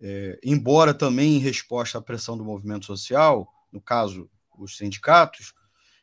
é, 0.00 0.38
embora 0.42 0.92
também 0.92 1.36
em 1.36 1.40
resposta 1.40 1.98
à 1.98 2.02
pressão 2.02 2.36
do 2.36 2.44
movimento 2.44 2.86
social, 2.86 3.48
no 3.72 3.80
caso, 3.80 4.28
os 4.58 4.76
sindicatos, 4.76 5.52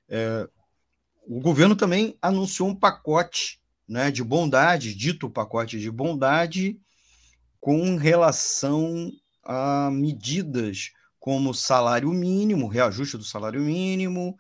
é, 0.10 0.48
o 1.28 1.40
governo 1.40 1.76
também 1.76 2.18
anunciou 2.22 2.70
um 2.70 2.76
pacote 2.76 3.60
né, 3.88 4.12
de 4.12 4.24
bondade, 4.24 4.94
dito 4.94 5.30
pacote 5.30 5.80
de 5.80 5.90
bondade, 5.90 6.80
com 7.60 7.96
relação 7.96 9.12
a 9.44 9.90
medidas 9.92 10.92
como 11.20 11.54
salário 11.54 12.10
mínimo, 12.10 12.68
reajuste 12.68 13.18
do 13.18 13.24
salário 13.24 13.62
mínimo, 13.62 14.38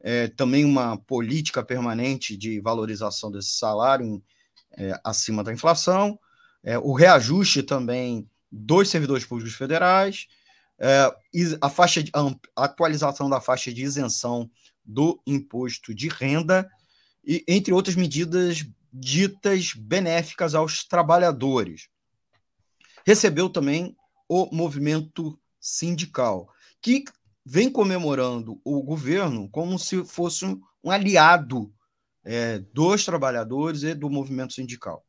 é, 0.00 0.28
também 0.28 0.64
uma 0.64 0.96
política 0.96 1.62
permanente 1.62 2.36
de 2.36 2.60
valorização 2.60 3.30
desse 3.30 3.50
salário 3.58 4.22
é, 4.76 4.98
acima 5.04 5.44
da 5.44 5.52
inflação, 5.52 6.18
é, 6.64 6.78
o 6.78 6.92
reajuste 6.92 7.62
também 7.62 8.26
dos 8.52 8.90
servidores 8.90 9.24
públicos 9.24 9.54
federais, 9.54 10.28
é, 10.78 11.10
a, 11.60 11.70
faixa 11.70 12.02
de, 12.02 12.12
a 12.14 12.64
atualização 12.64 13.30
da 13.30 13.40
faixa 13.40 13.72
de 13.72 13.82
isenção 13.82 14.50
do 14.84 15.20
imposto 15.26 15.94
de 15.94 16.08
renda, 16.08 16.68
e 17.24 17.42
entre 17.48 17.72
outras 17.72 17.96
medidas 17.96 18.66
ditas 18.92 19.72
benéficas 19.74 20.54
aos 20.54 20.84
trabalhadores. 20.84 21.88
Recebeu 23.06 23.48
também 23.48 23.96
o 24.28 24.54
movimento 24.54 25.38
sindical, 25.58 26.52
que 26.80 27.04
vem 27.44 27.70
comemorando 27.70 28.60
o 28.64 28.82
governo 28.82 29.48
como 29.48 29.78
se 29.78 30.04
fosse 30.04 30.44
um 30.44 30.90
aliado 30.90 31.72
é, 32.24 32.58
dos 32.58 33.04
trabalhadores 33.04 33.82
e 33.82 33.94
do 33.94 34.10
movimento 34.10 34.52
sindical 34.52 35.04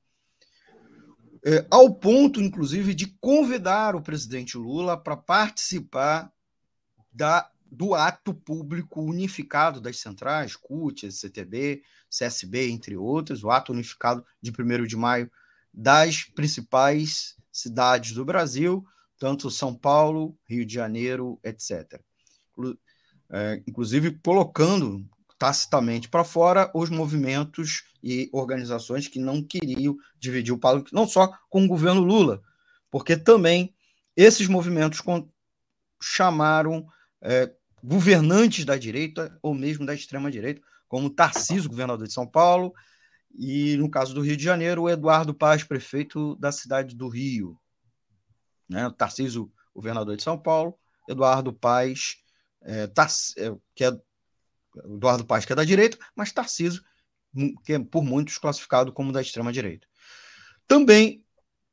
é, 1.46 1.66
ao 1.70 1.94
ponto, 1.94 2.42
inclusive, 2.42 2.94
de 2.94 3.08
convidar 3.20 3.96
o 3.96 4.02
presidente 4.02 4.58
Lula 4.58 4.96
para 4.96 5.18
participar 5.18 6.32
da, 7.12 7.50
do 7.70 7.94
ato 7.94 8.34
público 8.34 9.02
unificado 9.02 9.82
das 9.82 10.00
centrais, 10.00 10.56
CUT, 10.56 11.12
CTB, 11.12 11.84
CSB, 12.10 12.70
entre 12.70 12.96
outros, 12.96 13.44
o 13.44 13.52
ato 13.52 13.74
unificado 13.74 14.26
de 14.42 14.52
1 14.52 14.86
de 14.86 14.96
maio 14.96 15.30
das 15.74 16.24
principais 16.24 17.36
cidades 17.52 18.14
do 18.14 18.24
Brasil, 18.24 18.86
tanto 19.20 19.52
São 19.52 19.76
Paulo, 19.76 20.38
Rio 20.46 20.66
de 20.66 20.74
Janeiro, 20.74 21.40
etc. 21.44 22.00
É, 23.30 23.62
inclusive 23.68 24.12
colocando 24.24 25.04
tacitamente 25.38 26.10
para 26.10 26.24
fora 26.24 26.72
os 26.74 26.90
movimentos 26.90 27.84
e 28.02 28.30
organizações 28.32 29.08
que 29.08 29.20
não 29.20 29.42
queriam 29.44 29.96
dividir 30.20 30.54
o 30.54 30.58
palco, 30.58 30.90
não 30.92 31.08
só 31.08 31.32
com 31.50 31.64
o 31.64 31.68
governo 31.68 32.02
Lula, 32.02 32.42
porque 32.92 33.18
também 33.18 33.74
esses 34.16 34.48
movimentos 34.48 35.02
chamaram 36.02 36.86
é, 37.22 37.52
governantes 37.84 38.66
da 38.66 38.78
direita 38.78 39.38
ou 39.42 39.54
mesmo 39.54 39.86
da 39.86 39.94
extrema-direita, 39.94 40.62
como 40.88 41.10
Tarcísio, 41.10 41.70
governador 41.70 42.08
de 42.08 42.14
São 42.14 42.28
Paulo, 42.28 42.74
e 43.34 43.76
no 43.78 43.90
caso 43.90 44.14
do 44.14 44.22
Rio 44.22 44.38
de 44.38 44.44
Janeiro, 44.44 44.84
o 44.84 44.90
Eduardo 44.90 45.34
Paz, 45.34 45.64
prefeito 45.64 46.36
da 46.36 46.52
cidade 46.52 46.96
do 46.96 47.08
Rio. 47.08 47.60
Né? 48.70 48.90
Tarcísio, 48.96 49.52
governador 49.74 50.16
de 50.16 50.22
São 50.22 50.38
Paulo, 50.38 50.78
Eduardo 51.10 51.52
Paz, 51.52 52.18
é, 52.62 52.84
é 52.84 53.56
que 53.76 53.84
é 53.84 53.92
Eduardo 54.78 55.26
Paz, 55.26 55.46
que 55.46 55.54
é 55.54 55.56
da 55.56 55.64
direita, 55.64 55.98
mas 56.16 56.32
Tarcísio, 56.32 56.82
que 57.64 57.74
é 57.74 57.80
por 57.80 58.04
muitos 58.04 58.38
classificado 58.38 58.92
como 58.92 59.12
da 59.12 59.22
extrema-direita. 59.22 59.88
Também, 60.68 61.24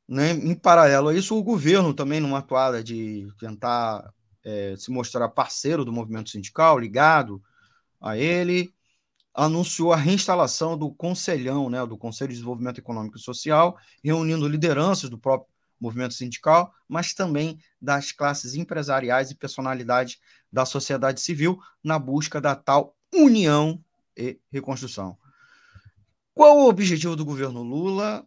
né, 0.07 0.31
em 0.31 0.55
paralelo 0.55 1.09
a 1.09 1.15
isso, 1.15 1.37
o 1.37 1.43
governo 1.43 1.93
também, 1.93 2.19
numa 2.19 2.39
atuada 2.39 2.83
de 2.83 3.27
tentar 3.39 4.11
é, 4.43 4.75
se 4.77 4.91
mostrar 4.91 5.29
parceiro 5.29 5.85
do 5.85 5.93
movimento 5.93 6.29
sindical, 6.29 6.79
ligado 6.79 7.41
a 7.99 8.17
ele, 8.17 8.73
anunciou 9.33 9.93
a 9.93 9.97
reinstalação 9.97 10.77
do 10.77 10.91
Conselhão, 10.91 11.69
né, 11.69 11.85
do 11.85 11.97
Conselho 11.97 12.29
de 12.29 12.35
Desenvolvimento 12.35 12.79
Econômico 12.79 13.17
e 13.17 13.21
Social, 13.21 13.77
reunindo 14.03 14.47
lideranças 14.47 15.09
do 15.09 15.17
próprio 15.17 15.49
movimento 15.79 16.13
sindical, 16.13 16.73
mas 16.87 17.13
também 17.13 17.57
das 17.81 18.11
classes 18.11 18.53
empresariais 18.53 19.31
e 19.31 19.35
personalidades 19.35 20.19
da 20.51 20.65
sociedade 20.65 21.21
civil 21.21 21.59
na 21.83 21.97
busca 21.97 22.41
da 22.41 22.55
tal 22.55 22.95
união 23.13 23.83
e 24.15 24.39
reconstrução. 24.51 25.17
Qual 26.33 26.57
o 26.57 26.67
objetivo 26.67 27.15
do 27.15 27.25
governo 27.25 27.61
Lula, 27.61 28.25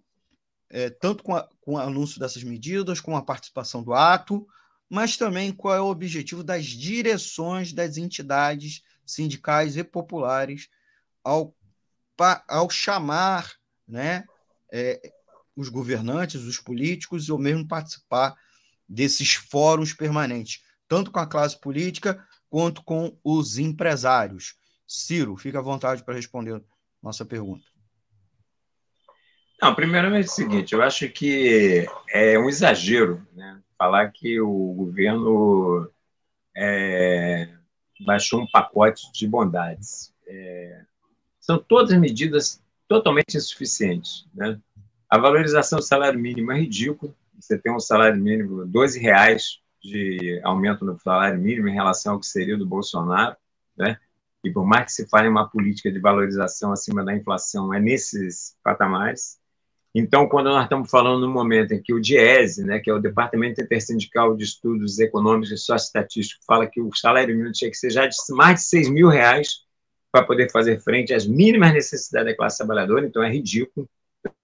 é, 0.71 0.91
tanto 0.91 1.23
com, 1.23 1.35
a, 1.35 1.49
com 1.61 1.75
o 1.75 1.79
anúncio 1.79 2.19
dessas 2.21 2.43
medidas, 2.43 3.01
com 3.01 3.17
a 3.17 3.23
participação 3.23 3.83
do 3.83 3.95
ato, 3.95 4.47
mas 4.89 5.17
também 5.17 5.53
qual 5.53 5.75
é 5.75 5.81
o 5.81 5.91
objetivo 5.91 6.45
das 6.45 6.67
direções 6.67 7.73
das 7.73 7.97
entidades 7.97 8.83
sindicais 9.05 9.77
e 9.77 9.85
populares 9.85 10.69
ao, 11.23 11.55
ao 12.49 12.71
chamar 12.71 13.55
né, 13.89 14.25
é, 14.73 15.13
os 15.57 15.69
governantes, 15.69 16.43
os 16.43 16.59
políticos, 16.59 17.29
ou 17.31 17.39
mesmo 17.39 17.67
participar 17.67 18.37
desses 18.89 19.35
fóruns 19.35 19.93
permanentes, 19.93 20.63
tanto 20.89 21.11
com 21.11 21.19
a 21.19 21.27
classe 21.27 21.59
política 21.61 22.25
quanto 22.49 22.83
com 22.83 23.19
os 23.25 23.59
empresários. 23.59 24.57
Ciro, 24.87 25.37
fica 25.37 25.59
à 25.59 25.63
vontade 25.63 26.05
para 26.05 26.15
responder 26.15 26.63
nossa 27.03 27.25
pergunta. 27.25 27.65
Não, 29.61 29.75
primeiramente 29.75 30.27
é 30.27 30.31
o 30.31 30.35
seguinte, 30.35 30.75
eu 30.75 30.83
acho 30.83 31.09
que 31.09 31.87
é 32.11 32.39
um 32.39 32.49
exagero 32.49 33.27
né, 33.33 33.61
falar 33.79 34.11
que 34.11 34.41
o 34.41 34.73
governo 34.75 35.91
é, 36.57 37.49
baixou 38.05 38.41
um 38.41 38.51
pacote 38.51 39.11
de 39.13 39.27
bondades. 39.27 40.13
É, 40.27 40.85
são 41.41 41.59
todas 41.59 41.99
medidas 41.99 42.63
totalmente 42.87 43.37
insuficientes. 43.37 44.27
Né? 44.35 44.61
A 45.09 45.19
valorização 45.19 45.79
do 45.79 45.85
salário 45.85 46.19
mínimo 46.19 46.53
é 46.53 46.59
ridícula. 46.59 47.15
Você 47.39 47.59
tem 47.59 47.73
um 47.73 47.81
salário 47.81 48.21
mínimo, 48.21 48.67
12 48.67 48.99
reais 49.01 49.61
de 49.85 50.41
aumento 50.43 50.85
no 50.85 50.99
salário 50.99 51.39
mínimo 51.39 51.69
em 51.69 51.75
relação 51.75 52.15
ao 52.15 52.21
que 52.21 52.27
seria 52.27 52.57
do 52.57 52.67
Bolsonaro, 52.67 53.37
né? 53.77 53.99
E 54.43 54.51
por 54.51 54.67
mais 54.67 54.87
que 54.87 54.93
se 54.93 55.09
fale 55.09 55.29
uma 55.29 55.49
política 55.49 55.91
de 55.91 55.99
valorização 55.99 56.73
acima 56.73 57.05
da 57.05 57.15
inflação, 57.15 57.73
é 57.73 57.81
nesses 57.81 58.57
patamares. 58.63 59.39
Então, 59.95 60.29
quando 60.29 60.47
nós 60.47 60.65
estamos 60.65 60.91
falando 60.91 61.27
no 61.27 61.33
momento 61.33 61.73
em 61.73 61.81
que 61.81 61.95
o 61.95 62.01
DIESE, 62.01 62.65
né, 62.65 62.81
que 62.81 62.91
é 62.91 62.95
o 62.95 62.99
Departamento 62.99 63.61
Intersindical 63.61 64.37
de 64.37 64.45
Estudos 64.45 64.99
Econômicos 64.99 65.53
e 65.53 65.57
Socioestatísticos, 65.57 66.45
fala 66.45 66.67
que 66.67 66.81
o 66.81 66.93
salário 66.95 67.35
mínimo 67.35 67.53
tinha 67.53 67.71
que 67.71 67.77
ser 67.77 67.91
já 67.91 68.07
de 68.07 68.17
mais 68.31 68.61
de 68.61 68.67
6 68.67 68.91
mil 68.91 69.09
reais 69.09 69.61
para 70.11 70.25
poder 70.25 70.51
fazer 70.51 70.81
frente 70.81 71.15
às 71.15 71.27
mínimas 71.27 71.73
necessidades 71.73 72.33
da 72.33 72.37
classe 72.37 72.59
trabalhadora, 72.59 73.07
então 73.07 73.23
é 73.23 73.31
ridículo. 73.31 73.89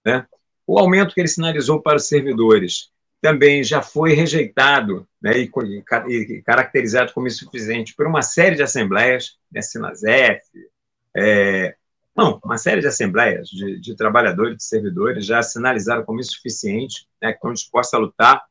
Né? 0.05 0.25
O 0.65 0.79
aumento 0.79 1.13
que 1.13 1.19
ele 1.21 1.27
sinalizou 1.27 1.81
para 1.81 1.97
os 1.97 2.07
servidores 2.07 2.91
também 3.21 3.63
já 3.63 3.81
foi 3.81 4.13
rejeitado 4.13 5.07
né, 5.21 5.33
e, 5.37 5.51
e, 6.09 6.41
caracterizado 6.41 7.13
como 7.13 7.27
insuficiente 7.27 7.93
por 7.95 8.07
uma 8.07 8.23
série 8.23 8.55
de 8.55 8.63
assembleias, 8.63 9.37
né, 9.51 9.61
Sinasef, 9.61 10.41
é, 11.15 11.75
não, 12.15 12.39
uma 12.43 12.57
série 12.57 12.81
de 12.81 12.87
assembleias 12.87 13.47
de, 13.47 13.79
de 13.79 13.95
trabalhadores, 13.95 14.57
de 14.57 14.63
servidores, 14.63 15.25
já 15.25 15.41
sinalizaram 15.41 16.03
como 16.03 16.19
insuficiente, 16.19 17.07
né, 17.21 17.31
que 17.31 17.37
estão 17.37 17.53
dispostos 17.53 17.93
a 17.93 17.97
lutar 17.99 18.43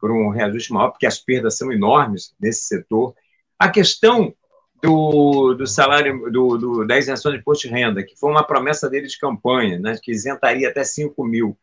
por 0.00 0.10
um 0.10 0.28
reajuste 0.28 0.72
maior, 0.72 0.90
porque 0.90 1.06
as 1.06 1.18
perdas 1.18 1.56
são 1.56 1.72
enormes 1.72 2.34
nesse 2.38 2.66
setor. 2.66 3.14
A 3.58 3.68
questão 3.68 4.32
do, 4.80 5.54
do 5.54 5.66
salário, 5.66 6.30
do, 6.30 6.56
do, 6.56 6.86
da 6.86 6.96
isenção 6.96 7.32
de 7.32 7.38
imposto 7.38 7.66
de 7.66 7.74
renda, 7.74 8.04
que 8.04 8.16
foi 8.16 8.30
uma 8.30 8.44
promessa 8.44 8.88
dele 8.88 9.08
de 9.08 9.18
campanha, 9.18 9.78
né, 9.78 9.98
que 10.00 10.12
isentaria 10.12 10.68
até 10.68 10.84
5 10.84 11.24
mil, 11.24 11.58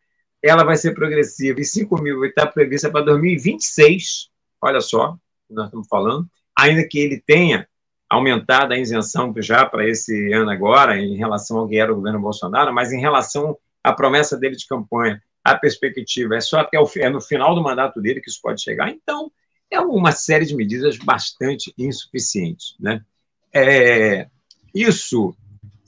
ela 0.46 0.64
vai 0.64 0.76
ser 0.76 0.94
progressiva, 0.94 1.60
e 1.60 1.64
5 1.64 2.02
mil 2.02 2.20
vai 2.20 2.28
estar 2.28 2.46
prevista 2.46 2.90
para 2.90 3.04
2026, 3.04 4.30
olha 4.60 4.80
só, 4.80 5.16
nós 5.50 5.66
estamos 5.66 5.88
falando, 5.88 6.28
ainda 6.56 6.86
que 6.86 6.98
ele 6.98 7.22
tenha 7.24 7.68
aumentada 8.08 8.74
a 8.74 8.78
isenção 8.78 9.34
já 9.38 9.66
para 9.66 9.88
esse 9.88 10.32
ano 10.32 10.50
agora, 10.50 10.98
em 10.98 11.16
relação 11.16 11.58
ao 11.58 11.68
que 11.68 11.76
era 11.76 11.92
o 11.92 11.96
governo 11.96 12.20
Bolsonaro, 12.20 12.72
mas 12.72 12.92
em 12.92 13.00
relação 13.00 13.56
à 13.82 13.92
promessa 13.92 14.36
dele 14.36 14.56
de 14.56 14.66
campanha, 14.66 15.20
a 15.42 15.56
perspectiva 15.56 16.36
é 16.36 16.40
só 16.40 16.58
até 16.58 16.78
o, 16.78 16.88
é 16.96 17.08
no 17.08 17.20
final 17.20 17.54
do 17.54 17.62
mandato 17.62 18.00
dele 18.00 18.20
que 18.20 18.28
isso 18.28 18.40
pode 18.42 18.62
chegar. 18.62 18.90
Então, 18.90 19.30
é 19.70 19.80
uma 19.80 20.12
série 20.12 20.44
de 20.44 20.56
medidas 20.56 20.96
bastante 20.98 21.72
insuficientes. 21.78 22.74
Né? 22.80 23.04
É, 23.52 24.28
isso 24.74 25.36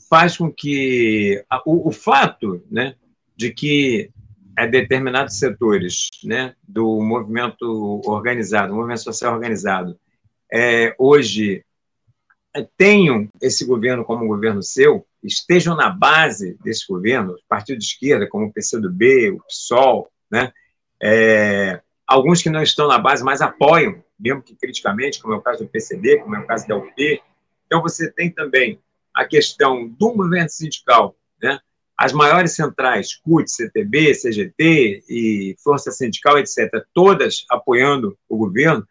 faz 0.08 0.36
com 0.36 0.50
que 0.50 1.44
o, 1.66 1.88
o 1.88 1.92
fato 1.92 2.62
né, 2.70 2.94
de 3.36 3.52
que 3.52 4.10
é, 4.58 4.66
determinados 4.66 5.38
setores 5.38 6.08
né, 6.24 6.52
do 6.66 7.00
movimento 7.00 8.02
organizado, 8.04 8.74
movimento 8.74 9.04
social 9.04 9.34
organizado, 9.34 9.96
é, 10.52 10.92
hoje 10.98 11.64
tenham 12.76 13.28
esse 13.40 13.64
governo 13.64 14.04
como 14.04 14.24
um 14.24 14.28
governo 14.28 14.60
seu, 14.60 15.06
estejam 15.22 15.76
na 15.76 15.90
base 15.90 16.58
desse 16.64 16.84
governo, 16.88 17.36
partidos 17.48 17.84
de 17.84 17.92
esquerda, 17.92 18.28
como 18.28 18.46
o 18.46 18.52
PCdoB, 18.52 19.30
o 19.30 19.44
PSOL, 19.44 20.10
né? 20.28 20.52
É, 21.00 21.80
alguns 22.04 22.42
que 22.42 22.50
não 22.50 22.62
estão 22.62 22.88
na 22.88 22.98
base, 22.98 23.22
mas 23.22 23.40
apoiam, 23.40 24.02
mesmo 24.18 24.42
que 24.42 24.56
criticamente, 24.56 25.20
como 25.20 25.34
é 25.34 25.36
o 25.36 25.42
caso 25.42 25.62
do 25.62 25.70
PCB, 25.70 26.18
como 26.18 26.34
é 26.34 26.40
o 26.40 26.46
caso 26.46 26.66
da 26.66 26.76
UP. 26.76 27.22
Então, 27.66 27.80
você 27.80 28.10
tem 28.10 28.28
também 28.28 28.80
a 29.14 29.24
questão 29.24 29.86
do 29.86 30.16
movimento 30.16 30.50
sindical, 30.50 31.14
né? 31.40 31.60
As 31.98 32.12
maiores 32.12 32.52
centrais, 32.52 33.16
CUT, 33.16 33.50
CTB, 33.50 34.14
CGT 34.14 35.02
e 35.08 35.56
Força 35.64 35.90
Sindical, 35.90 36.38
etc., 36.38 36.70
todas 36.94 37.44
apoiando 37.50 38.16
o 38.28 38.36
governo, 38.36 38.86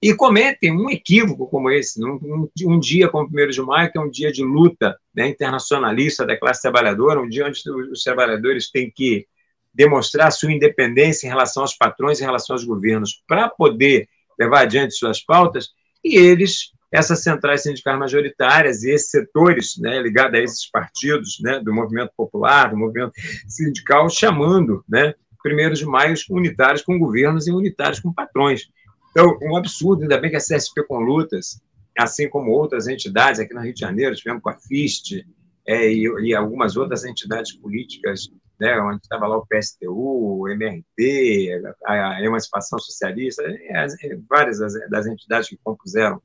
e 0.00 0.14
cometem 0.14 0.72
um 0.72 0.88
equívoco 0.88 1.48
como 1.48 1.70
esse, 1.70 2.04
um, 2.04 2.48
um, 2.66 2.78
dia 2.78 3.08
como 3.08 3.28
o 3.28 3.44
1 3.44 3.48
de 3.50 3.62
maio, 3.62 3.90
que 3.90 3.98
é 3.98 4.00
um 4.00 4.10
dia 4.10 4.32
de 4.32 4.44
luta 4.44 4.96
né, 5.14 5.28
internacionalista 5.28 6.24
da 6.24 6.36
classe 6.36 6.62
trabalhadora, 6.62 7.20
um 7.20 7.28
dia 7.28 7.46
onde 7.46 7.60
os 7.90 8.02
trabalhadores 8.02 8.70
têm 8.70 8.90
que 8.90 9.26
demonstrar 9.74 10.30
sua 10.30 10.52
independência 10.52 11.26
em 11.26 11.30
relação 11.30 11.62
aos 11.62 11.74
patrões, 11.74 12.20
em 12.20 12.24
relação 12.24 12.54
aos 12.54 12.64
governos, 12.64 13.22
para 13.26 13.48
poder 13.48 14.08
levar 14.38 14.62
adiante 14.62 14.94
suas 14.94 15.20
pautas, 15.20 15.70
e 16.04 16.16
eles, 16.16 16.72
essas 16.92 17.22
centrais 17.22 17.62
sindicais 17.62 17.98
majoritárias 17.98 18.82
e 18.82 18.90
esses 18.90 19.10
setores 19.10 19.78
né, 19.78 20.00
ligados 20.02 20.38
a 20.38 20.42
esses 20.42 20.70
partidos 20.70 21.38
né, 21.40 21.58
do 21.58 21.72
movimento 21.72 22.12
popular, 22.14 22.70
do 22.70 22.76
movimento 22.76 23.12
sindical, 23.48 24.10
chamando 24.10 24.84
né, 24.86 25.14
1 25.44 25.72
de 25.72 25.86
maio 25.86 26.14
unitários 26.30 26.82
com 26.82 26.98
governos 26.98 27.48
e 27.48 27.52
unitários 27.52 27.98
com 27.98 28.12
patrões. 28.12 28.68
Então, 29.10 29.38
um 29.42 29.56
absurdo, 29.56 30.02
ainda 30.02 30.18
bem 30.18 30.30
que 30.30 30.36
a 30.36 30.40
CSP 30.40 30.84
com 30.86 30.98
lutas, 30.98 31.60
assim 31.98 32.28
como 32.28 32.50
outras 32.50 32.86
entidades 32.86 33.40
aqui 33.40 33.54
no 33.54 33.62
Rio 33.62 33.74
de 33.74 33.80
Janeiro, 33.80 34.14
tivemos 34.14 34.42
com 34.42 34.50
a 34.50 34.58
FIST 34.58 35.24
é, 35.66 35.90
e, 35.90 36.04
e, 36.24 36.34
algumas 36.34 36.76
outras 36.76 37.04
entidades 37.04 37.52
políticas, 37.56 38.28
né, 38.60 38.78
onde 38.80 39.00
estava 39.02 39.26
lá 39.26 39.36
o 39.36 39.46
PSTU, 39.46 40.40
o 40.40 40.48
MRT, 40.48 41.62
a, 41.86 42.16
a 42.16 42.24
Emancipação 42.24 42.78
Socialista, 42.78 43.42
as, 43.74 43.94
várias 44.28 44.58
das, 44.58 44.72
das, 44.90 45.06
entidades 45.06 45.48
que 45.48 45.58
compuseram 45.62 46.20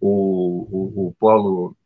o, 0.00 0.68
o, 0.70 1.08
o 1.08 1.14
Polo 1.18 1.76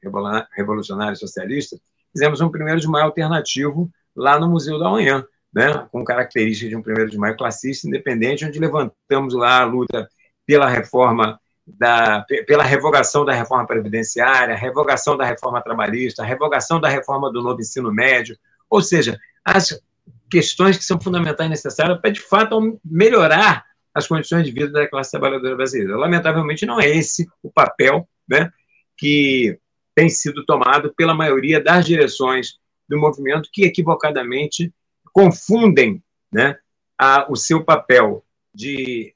Revolucionário 0.57 1.17
Socialista, 1.17 1.77
fizemos 2.13 2.41
um 2.41 2.51
primeiro 2.51 2.81
de 2.81 2.89
maio 2.89 3.07
alternativo 3.07 3.91
lá 4.15 4.39
no 4.39 4.49
Museu 4.49 4.79
da 4.79 4.89
Manhã, 4.89 5.25
né, 5.53 5.87
com 5.91 6.05
características 6.05 6.71
de 6.71 6.77
um 6.77 6.83
primeiro 6.83 7.11
de 7.11 7.19
maio 7.19 7.37
classista 7.37 7.87
independente, 7.87 8.45
onde 8.45 8.59
levantamos 8.59 9.35
lá 9.35 9.61
a 9.61 9.65
luta 9.65 10.09
pela 10.47 10.69
reforma 10.69 11.39
da, 11.67 12.25
pela 12.47 12.65
revogação 12.65 13.25
da 13.25 13.33
reforma 13.33 13.67
previdenciária, 13.67 14.57
revogação 14.57 15.17
da 15.17 15.25
reforma 15.25 15.63
trabalhista, 15.63 16.25
revogação 16.25 16.81
da 16.81 16.89
reforma 16.89 17.31
do 17.31 17.43
novo 17.43 17.61
ensino 17.61 17.93
médio, 17.93 18.37
ou 18.71 18.81
seja, 18.81 19.19
as 19.45 19.79
questões 20.31 20.77
que 20.77 20.85
são 20.85 21.01
fundamentais 21.01 21.47
e 21.47 21.51
necessárias 21.51 22.01
para, 22.01 22.11
de 22.11 22.21
fato, 22.21 22.79
melhorar 22.85 23.65
as 23.99 24.07
condições 24.07 24.45
de 24.45 24.53
vida 24.53 24.71
da 24.71 24.89
classe 24.89 25.11
trabalhadora 25.11 25.57
brasileira. 25.57 25.97
Lamentavelmente, 25.97 26.65
não 26.65 26.81
é 26.81 26.89
esse 26.89 27.29
o 27.43 27.51
papel 27.51 28.09
né, 28.29 28.51
que 28.97 29.59
tem 29.95 30.09
sido 30.09 30.45
tomado 30.45 30.93
pela 30.95 31.15
maioria 31.15 31.61
das 31.61 31.85
direções 31.85 32.59
do 32.89 32.99
movimento 32.99 33.51
que, 33.53 33.65
equivocadamente, 33.65 34.73
confundem 35.13 36.03
né, 36.33 36.57
a, 36.97 37.27
o 37.31 37.37
seu 37.37 37.65
papel 37.65 38.25
de 38.55 39.15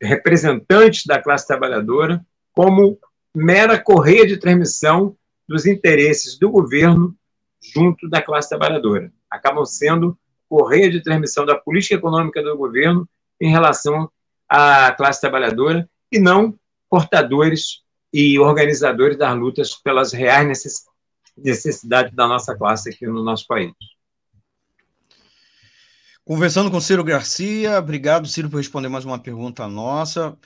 representantes 0.00 1.04
da 1.04 1.20
classe 1.20 1.46
trabalhadora 1.46 2.24
como 2.52 2.98
mera 3.34 3.78
correia 3.78 4.26
de 4.26 4.38
transmissão 4.38 5.16
dos 5.46 5.66
interesses 5.66 6.38
do 6.38 6.50
governo 6.50 7.14
junto 7.74 8.08
da 8.08 8.22
classe 8.22 8.48
trabalhadora. 8.48 9.12
Acabam 9.28 9.64
sendo 9.64 10.18
correia 10.48 10.90
de 10.90 11.02
transmissão 11.02 11.44
da 11.44 11.54
política 11.54 11.94
econômica 11.94 12.42
do 12.42 12.56
governo 12.56 13.08
em 13.40 13.50
relação 13.50 14.10
à 14.50 14.92
classe 14.92 15.20
trabalhadora 15.20 15.88
e 16.10 16.18
não 16.18 16.58
portadores 16.88 17.82
e 18.12 18.36
organizadores 18.40 19.16
das 19.16 19.38
lutas 19.38 19.74
pelas 19.76 20.12
reais 20.12 20.46
necessidades 21.36 22.12
da 22.12 22.26
nossa 22.26 22.56
classe 22.56 22.90
aqui 22.90 23.06
no 23.06 23.22
nosso 23.22 23.46
país. 23.46 23.72
Conversando 26.24 26.70
com 26.70 26.80
Ciro 26.80 27.04
Garcia, 27.04 27.78
obrigado, 27.78 28.26
Ciro, 28.26 28.50
por 28.50 28.56
responder 28.56 28.88
mais 28.88 29.04
uma 29.04 29.18
pergunta 29.18 29.68
nossa. 29.68 30.36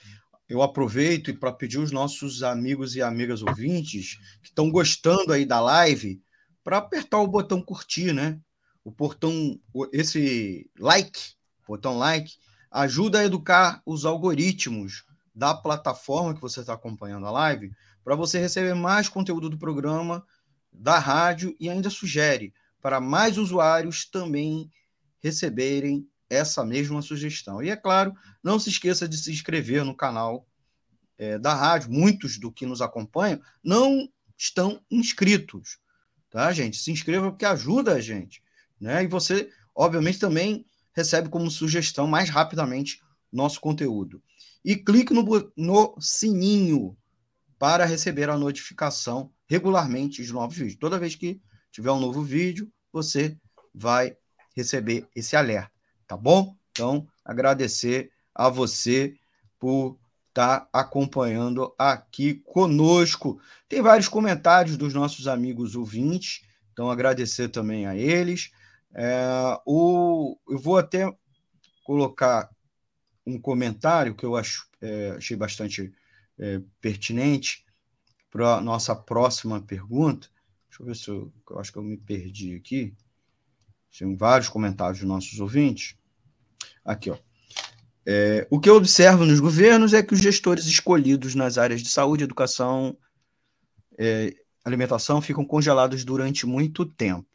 Eu 0.46 0.62
aproveito 0.62 1.34
para 1.38 1.52
pedir 1.52 1.78
os 1.78 1.90
nossos 1.90 2.42
amigos 2.42 2.94
e 2.94 3.02
amigas 3.02 3.42
ouvintes 3.42 4.18
que 4.42 4.48
estão 4.48 4.70
gostando 4.70 5.32
aí 5.32 5.46
da 5.46 5.61
live 5.61 6.20
para 6.62 6.76
apertar 6.76 7.18
o 7.18 7.26
botão 7.26 7.62
curtir, 7.62 8.12
né? 8.12 8.38
O 8.84 8.92
portão, 8.92 9.59
esse 9.92 10.70
like, 10.78 11.18
botão 11.66 11.96
like, 11.96 12.32
ajuda 12.74 13.20
a 13.20 13.24
educar 13.24 13.80
os 13.86 14.04
algoritmos 14.04 15.04
da 15.32 15.54
plataforma 15.54 16.34
que 16.34 16.40
você 16.40 16.58
está 16.58 16.74
acompanhando 16.74 17.24
a 17.24 17.30
live 17.30 17.72
para 18.02 18.16
você 18.16 18.40
receber 18.40 18.74
mais 18.74 19.08
conteúdo 19.08 19.48
do 19.48 19.56
programa, 19.56 20.26
da 20.72 20.98
rádio 20.98 21.54
e 21.60 21.70
ainda 21.70 21.88
sugere 21.88 22.52
para 22.82 23.00
mais 23.00 23.38
usuários 23.38 24.04
também 24.04 24.68
receberem 25.22 26.04
essa 26.28 26.64
mesma 26.64 27.00
sugestão. 27.00 27.62
E 27.62 27.70
é 27.70 27.76
claro, 27.76 28.12
não 28.42 28.58
se 28.58 28.70
esqueça 28.70 29.08
de 29.08 29.16
se 29.16 29.30
inscrever 29.30 29.84
no 29.84 29.94
canal 29.94 30.44
é, 31.16 31.38
da 31.38 31.54
rádio. 31.54 31.92
Muitos 31.92 32.38
do 32.38 32.50
que 32.50 32.66
nos 32.66 32.82
acompanham 32.82 33.40
não 33.62 34.08
estão 34.36 34.82
inscritos, 34.90 35.78
tá, 36.28 36.52
gente? 36.52 36.76
Se 36.76 36.90
inscreva 36.90 37.30
porque 37.30 37.44
ajuda 37.44 37.94
a 37.94 38.00
gente, 38.00 38.42
né? 38.80 39.04
E 39.04 39.06
você 39.06 39.48
obviamente 39.72 40.18
também 40.18 40.66
recebe 40.95 41.28
como 41.28 41.51
sugestão 41.51 42.07
mais 42.07 42.30
rapidamente 42.30 43.03
nosso 43.32 43.61
conteúdo. 43.61 44.22
E 44.64 44.76
clique 44.76 45.12
no, 45.12 45.53
no 45.57 45.97
sininho 46.01 46.97
para 47.59 47.84
receber 47.84 48.30
a 48.30 48.38
notificação 48.38 49.30
regularmente 49.47 50.22
de 50.24 50.32
novos 50.32 50.57
vídeos. 50.57 50.78
Toda 50.78 50.99
vez 50.99 51.14
que 51.14 51.40
tiver 51.70 51.90
um 51.90 52.01
novo 52.01 52.22
vídeo, 52.22 52.70
você 52.92 53.36
vai 53.74 54.16
receber 54.57 55.07
esse 55.14 55.36
alerta, 55.36 55.72
tá 56.07 56.16
bom? 56.16 56.57
Então, 56.70 57.07
agradecer 57.24 58.11
a 58.34 58.49
você 58.49 59.14
por 59.59 59.99
estar 60.28 60.61
tá 60.61 60.68
acompanhando 60.72 61.74
aqui 61.78 62.34
conosco. 62.34 63.40
Tem 63.68 63.82
vários 63.82 64.09
comentários 64.09 64.76
dos 64.76 64.95
nossos 64.95 65.26
amigos 65.26 65.74
ouvintes, 65.74 66.42
então 66.72 66.90
agradecer 66.90 67.49
também 67.49 67.86
a 67.86 67.97
eles. 67.97 68.51
É, 68.95 69.61
o, 69.66 70.38
eu 70.49 70.59
vou 70.59 70.78
até 70.78 71.12
colocar 71.84 72.49
um 73.26 73.38
comentário 73.40 74.14
que 74.14 74.24
eu 74.24 74.36
acho, 74.36 74.68
é, 74.80 75.11
achei 75.16 75.36
bastante 75.36 75.92
é, 76.38 76.61
pertinente 76.80 77.64
para 78.30 78.57
a 78.57 78.61
nossa 78.61 78.95
próxima 78.95 79.61
pergunta. 79.61 80.28
Deixa 80.68 80.82
eu 80.82 80.86
ver 80.86 80.97
se 80.97 81.09
eu, 81.09 81.32
eu 81.51 81.59
acho 81.59 81.72
que 81.72 81.78
eu 81.78 81.82
me 81.82 81.97
perdi 81.97 82.55
aqui. 82.55 82.95
Tem 83.97 84.16
vários 84.16 84.49
comentários 84.49 84.99
dos 84.99 85.09
nossos 85.09 85.38
ouvintes. 85.40 85.97
Aqui, 86.84 87.11
ó. 87.11 87.18
É, 88.07 88.47
o 88.51 88.61
que 88.61 88.68
eu 88.68 88.76
observo 88.76 89.24
nos 89.24 89.40
governos 89.40 89.95
é 89.95 90.03
que 90.03 90.12
os 90.12 90.20
gestores 90.20 90.66
escolhidos 90.66 91.34
nas 91.34 91.57
áreas 91.57 91.80
de 91.80 91.88
saúde, 91.88 92.24
educação, 92.24 92.97
é, 93.97 94.34
alimentação 94.64 95.22
ficam 95.22 95.45
congelados 95.45 96.05
durante 96.05 96.45
muito 96.45 96.84
tempo. 96.84 97.26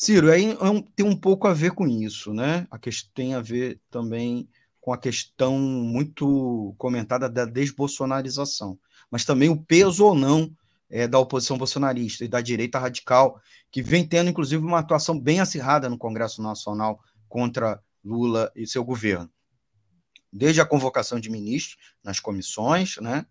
Ciro, 0.00 0.30
aí 0.30 0.52
é 0.52 0.70
um, 0.70 0.80
tem 0.80 1.04
um 1.04 1.16
pouco 1.16 1.48
a 1.48 1.52
ver 1.52 1.72
com 1.72 1.84
isso, 1.84 2.32
né? 2.32 2.68
A 2.70 2.78
questão 2.78 3.10
tem 3.16 3.34
a 3.34 3.40
ver 3.40 3.80
também 3.90 4.48
com 4.80 4.92
a 4.92 4.96
questão 4.96 5.58
muito 5.58 6.72
comentada 6.78 7.28
da 7.28 7.44
desbolsonarização, 7.44 8.78
mas 9.10 9.24
também 9.24 9.48
o 9.48 9.60
peso 9.60 10.04
ou 10.04 10.14
não 10.14 10.54
é, 10.88 11.08
da 11.08 11.18
oposição 11.18 11.58
bolsonarista 11.58 12.24
e 12.24 12.28
da 12.28 12.40
direita 12.40 12.78
radical, 12.78 13.42
que 13.72 13.82
vem 13.82 14.06
tendo, 14.06 14.30
inclusive, 14.30 14.64
uma 14.64 14.78
atuação 14.78 15.18
bem 15.18 15.40
acirrada 15.40 15.88
no 15.88 15.98
Congresso 15.98 16.40
Nacional 16.40 17.00
contra 17.28 17.82
Lula 18.04 18.52
e 18.54 18.68
seu 18.68 18.84
governo. 18.84 19.28
Desde 20.32 20.60
a 20.60 20.64
convocação 20.64 21.18
de 21.18 21.28
ministros 21.28 21.76
nas 22.04 22.20
comissões, 22.20 22.98
né, 22.98 23.26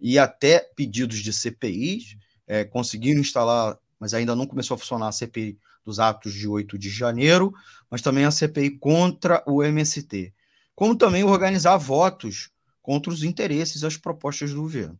e 0.00 0.18
até 0.18 0.68
pedidos 0.74 1.18
de 1.18 1.32
CPIs, 1.32 2.16
é, 2.44 2.64
conseguiram 2.64 3.20
instalar, 3.20 3.78
mas 4.00 4.12
ainda 4.14 4.34
não 4.34 4.48
começou 4.48 4.74
a 4.74 4.78
funcionar 4.78 5.06
a 5.06 5.12
CPI 5.12 5.56
dos 5.84 5.98
atos 5.98 6.32
de 6.32 6.48
8 6.48 6.78
de 6.78 6.90
janeiro, 6.90 7.52
mas 7.90 8.02
também 8.02 8.24
a 8.24 8.30
CPI 8.30 8.78
contra 8.78 9.42
o 9.46 9.62
MST, 9.62 10.32
como 10.74 10.96
também 10.96 11.24
organizar 11.24 11.76
votos 11.76 12.50
contra 12.80 13.12
os 13.12 13.22
interesses 13.22 13.82
e 13.82 13.86
as 13.86 13.96
propostas 13.96 14.52
do 14.52 14.62
governo. 14.62 14.98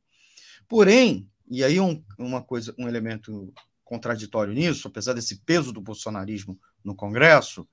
Porém, 0.69 1.29
e 1.51 1.63
aí 1.63 1.79
um, 1.81 2.03
uma 2.19 2.43
coisa, 2.43 2.75
um 2.79 2.89
elemento 2.89 3.53
contraditório 3.85 4.55
nisso, 4.55 4.89
apesar 4.89 5.13
desse 5.13 5.37
peso 5.45 5.73
do 5.73 5.81
bolsonarismo 5.81 6.59
no 6.83 6.95
Congresso, 6.95 7.69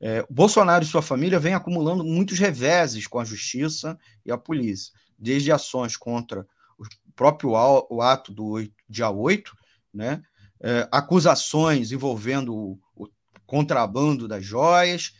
é, 0.00 0.24
Bolsonaro 0.28 0.84
e 0.84 0.86
sua 0.86 1.00
família 1.00 1.40
vêm 1.40 1.54
acumulando 1.54 2.04
muitos 2.04 2.38
reveses 2.38 3.06
com 3.06 3.18
a 3.18 3.24
justiça 3.24 3.98
e 4.24 4.30
a 4.30 4.36
polícia, 4.36 4.92
desde 5.18 5.50
ações 5.50 5.96
contra 5.96 6.46
o 6.78 6.84
próprio 7.14 7.52
o 7.88 8.02
ato 8.02 8.32
do 8.32 8.46
8, 8.46 8.74
dia 8.88 9.10
8, 9.10 9.56
né, 9.94 10.22
é, 10.62 10.88
acusações 10.92 11.90
envolvendo 11.90 12.54
o, 12.54 12.78
o, 12.94 13.08
contrabando 13.44 14.28
das 14.28 14.44
joias, 14.44 15.12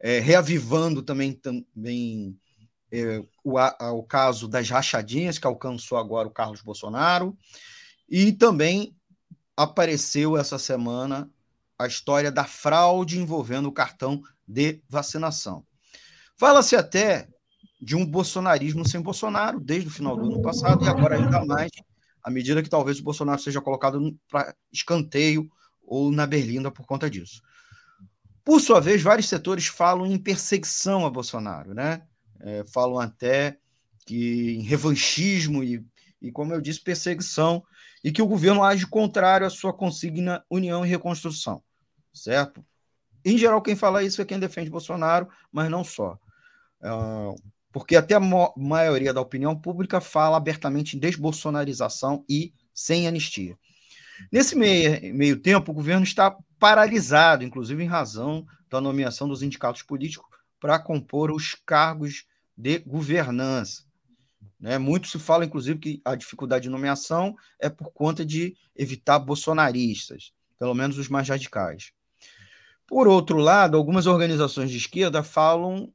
é, 0.00 0.18
reavivando 0.18 1.02
também, 1.02 1.32
também 1.32 2.36
é, 2.90 3.22
o, 3.44 3.58
a, 3.58 3.92
o 3.92 4.02
caso 4.02 4.48
das 4.48 4.68
rachadinhas, 4.68 5.38
que 5.38 5.46
alcançou 5.46 5.98
agora 5.98 6.28
o 6.28 6.32
Carlos 6.32 6.62
Bolsonaro, 6.62 7.36
e 8.08 8.32
também 8.32 8.96
apareceu 9.56 10.36
essa 10.36 10.58
semana 10.58 11.30
a 11.78 11.86
história 11.86 12.32
da 12.32 12.44
fraude 12.44 13.20
envolvendo 13.20 13.68
o 13.68 13.72
cartão 13.72 14.20
de 14.46 14.82
vacinação. 14.88 15.64
Fala-se 16.36 16.74
até 16.74 17.28
de 17.80 17.94
um 17.94 18.04
bolsonarismo 18.04 18.86
sem 18.88 19.00
Bolsonaro 19.00 19.60
desde 19.60 19.88
o 19.88 19.92
final 19.92 20.16
do 20.16 20.26
ano 20.26 20.42
passado 20.42 20.84
e 20.84 20.88
agora 20.88 21.16
ainda 21.16 21.44
mais 21.44 21.70
à 22.22 22.30
medida 22.30 22.62
que 22.62 22.68
talvez 22.68 22.98
o 22.98 23.02
Bolsonaro 23.02 23.40
seja 23.40 23.60
colocado 23.60 24.16
para 24.28 24.54
escanteio 24.72 25.50
ou 25.82 26.12
na 26.12 26.26
berlinda 26.26 26.70
por 26.70 26.86
conta 26.86 27.08
disso. 27.08 27.42
Por 28.44 28.60
sua 28.60 28.80
vez, 28.80 29.02
vários 29.02 29.28
setores 29.28 29.66
falam 29.66 30.06
em 30.06 30.18
perseguição 30.18 31.04
a 31.04 31.10
Bolsonaro, 31.10 31.74
né? 31.74 32.02
É, 32.40 32.64
falam 32.72 32.98
até 32.98 33.58
que 34.06 34.52
em 34.52 34.62
revanchismo 34.62 35.62
e, 35.62 35.84
e, 36.20 36.32
como 36.32 36.54
eu 36.54 36.60
disse, 36.60 36.80
perseguição, 36.80 37.62
e 38.02 38.10
que 38.10 38.22
o 38.22 38.26
governo 38.26 38.62
age 38.62 38.86
contrário 38.86 39.46
à 39.46 39.50
sua 39.50 39.72
consigna 39.72 40.44
União 40.48 40.84
e 40.84 40.88
Reconstrução, 40.88 41.62
certo? 42.12 42.64
Em 43.24 43.36
geral, 43.36 43.60
quem 43.60 43.76
fala 43.76 44.02
isso 44.02 44.22
é 44.22 44.24
quem 44.24 44.38
defende 44.38 44.70
Bolsonaro, 44.70 45.28
mas 45.52 45.70
não 45.70 45.84
só. 45.84 46.18
Uh, 46.80 47.34
porque 47.78 47.94
até 47.94 48.14
a 48.14 48.20
maioria 48.56 49.14
da 49.14 49.20
opinião 49.20 49.54
pública 49.54 50.00
fala 50.00 50.36
abertamente 50.36 50.96
em 50.96 50.98
desbolsonarização 50.98 52.24
e 52.28 52.52
sem 52.74 53.06
anistia. 53.06 53.56
Nesse 54.32 54.56
meio, 54.56 55.14
meio 55.14 55.40
tempo, 55.40 55.70
o 55.70 55.74
governo 55.74 56.02
está 56.02 56.36
paralisado, 56.58 57.44
inclusive 57.44 57.82
em 57.82 57.86
razão 57.86 58.44
da 58.68 58.80
nomeação 58.80 59.28
dos 59.28 59.42
indicatos 59.42 59.82
políticos 59.82 60.28
para 60.58 60.78
compor 60.78 61.30
os 61.30 61.54
cargos 61.54 62.24
de 62.56 62.80
governança. 62.80 63.84
Né? 64.58 64.76
Muito 64.76 65.06
se 65.06 65.18
fala, 65.18 65.44
inclusive, 65.44 65.78
que 65.78 66.02
a 66.04 66.16
dificuldade 66.16 66.64
de 66.64 66.70
nomeação 66.70 67.36
é 67.60 67.68
por 67.68 67.92
conta 67.92 68.24
de 68.24 68.56
evitar 68.74 69.20
bolsonaristas, 69.20 70.32
pelo 70.58 70.74
menos 70.74 70.98
os 70.98 71.08
mais 71.08 71.28
radicais. 71.28 71.92
Por 72.88 73.06
outro 73.06 73.38
lado, 73.38 73.76
algumas 73.76 74.06
organizações 74.06 74.68
de 74.68 74.78
esquerda 74.78 75.22
falam 75.22 75.92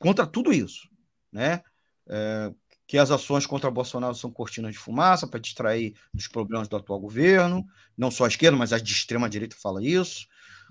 contra 0.00 0.26
tudo 0.26 0.52
isso 0.52 0.90
né? 1.32 1.62
É, 2.08 2.52
que 2.86 2.98
as 2.98 3.10
ações 3.10 3.46
contra 3.46 3.70
Bolsonaro 3.70 4.14
são 4.14 4.30
cortinas 4.30 4.72
de 4.72 4.78
fumaça 4.78 5.26
para 5.26 5.40
distrair 5.40 5.94
dos 6.12 6.28
problemas 6.28 6.68
do 6.68 6.76
atual 6.76 7.00
governo, 7.00 7.66
não 7.96 8.10
só 8.10 8.24
a 8.24 8.28
esquerda, 8.28 8.56
mas 8.56 8.72
a 8.72 8.78
de 8.78 8.92
extrema 8.92 9.30
direita 9.30 9.56
fala 9.58 9.82
isso, 9.82 10.26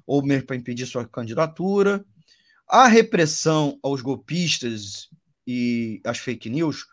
ou 0.05 0.23
mesmo 0.23 0.45
para 0.45 0.55
impedir 0.55 0.85
sua 0.85 1.07
candidatura. 1.07 2.05
A 2.67 2.87
repressão 2.87 3.79
aos 3.81 4.01
golpistas 4.01 5.09
e 5.47 5.99
as 6.05 6.19
fake 6.19 6.49
news 6.49 6.85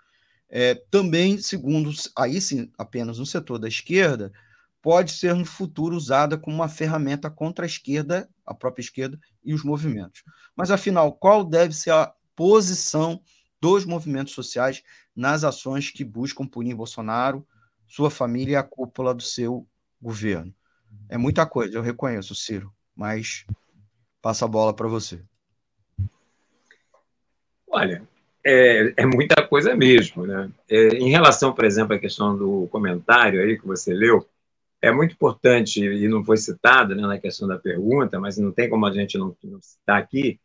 é, 0.49 0.75
também, 0.91 1.39
segundo, 1.39 1.93
aí 2.17 2.41
sim, 2.41 2.71
apenas 2.79 3.19
no 3.19 3.27
setor 3.27 3.59
da 3.59 3.69
esquerda, 3.69 4.33
pode 4.81 5.13
ser 5.13 5.35
no 5.35 5.45
futuro 5.45 5.95
usada 5.95 6.39
como 6.39 6.57
uma 6.57 6.69
ferramenta 6.69 7.31
contra 7.31 7.65
a 7.65 7.69
esquerda, 7.69 8.29
a 8.47 8.55
própria 8.55 8.83
esquerda 8.83 9.21
e 9.45 9.53
os 9.53 9.63
movimentos. 9.63 10.23
Mas 10.57 10.71
afinal, 10.71 11.13
qual 11.13 11.45
deve 11.45 11.75
ser 11.75 11.91
a 11.91 12.13
posição 12.35 13.21
dos 13.61 13.85
movimentos 13.85 14.35
sociais 14.35 14.83
nas 15.15 15.45
ações 15.45 15.91
que 15.91 16.05
buscam 16.05 16.47
punir 16.47 16.75
Bolsonaro, 16.75 17.47
sua 17.87 18.11
família 18.11 18.53
e 18.53 18.57
a 18.57 18.63
cúpula 18.63 19.15
do 19.15 19.23
seu 19.23 19.67
governo. 20.01 20.55
É 21.09 21.17
muita 21.17 21.47
coisa, 21.47 21.77
eu 21.77 21.83
reconheço, 21.83 22.35
Ciro, 22.35 22.73
mas 22.95 23.45
passa 24.21 24.45
a 24.45 24.49
bola 24.49 24.75
para 24.75 24.89
você. 24.89 25.23
Olha, 27.71 28.03
é, 28.45 28.95
é, 28.97 29.07
muita 29.07 29.47
coisa 29.47 29.75
mesmo. 29.75 30.27
Né? 30.27 30.51
É, 30.69 30.89
em 30.97 31.11
relação, 31.11 31.53
por 31.53 31.65
exemplo, 31.65 31.95
à 31.95 31.99
questão 31.99 32.37
do 32.37 32.69
comentário 32.71 33.43
aí 33.43 33.59
que 33.59 33.67
você 33.67 33.93
leu, 33.93 34.27
é 34.81 34.93
muito 34.93 35.13
importante, 35.13 35.85
e 35.85 36.07
não 36.09 36.25
foi 36.25 36.37
citado 36.37 36.95
né, 36.95 37.03
na 37.03 37.19
questão 37.19 37.49
da 37.49 37.59
pergunta, 37.59 38.21
mas 38.21 38.39
não 38.39 38.53
tem 38.53 38.71
como 38.71 38.87
a 38.87 38.93
gente 38.93 39.19
não, 39.19 39.37
não 39.43 39.61
citar 39.61 40.01
aqui, 40.01 40.39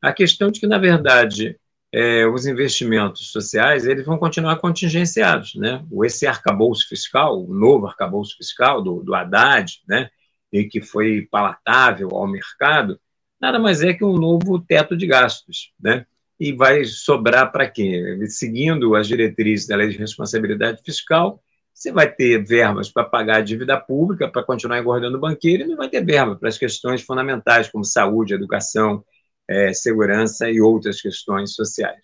a 0.00 0.12
questão 0.12 0.50
de 0.50 0.58
que, 0.58 0.66
na 0.66 0.78
verdade, 0.78 1.58
é, 1.94 2.26
os 2.26 2.44
investimentos 2.44 3.30
sociais 3.30 3.86
eles 3.86 4.04
vão 4.04 4.18
continuar 4.18 4.56
contingenciados. 4.56 5.54
Né? 5.54 5.80
Esse 6.02 6.26
arcabouço 6.26 6.88
fiscal, 6.88 7.40
o 7.40 7.54
novo 7.54 7.86
arcabouço 7.86 8.36
fiscal 8.36 8.82
do, 8.82 9.00
do 9.00 9.14
Haddad, 9.14 9.80
né, 9.88 10.10
e 10.52 10.64
que 10.64 10.82
foi 10.82 11.28
palatável 11.30 12.08
ao 12.10 12.26
mercado, 12.26 12.98
nada 13.40 13.60
mais 13.60 13.80
é 13.80 13.94
que 13.94 14.04
um 14.04 14.18
novo 14.18 14.58
teto 14.58 14.96
de 14.96 15.06
gastos. 15.06 15.72
Né? 15.80 16.04
E 16.40 16.52
vai 16.52 16.84
sobrar 16.84 17.52
para 17.52 17.70
quê? 17.70 18.18
Seguindo 18.26 18.96
as 18.96 19.06
diretrizes 19.06 19.68
da 19.68 19.76
lei 19.76 19.88
de 19.88 19.96
responsabilidade 19.96 20.82
fiscal, 20.84 21.40
você 21.72 21.92
vai 21.92 22.10
ter 22.10 22.44
verbas 22.44 22.90
para 22.90 23.04
pagar 23.04 23.36
a 23.36 23.40
dívida 23.40 23.78
pública, 23.78 24.28
para 24.28 24.42
continuar 24.42 24.80
engordando 24.80 25.16
o 25.16 25.20
banqueiro, 25.20 25.62
e 25.62 25.66
não 25.66 25.76
vai 25.76 25.88
ter 25.88 26.04
verba 26.04 26.34
para 26.34 26.48
as 26.48 26.58
questões 26.58 27.02
fundamentais, 27.02 27.68
como 27.68 27.84
saúde, 27.84 28.34
educação, 28.34 29.04
é, 29.48 29.72
segurança 29.72 30.50
e 30.50 30.60
outras 30.60 31.00
questões 31.00 31.54
sociais. 31.54 32.00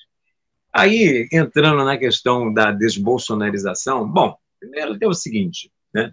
Aí, 0.72 1.28
entrando 1.32 1.84
na 1.84 1.98
questão 1.98 2.52
da 2.52 2.70
desbolsonarização, 2.70 4.08
bom, 4.08 4.36
primeiro 4.58 4.96
é 5.00 5.06
o 5.06 5.14
seguinte, 5.14 5.72
né? 5.92 6.12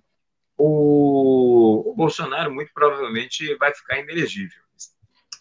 O, 0.58 1.92
o 1.92 1.96
Bolsonaro 1.96 2.52
muito 2.52 2.72
provavelmente 2.74 3.56
vai 3.58 3.74
ficar 3.74 4.00
inelegível. 4.00 4.60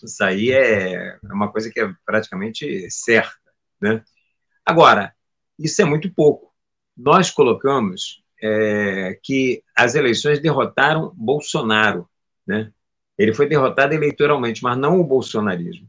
Isso 0.02 0.22
aí 0.22 0.52
é 0.52 1.18
uma 1.24 1.50
coisa 1.50 1.70
que 1.70 1.80
é 1.80 1.90
praticamente 2.04 2.90
certa. 2.90 3.34
Né? 3.80 4.04
Agora, 4.64 5.14
isso 5.58 5.80
é 5.80 5.84
muito 5.84 6.12
pouco. 6.12 6.52
Nós 6.94 7.30
colocamos 7.30 8.22
é, 8.42 9.18
que 9.22 9.62
as 9.74 9.94
eleições 9.94 10.38
derrotaram 10.38 11.14
Bolsonaro. 11.16 12.08
Né? 12.46 12.70
Ele 13.18 13.32
foi 13.32 13.48
derrotado 13.48 13.94
eleitoralmente, 13.94 14.62
mas 14.62 14.76
não 14.76 15.00
o 15.00 15.04
bolsonarismo. 15.04 15.88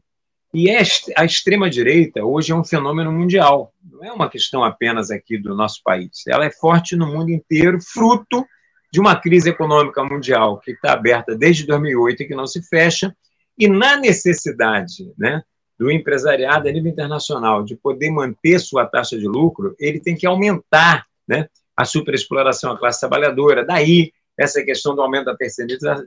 E 0.52 0.70
a 0.70 1.24
extrema-direita 1.24 2.24
hoje 2.24 2.52
é 2.52 2.54
um 2.54 2.64
fenômeno 2.64 3.12
mundial, 3.12 3.72
não 3.84 4.02
é 4.02 4.10
uma 4.10 4.30
questão 4.30 4.64
apenas 4.64 5.10
aqui 5.10 5.36
do 5.36 5.54
nosso 5.54 5.82
país. 5.84 6.26
Ela 6.26 6.46
é 6.46 6.50
forte 6.50 6.96
no 6.96 7.06
mundo 7.06 7.30
inteiro, 7.30 7.78
fruto 7.82 8.46
de 8.90 8.98
uma 8.98 9.14
crise 9.14 9.50
econômica 9.50 10.02
mundial 10.02 10.58
que 10.58 10.70
está 10.70 10.94
aberta 10.94 11.36
desde 11.36 11.66
2008 11.66 12.22
e 12.22 12.26
que 12.26 12.34
não 12.34 12.46
se 12.46 12.62
fecha, 12.66 13.14
e 13.58 13.68
na 13.68 13.98
necessidade 13.98 15.12
né, 15.18 15.42
do 15.78 15.90
empresariado 15.90 16.68
a 16.68 16.72
nível 16.72 16.90
internacional 16.90 17.62
de 17.62 17.76
poder 17.76 18.10
manter 18.10 18.58
sua 18.58 18.86
taxa 18.86 19.18
de 19.18 19.26
lucro, 19.26 19.76
ele 19.78 20.00
tem 20.00 20.16
que 20.16 20.26
aumentar 20.26 21.06
né, 21.26 21.46
a 21.76 21.84
superexploração 21.84 22.72
à 22.72 22.78
classe 22.78 23.00
trabalhadora. 23.00 23.66
Daí 23.66 24.12
essa 24.38 24.62
questão 24.62 24.94
do 24.94 25.02
aumento 25.02 25.34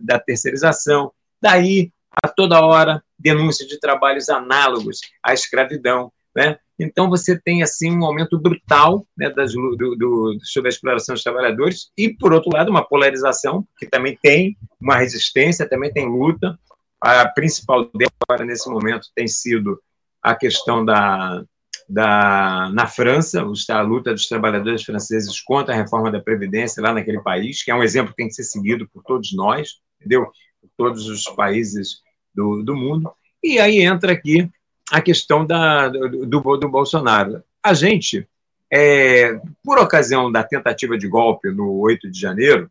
da 0.01 0.19
terceirização, 0.19 1.11
daí 1.41 1.91
a 2.23 2.27
toda 2.27 2.65
hora 2.65 3.03
denúncia 3.17 3.67
de 3.67 3.79
trabalhos 3.79 4.29
análogos 4.29 4.99
à 5.23 5.33
escravidão. 5.33 6.11
Né? 6.35 6.57
Então, 6.79 7.09
você 7.09 7.39
tem 7.39 7.61
assim 7.61 7.91
um 7.91 8.05
aumento 8.05 8.39
brutal 8.39 9.05
né, 9.17 9.29
das, 9.29 9.53
do, 9.53 9.95
do, 9.95 10.37
sobre 10.43 10.69
a 10.69 10.73
exploração 10.73 11.13
dos 11.13 11.23
trabalhadores 11.23 11.91
e, 11.97 12.09
por 12.09 12.33
outro 12.33 12.51
lado, 12.51 12.69
uma 12.69 12.87
polarização, 12.87 13.67
que 13.77 13.85
também 13.85 14.17
tem 14.21 14.57
uma 14.79 14.95
resistência, 14.95 15.67
também 15.67 15.91
tem 15.91 16.07
luta. 16.07 16.57
A 16.99 17.27
principal 17.27 17.89
dela, 17.93 18.45
nesse 18.45 18.69
momento, 18.69 19.07
tem 19.13 19.27
sido 19.27 19.81
a 20.21 20.35
questão 20.35 20.85
da, 20.85 21.43
da, 21.91 22.69
na 22.73 22.87
França, 22.87 23.45
a 23.69 23.81
luta 23.81 24.13
dos 24.13 24.27
trabalhadores 24.27 24.81
franceses 24.81 25.41
contra 25.41 25.73
a 25.73 25.77
reforma 25.77 26.09
da 26.09 26.21
Previdência 26.21 26.81
lá 26.81 26.93
naquele 26.93 27.19
país, 27.19 27.61
que 27.61 27.69
é 27.69 27.75
um 27.75 27.83
exemplo 27.83 28.11
que 28.11 28.17
tem 28.17 28.29
que 28.29 28.33
ser 28.33 28.45
seguido 28.45 28.87
por 28.93 29.03
todos 29.03 29.33
nós, 29.33 29.81
entendeu? 29.99 30.25
Por 30.61 30.69
todos 30.77 31.07
os 31.07 31.25
países 31.25 32.01
do, 32.33 32.63
do 32.63 32.77
mundo. 32.77 33.11
E 33.43 33.59
aí 33.59 33.81
entra 33.81 34.13
aqui 34.13 34.49
a 34.89 35.01
questão 35.01 35.45
da, 35.45 35.89
do, 35.89 36.25
do, 36.25 36.69
Bolsonaro. 36.69 37.43
A 37.61 37.73
gente, 37.73 38.25
é, 38.71 39.37
por 39.61 39.77
ocasião 39.77 40.31
da 40.31 40.43
tentativa 40.43 40.97
de 40.97 41.09
golpe 41.09 41.51
no 41.51 41.73
8 41.73 42.09
de 42.09 42.17
janeiro, 42.17 42.69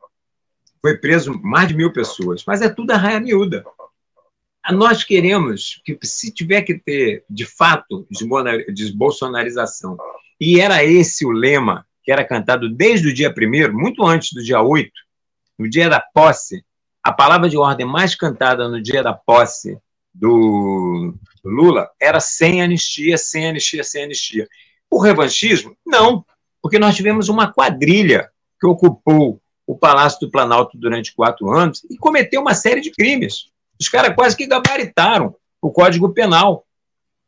foi 0.81 0.97
preso 0.97 1.39
mais 1.43 1.68
de 1.68 1.77
mil 1.77 1.93
pessoas, 1.93 2.43
mas 2.47 2.62
é 2.62 2.71
tudo 2.71 2.93
a 2.93 2.97
raia 2.97 3.21
miúda. 3.21 3.66
Nós 4.73 5.03
queremos 5.05 5.81
que, 5.85 5.99
se 6.03 6.33
tiver 6.33 6.63
que 6.63 6.79
ter, 6.79 7.25
de 7.29 7.47
fato, 7.47 8.07
desbolsonarização, 8.69 9.97
e 10.41 10.61
era 10.61 10.85
esse 10.85 11.25
o 11.25 11.31
lema 11.31 11.87
que 12.03 12.13
era 12.13 12.25
cantado 12.25 12.69
desde 12.69 13.09
o 13.09 13.15
dia 13.15 13.33
primeiro, 13.33 13.77
muito 13.77 14.05
antes 14.05 14.33
do 14.33 14.43
dia 14.43 14.61
8, 14.61 14.91
no 15.59 15.69
dia 15.69 15.89
da 15.89 16.01
posse, 16.01 16.65
a 17.03 17.13
palavra 17.13 17.49
de 17.49 17.57
ordem 17.57 17.87
mais 17.87 18.15
cantada 18.15 18.69
no 18.69 18.83
dia 18.83 19.03
da 19.03 19.13
posse 19.13 19.79
do 20.13 21.15
Lula 21.45 21.89
era 22.01 22.21
sem 22.21 22.63
anistia, 22.63 23.17
sem 23.17 23.49
anistia, 23.49 23.85
sem 23.85 24.05
anistia. 24.05 24.49
O 24.91 24.99
revanchismo? 24.99 25.77
Não, 25.87 26.25
porque 26.61 26.79
nós 26.79 26.97
tivemos 26.97 27.29
uma 27.29 27.53
quadrilha 27.53 28.31
que 28.61 28.67
ocupou 28.67 29.41
o 29.67 29.77
Palácio 29.77 30.21
do 30.21 30.31
Planalto 30.31 30.77
durante 30.77 31.15
quatro 31.15 31.49
anos 31.51 31.85
e 31.89 31.97
cometeu 31.97 32.41
uma 32.41 32.55
série 32.55 32.81
de 32.81 32.91
crimes. 32.91 33.51
Os 33.81 33.89
caras 33.89 34.14
quase 34.14 34.37
que 34.37 34.47
gabaritaram 34.47 35.35
o 35.61 35.70
Código 35.70 36.12
Penal. 36.12 36.66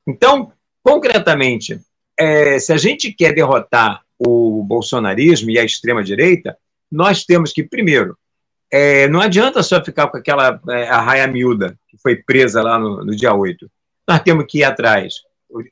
Então, 0.07 0.53
concretamente, 0.83 1.81
é, 2.19 2.59
se 2.59 2.73
a 2.73 2.77
gente 2.77 3.13
quer 3.13 3.33
derrotar 3.33 4.03
o 4.19 4.63
bolsonarismo 4.63 5.51
e 5.51 5.59
a 5.59 5.65
extrema-direita, 5.65 6.57
nós 6.91 7.25
temos 7.25 7.53
que, 7.53 7.63
primeiro, 7.63 8.17
é, 8.71 9.09
não 9.09 9.21
adianta 9.21 9.63
só 9.63 9.83
ficar 9.85 10.09
com 10.09 10.17
aquela 10.17 10.61
é, 10.69 10.89
arraia 10.89 11.27
miúda 11.27 11.79
que 11.89 11.99
foi 11.99 12.17
presa 12.17 12.63
lá 12.63 12.79
no, 12.79 13.05
no 13.05 13.17
dia 13.17 13.35
8. 13.35 13.71
Nós 14.09 14.21
temos 14.21 14.45
que 14.49 14.59
ir 14.59 14.65
atrás. 14.65 15.15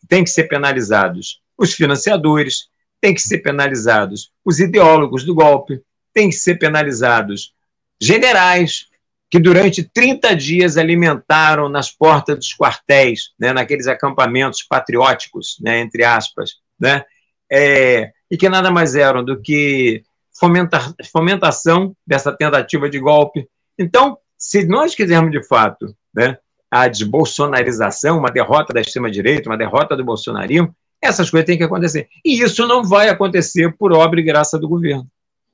Tem 0.09 0.25
que 0.25 0.31
ser 0.31 0.45
penalizados 0.45 1.41
os 1.57 1.75
financiadores, 1.75 2.69
tem 3.01 3.15
que 3.15 3.21
ser 3.21 3.39
penalizados 3.39 4.31
os 4.45 4.61
ideólogos 4.61 5.25
do 5.25 5.35
golpe, 5.35 5.81
tem 6.13 6.29
que 6.29 6.37
ser 6.37 6.57
penalizados 6.57 7.53
generais 8.01 8.90
que 9.31 9.39
durante 9.39 9.85
30 9.85 10.35
dias 10.35 10.77
alimentaram 10.77 11.69
nas 11.69 11.91
portas 11.91 12.37
dos 12.37 12.55
quartéis, 12.55 13.31
né, 13.39 13.53
naqueles 13.53 13.87
acampamentos 13.87 14.63
patrióticos, 14.63 15.57
né, 15.61 15.79
entre 15.79 16.03
aspas, 16.03 16.55
né, 16.79 17.05
é, 17.51 18.11
e 18.31 18.37
que 18.37 18.49
nada 18.49 18.71
mais 18.71 18.95
eram 18.97 19.25
do 19.25 19.41
que 19.41 20.03
fomenta, 20.39 20.81
fomentação 21.13 21.95
dessa 22.07 22.33
tentativa 22.33 22.91
de 22.91 22.99
golpe. 22.99 23.49
Então, 23.79 24.19
se 24.37 24.67
nós 24.67 24.95
quisermos 24.95 25.31
de 25.31 25.47
fato 25.47 25.95
né, 26.15 26.37
a 26.71 26.89
desbolsonarização, 26.89 28.19
uma 28.19 28.31
derrota 28.31 28.73
da 28.73 28.81
extrema-direita, 28.81 29.49
uma 29.49 29.59
derrota 29.59 29.97
do 29.97 30.05
bolsonarismo, 30.05 30.75
essas 31.03 31.31
coisas 31.31 31.47
têm 31.47 31.57
que 31.57 31.65
acontecer. 31.65 32.09
E 32.25 32.43
isso 32.43 32.67
não 32.67 32.85
vai 32.85 33.09
acontecer 33.09 33.75
por 33.77 33.93
obra 33.93 34.21
e 34.21 34.25
graça 34.25 34.59
do 34.59 34.69
governo. 34.69 35.07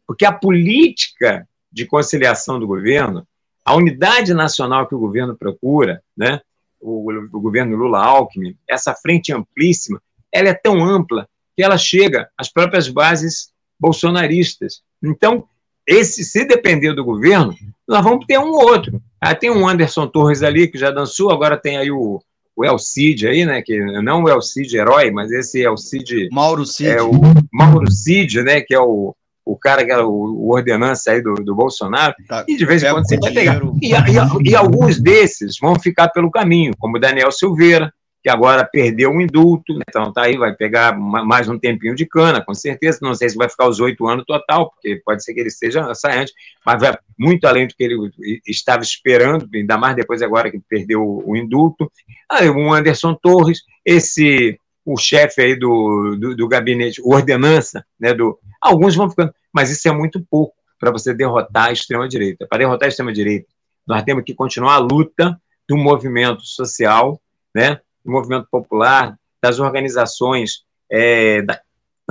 Porque 0.07 0.25
a 0.25 0.33
política 0.33 1.47
de 1.71 1.85
conciliação 1.85 2.59
do 2.59 2.67
governo, 2.67 3.27
a 3.67 3.75
unidade 3.75 4.33
nacional 4.33 4.87
que 4.87 4.95
o 4.95 4.99
governo 4.99 5.37
procura, 5.37 6.01
né, 6.17 6.41
o, 6.81 7.11
o 7.33 7.41
governo 7.41 7.77
Lula-Alckmin, 7.77 8.57
essa 8.71 8.95
frente 8.95 9.33
amplíssima, 9.33 10.01
ela 10.33 10.49
é 10.49 10.55
tão 10.55 10.85
ampla 10.85 11.29
que 11.57 11.65
ela 11.65 11.77
chega 11.77 12.29
às 12.39 12.49
próprias 12.49 12.89
bases 12.89 13.51
bolsonaristas. 13.79 14.83
Então, 15.03 15.45
esse, 15.85 16.23
se 16.23 16.45
depender 16.45 16.93
do 16.93 17.05
governo, 17.05 17.57
nós 17.89 18.05
vamos 18.05 18.25
ter 18.27 18.39
um 18.39 18.51
ou 18.51 18.69
outro. 18.69 19.03
Ah, 19.21 19.35
tem 19.35 19.51
um 19.51 19.67
Anderson 19.67 20.07
Torres 20.07 20.45
ali 20.45 20.69
que 20.69 20.79
já 20.79 20.93
dançou, 20.93 21.33
agora 21.33 21.57
tem 21.57 21.77
aí 21.77 21.91
o, 21.91 22.21
o 22.55 22.65
El 22.65 22.79
Cid 22.79 23.27
aí, 23.27 23.45
né? 23.45 23.63
Que 23.63 23.79
não 24.01 24.25
o 24.25 24.29
El 24.29 24.43
Cid 24.43 24.77
herói, 24.77 25.11
mas 25.11 25.33
esse 25.33 25.63
é 25.65 25.71
o 25.71 25.77
Cid. 25.77 26.29
Mauro 26.31 26.65
Cid. 26.65 26.91
É 26.91 27.03
o 27.03 27.13
Mauro 27.53 27.91
Cid, 27.91 28.43
né? 28.43 28.61
Que 28.61 28.75
é 28.75 28.81
o, 28.81 29.15
o 29.47 29.57
cara 29.57 29.85
que 29.85 29.93
era 29.93 30.05
o, 30.05 30.11
o 30.11 30.53
ordenança 30.53 31.13
aí 31.13 31.23
do, 31.23 31.35
do 31.35 31.55
Bolsonaro. 31.55 32.13
Tá, 32.27 32.45
e 32.49 32.57
de 32.57 32.67
vez 32.67 32.83
em 32.83 32.91
quando 32.91 33.07
você 33.07 33.17
vai 33.17 33.33
pegar. 33.33 33.63
E, 33.81 33.93
e, 33.93 34.51
e, 34.51 34.57
alguns 34.57 35.01
desses 35.01 35.57
vão 35.61 35.79
ficar 35.79 36.09
pelo 36.09 36.33
caminho, 36.33 36.73
como 36.77 36.99
Daniel 36.99 37.31
Silveira, 37.31 37.93
que 38.25 38.29
agora 38.29 38.65
perdeu 38.65 39.13
o 39.13 39.21
indulto, 39.21 39.79
então 39.89 40.13
tá 40.13 40.23
aí, 40.23 40.37
vai 40.37 40.53
pegar 40.53 40.99
mais 40.99 41.49
um 41.49 41.57
tempinho 41.57 41.95
de 41.95 42.05
cana, 42.05 42.45
com 42.45 42.53
certeza. 42.53 42.99
Não 43.01 43.15
sei 43.15 43.29
se 43.29 43.37
vai 43.37 43.49
ficar 43.49 43.69
os 43.69 43.79
oito 43.79 44.05
anos 44.09 44.25
total, 44.27 44.69
porque 44.73 45.01
pode 45.05 45.23
ser 45.23 45.33
que 45.33 45.39
ele 45.39 45.49
esteja 45.49 45.95
saiante, 45.95 46.33
mas 46.65 46.81
vai 46.81 46.99
muito 47.17 47.47
além 47.47 47.69
do 47.69 47.75
que 47.77 47.85
ele 47.85 48.11
estava 48.45 48.83
esperando, 48.83 49.49
ainda 49.55 49.79
mais 49.79 49.95
depois 49.95 50.23
agora 50.23 50.51
que 50.51 50.61
perdeu 50.69 51.23
o 51.25 51.37
indulto. 51.37 51.89
Aí 52.29 52.51
o 52.51 52.75
Anderson 52.75 53.15
Torres, 53.15 53.61
esse 53.85 54.59
o 54.87 54.97
chefe 54.97 55.43
aí 55.43 55.59
do, 55.59 56.17
do, 56.17 56.37
do, 56.37 56.49
gabinete, 56.49 57.03
ordenança, 57.05 57.85
né, 57.99 58.15
do, 58.15 58.39
alguns 58.61 58.95
vão 58.95 59.11
ficando, 59.11 59.35
mas 59.53 59.69
isso 59.69 59.89
é 59.89 59.93
muito 59.93 60.25
pouco 60.31 60.55
para 60.79 60.93
você 60.93 61.13
derrotar 61.13 61.67
a 61.67 61.73
extrema-direita. 61.73 62.47
Para 62.47 62.59
derrotar 62.59 62.87
a 62.87 62.89
extrema-direita, 62.89 63.49
nós 63.85 64.05
temos 64.05 64.23
que 64.23 64.33
continuar 64.33 64.75
a 64.75 64.79
luta 64.79 65.37
do 65.69 65.77
movimento 65.77 66.43
social, 66.47 67.21
né, 67.53 67.81
do 68.05 68.13
movimento 68.13 68.47
popular, 68.49 69.19
das 69.43 69.59
organizações 69.59 70.65
é, 70.91 71.43
da, 71.43 71.61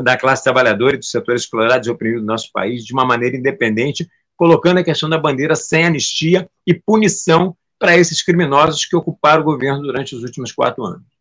da, 0.02 0.18
classe 0.18 0.44
trabalhadora 0.44 0.96
e 0.96 1.00
dos 1.00 1.10
setores 1.10 1.44
explorados 1.44 1.88
e 1.88 1.92
oprimidos 1.92 2.24
do 2.24 2.28
nosso 2.28 2.52
país 2.52 2.84
de 2.84 2.92
uma 2.92 3.06
maneira 3.06 3.38
independente, 3.38 4.06
colocando 4.36 4.80
a 4.80 4.84
questão 4.84 5.08
da 5.08 5.18
bandeira 5.18 5.56
sem 5.56 5.86
anistia 5.86 6.50
e 6.68 6.74
punição 6.74 7.56
para 7.80 7.96
esses 7.96 8.22
criminosos 8.22 8.84
que 8.86 8.98
ocuparam 8.98 9.42
o 9.42 9.46
governo 9.46 9.82
durante 9.82 10.14
os 10.14 10.24
últimos 10.24 10.52
quatro 10.52 10.84
anos. 10.84 11.15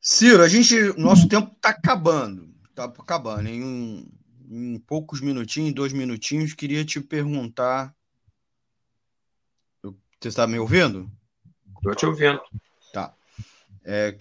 Ciro, 0.00 0.42
a 0.42 0.48
gente, 0.48 0.74
nosso 0.98 1.28
tempo 1.28 1.52
está 1.54 1.68
acabando, 1.68 2.54
está 2.70 2.84
acabando. 2.84 3.48
Em, 3.48 3.62
um, 3.62 4.10
em 4.50 4.78
poucos 4.78 5.20
minutinhos, 5.20 5.74
dois 5.74 5.92
minutinhos, 5.92 6.54
queria 6.54 6.82
te 6.84 7.00
perguntar. 7.00 7.94
Você 9.82 10.28
está 10.28 10.46
me 10.46 10.58
ouvindo? 10.58 11.10
Estou 11.76 11.94
te 11.94 12.06
ouvindo. 12.06 12.40
Tá. 12.94 13.14
É, 13.84 14.16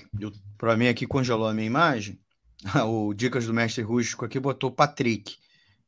Para 0.58 0.76
mim 0.76 0.88
aqui 0.88 1.08
congelou 1.08 1.48
a 1.48 1.54
minha 1.54 1.68
imagem. 1.68 2.20
o 2.86 3.14
Dicas 3.14 3.46
do 3.46 3.54
Mestre 3.54 3.82
Rústico 3.82 4.26
aqui 4.26 4.38
botou 4.38 4.70
Patrick. 4.72 5.38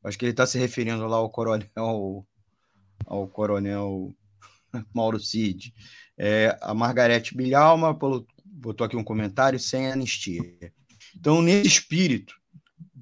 Acho 0.03 0.17
que 0.17 0.23
ele 0.23 0.31
está 0.31 0.47
se 0.47 0.57
referindo 0.57 1.05
lá 1.05 1.17
ao 1.17 1.29
coronel, 1.29 2.25
ao 3.05 3.27
coronel 3.27 4.15
Mauro 4.95 5.19
Cid. 5.19 5.73
É, 6.17 6.57
a 6.61 6.73
Margarete 6.73 7.35
Bilhalma 7.35 7.93
botou 8.51 8.85
aqui 8.85 8.97
um 8.97 9.03
comentário 9.03 9.59
sem 9.59 9.91
anistia. 9.91 10.43
Então, 11.15 11.41
nesse 11.41 11.67
espírito, 11.67 12.35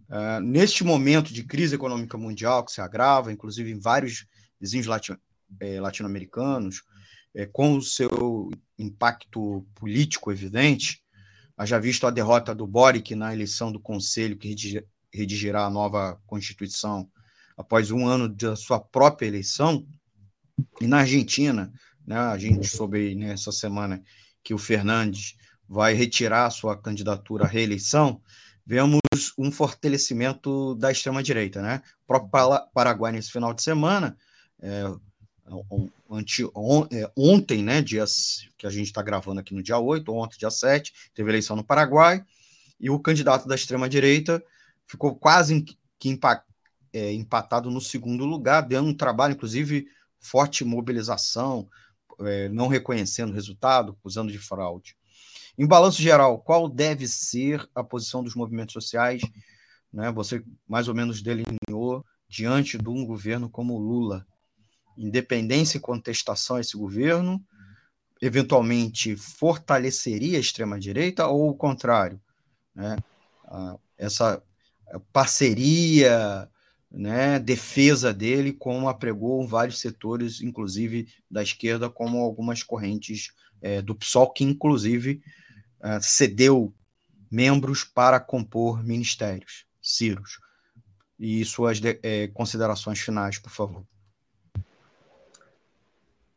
uh, 0.09 0.39
neste 0.41 0.83
momento 0.83 1.33
de 1.33 1.43
crise 1.43 1.75
econômica 1.75 2.17
mundial 2.17 2.63
que 2.63 2.71
se 2.71 2.81
agrava, 2.81 3.33
inclusive 3.33 3.71
em 3.71 3.79
vários 3.79 4.27
vizinhos 4.59 4.87
eh, 5.59 5.79
latino-americanos, 5.79 6.83
é, 7.33 7.45
com 7.45 7.77
o 7.77 7.81
seu 7.81 8.49
impacto 8.77 9.65
político 9.75 10.31
evidente, 10.31 11.01
haja 11.57 11.79
visto 11.79 12.05
a 12.05 12.11
derrota 12.11 12.53
do 12.53 12.67
Boric 12.67 13.15
na 13.15 13.33
eleição 13.33 13.71
do 13.71 13.79
Conselho 13.79 14.37
que 14.37 14.55
redigirá 15.13 15.65
a 15.65 15.69
nova 15.69 16.19
Constituição 16.25 17.09
após 17.55 17.91
um 17.91 18.07
ano 18.07 18.27
da 18.29 18.55
sua 18.55 18.79
própria 18.79 19.27
eleição, 19.27 19.85
e 20.79 20.87
na 20.87 20.99
Argentina, 20.99 21.71
né, 22.05 22.17
a 22.17 22.37
gente 22.37 22.67
soube 22.67 23.13
nessa 23.15 23.51
semana 23.51 24.01
que 24.49 24.53
o 24.55 24.57
Fernandes 24.57 25.35
vai 25.67 25.93
retirar 25.93 26.49
sua 26.49 26.75
candidatura 26.75 27.45
à 27.45 27.47
reeleição, 27.47 28.19
vemos 28.65 28.99
um 29.37 29.51
fortalecimento 29.51 30.73
da 30.73 30.91
extrema-direita. 30.91 31.61
Né? 31.61 31.83
O 32.03 32.07
próprio 32.07 32.67
Paraguai, 32.73 33.11
nesse 33.11 33.31
final 33.31 33.53
de 33.53 33.61
semana, 33.61 34.17
é, 34.59 34.85
anti, 36.09 36.49
on, 36.55 36.87
é, 36.91 37.11
ontem, 37.15 37.61
né, 37.61 37.79
dias, 37.79 38.49
que 38.57 38.65
a 38.65 38.71
gente 38.71 38.87
está 38.87 39.03
gravando 39.03 39.39
aqui 39.39 39.53
no 39.53 39.61
dia 39.61 39.77
8, 39.77 40.11
ontem, 40.11 40.39
dia 40.39 40.49
7, 40.49 41.11
teve 41.13 41.29
eleição 41.29 41.55
no 41.55 41.63
Paraguai, 41.63 42.25
e 42.79 42.89
o 42.89 42.99
candidato 42.99 43.47
da 43.47 43.53
extrema-direita 43.53 44.43
ficou 44.87 45.13
quase 45.13 45.63
que 45.99 46.19
é, 46.91 47.13
empatado 47.13 47.69
no 47.69 47.79
segundo 47.79 48.25
lugar, 48.25 48.61
dando 48.61 48.89
um 48.89 48.95
trabalho, 48.95 49.33
inclusive, 49.33 49.85
forte 50.19 50.65
mobilização, 50.65 51.69
é, 52.21 52.49
não 52.49 52.67
reconhecendo 52.67 53.31
o 53.31 53.33
resultado, 53.33 53.95
acusando 53.99 54.31
de 54.31 54.37
fraude. 54.37 54.95
Em 55.57 55.67
balanço 55.67 56.01
geral, 56.01 56.39
qual 56.39 56.69
deve 56.69 57.07
ser 57.07 57.67
a 57.75 57.83
posição 57.83 58.23
dos 58.23 58.35
movimentos 58.35 58.73
sociais? 58.73 59.21
Né, 59.91 60.11
você 60.11 60.43
mais 60.67 60.87
ou 60.87 60.95
menos 60.95 61.21
delineou 61.21 62.05
diante 62.27 62.77
de 62.77 62.87
um 62.87 63.05
governo 63.05 63.49
como 63.49 63.73
o 63.73 63.79
Lula. 63.79 64.25
Independência 64.97 65.77
e 65.77 65.81
contestação 65.81 66.57
a 66.57 66.61
esse 66.61 66.77
governo, 66.77 67.43
eventualmente 68.21 69.15
fortaleceria 69.15 70.37
a 70.37 70.41
extrema-direita 70.41 71.27
ou 71.27 71.49
o 71.49 71.55
contrário? 71.55 72.21
Né? 72.75 72.97
Essa 73.97 74.41
parceria, 75.11 76.49
né, 76.91 77.37
defesa 77.37 78.13
dele, 78.13 78.51
como 78.51 78.89
apregou 78.89 79.47
vários 79.47 79.79
setores, 79.79 80.41
inclusive 80.41 81.07
da 81.29 81.43
esquerda, 81.43 81.89
como 81.89 82.19
algumas 82.19 82.63
correntes 82.63 83.31
é, 83.61 83.81
do 83.81 83.93
PSOL, 83.93 84.31
que 84.31 84.43
inclusive 84.43 85.21
é, 85.81 85.99
cedeu 86.01 86.73
membros 87.29 87.83
para 87.83 88.19
compor 88.19 88.83
ministérios. 88.83 89.65
Ciros. 89.81 90.39
E 91.19 91.43
suas 91.45 91.79
é, 91.83 92.27
considerações 92.29 92.99
finais, 92.99 93.37
por 93.37 93.51
favor. 93.51 93.83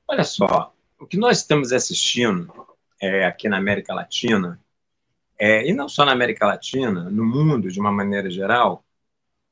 Olha 0.07 0.25
só, 0.25 0.75
o 0.99 1.07
que 1.07 1.17
nós 1.17 1.39
estamos 1.39 1.73
assistindo 1.73 2.53
é, 3.01 3.25
aqui 3.25 3.49
na 3.49 3.57
América 3.57 3.95
Latina, 3.95 4.61
é, 5.39 5.67
e 5.67 5.73
não 5.73 5.89
só 5.89 6.05
na 6.05 6.13
América 6.13 6.47
Latina, 6.47 7.09
no 7.09 7.25
mundo 7.25 7.71
de 7.71 7.81
uma 7.81 7.91
maneira 7.91 8.31
geral, 8.31 8.85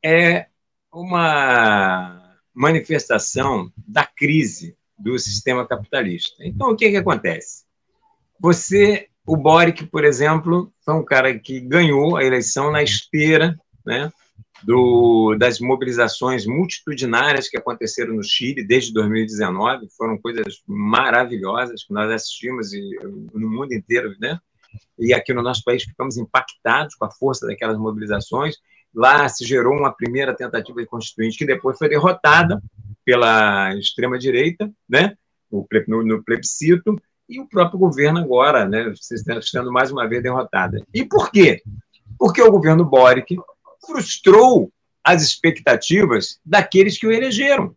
é 0.04 0.49
uma 0.92 2.36
manifestação 2.54 3.72
da 3.76 4.04
crise 4.04 4.76
do 4.98 5.18
sistema 5.18 5.66
capitalista. 5.66 6.34
Então, 6.40 6.70
o 6.70 6.76
que, 6.76 6.90
que 6.90 6.96
acontece? 6.96 7.64
Você, 8.38 9.08
o 9.26 9.36
Boric, 9.36 9.86
por 9.86 10.04
exemplo, 10.04 10.72
foi 10.84 10.94
um 10.94 11.04
cara 11.04 11.38
que 11.38 11.60
ganhou 11.60 12.16
a 12.16 12.24
eleição 12.24 12.70
na 12.70 12.82
esteira 12.82 13.58
né, 13.84 14.12
do, 14.62 15.34
das 15.38 15.60
mobilizações 15.60 16.46
multitudinárias 16.46 17.48
que 17.48 17.56
aconteceram 17.56 18.14
no 18.14 18.22
Chile 18.22 18.66
desde 18.66 18.92
2019. 18.92 19.88
Foram 19.96 20.18
coisas 20.18 20.62
maravilhosas 20.66 21.84
que 21.84 21.92
nós 21.92 22.10
assistimos 22.10 22.72
e, 22.72 22.80
no 23.32 23.48
mundo 23.48 23.72
inteiro, 23.72 24.14
né? 24.20 24.38
E 24.98 25.12
aqui 25.12 25.32
no 25.32 25.42
nosso 25.42 25.62
país 25.64 25.82
ficamos 25.82 26.16
impactados 26.16 26.94
com 26.94 27.04
a 27.04 27.10
força 27.10 27.46
daquelas 27.46 27.78
mobilizações 27.78 28.56
Lá 28.94 29.28
se 29.28 29.44
gerou 29.44 29.74
uma 29.74 29.92
primeira 29.92 30.34
tentativa 30.34 30.80
de 30.80 30.86
constituinte 30.86 31.38
que 31.38 31.46
depois 31.46 31.78
foi 31.78 31.88
derrotada 31.88 32.60
pela 33.04 33.74
extrema-direita, 33.76 34.70
né, 34.88 35.16
no, 35.50 36.02
no 36.04 36.22
plebiscito, 36.22 37.00
e 37.28 37.40
o 37.40 37.48
próprio 37.48 37.78
governo 37.78 38.18
agora, 38.18 38.68
né, 38.68 38.92
sendo 39.42 39.72
mais 39.72 39.90
uma 39.92 40.08
vez 40.08 40.22
derrotada. 40.22 40.84
E 40.92 41.04
por 41.04 41.30
quê? 41.30 41.62
Porque 42.18 42.42
o 42.42 42.50
governo 42.50 42.84
Boric 42.84 43.36
frustrou 43.86 44.72
as 45.02 45.22
expectativas 45.22 46.38
daqueles 46.44 46.98
que 46.98 47.06
o 47.06 47.12
elegeram, 47.12 47.74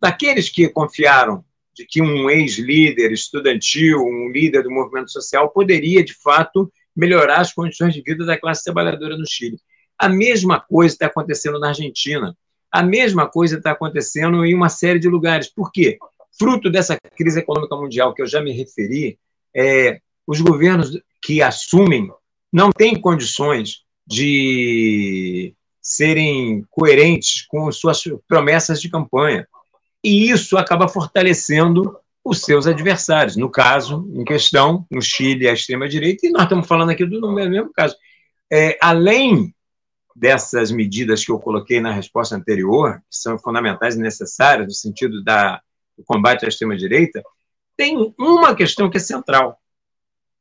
daqueles 0.00 0.48
que 0.48 0.68
confiaram 0.68 1.44
de 1.74 1.84
que 1.84 2.02
um 2.02 2.30
ex-líder 2.30 3.12
estudantil, 3.12 4.00
um 4.00 4.30
líder 4.30 4.62
do 4.62 4.70
movimento 4.70 5.10
social, 5.10 5.50
poderia, 5.50 6.04
de 6.04 6.14
fato, 6.14 6.70
melhorar 6.94 7.40
as 7.40 7.52
condições 7.52 7.94
de 7.94 8.02
vida 8.02 8.24
da 8.24 8.38
classe 8.38 8.62
trabalhadora 8.62 9.16
no 9.16 9.26
Chile. 9.26 9.58
A 9.98 10.08
mesma 10.08 10.60
coisa 10.60 10.94
está 10.94 11.06
acontecendo 11.06 11.58
na 11.58 11.68
Argentina. 11.68 12.36
A 12.70 12.82
mesma 12.82 13.28
coisa 13.28 13.56
está 13.56 13.70
acontecendo 13.70 14.44
em 14.44 14.54
uma 14.54 14.68
série 14.68 14.98
de 14.98 15.08
lugares. 15.08 15.48
Por 15.48 15.70
quê? 15.70 15.98
Fruto 16.38 16.70
dessa 16.70 16.98
crise 17.16 17.38
econômica 17.38 17.76
mundial 17.76 18.12
que 18.12 18.22
eu 18.22 18.26
já 18.26 18.42
me 18.42 18.52
referi, 18.52 19.18
é, 19.54 20.00
os 20.26 20.40
governos 20.40 20.98
que 21.22 21.40
assumem 21.40 22.10
não 22.52 22.70
têm 22.70 23.00
condições 23.00 23.84
de 24.06 25.54
serem 25.80 26.64
coerentes 26.70 27.46
com 27.46 27.70
suas 27.70 28.02
promessas 28.26 28.80
de 28.80 28.88
campanha. 28.88 29.46
E 30.02 30.30
isso 30.30 30.56
acaba 30.56 30.88
fortalecendo 30.88 31.96
os 32.24 32.40
seus 32.40 32.66
adversários. 32.66 33.36
No 33.36 33.50
caso, 33.50 34.10
em 34.14 34.24
questão, 34.24 34.86
no 34.90 35.02
Chile, 35.02 35.48
a 35.48 35.52
extrema-direita, 35.52 36.26
e 36.26 36.30
nós 36.30 36.44
estamos 36.44 36.66
falando 36.66 36.90
aqui 36.90 37.04
do 37.04 37.32
mesmo 37.32 37.72
caso. 37.72 37.94
É, 38.50 38.78
além 38.80 39.54
dessas 40.14 40.70
medidas 40.70 41.24
que 41.24 41.32
eu 41.32 41.38
coloquei 41.38 41.80
na 41.80 41.92
resposta 41.92 42.36
anterior, 42.36 43.00
que 43.10 43.16
são 43.16 43.38
fundamentais 43.38 43.96
e 43.96 44.00
necessárias 44.00 44.66
no 44.66 44.72
sentido 44.72 45.22
da, 45.24 45.60
do 45.96 46.04
combate 46.04 46.44
à 46.44 46.48
extrema-direita, 46.48 47.22
tem 47.76 48.14
uma 48.18 48.54
questão 48.54 48.88
que 48.88 48.98
é 48.98 49.00
central: 49.00 49.60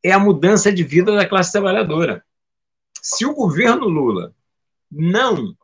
é 0.04 0.12
a 0.12 0.20
mudança 0.20 0.72
de 0.72 0.84
vida 0.84 1.16
da 1.16 1.28
classe 1.28 1.52
trabalhadora. 1.52 2.24
Se 3.02 3.26
o 3.26 3.34
governo 3.34 3.88
Lula 3.88 4.34
não 4.92 5.56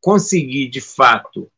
conseguir, 0.00 0.68
de 0.68 0.80
fato, 0.80 1.50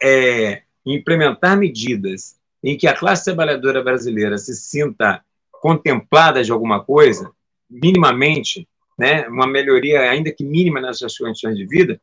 é, 0.00 0.62
implementar 0.84 1.58
medidas 1.58 2.36
em 2.62 2.76
que 2.76 2.86
a 2.86 2.96
classe 2.96 3.24
trabalhadora 3.24 3.82
brasileira 3.82 4.38
se 4.38 4.54
sinta 4.54 5.24
contemplada 5.50 6.42
de 6.44 6.52
alguma 6.52 6.84
coisa, 6.84 7.32
minimamente, 7.68 8.68
né, 8.98 9.28
uma 9.28 9.46
melhoria, 9.46 10.00
ainda 10.00 10.32
que 10.32 10.44
mínima, 10.44 10.80
nas 10.80 10.98
suas 10.98 11.16
condições 11.16 11.56
de 11.56 11.66
vida, 11.66 12.00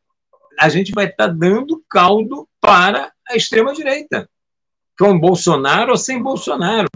a 0.58 0.68
gente 0.68 0.92
vai 0.92 1.06
estar 1.06 1.28
tá 1.28 1.34
dando 1.34 1.82
caldo 1.88 2.48
para 2.60 3.12
a 3.28 3.36
extrema-direita, 3.36 4.28
com 4.98 5.18
Bolsonaro 5.18 5.92
ou 5.92 5.96
sem 5.96 6.22
Bolsonaro. 6.22 6.88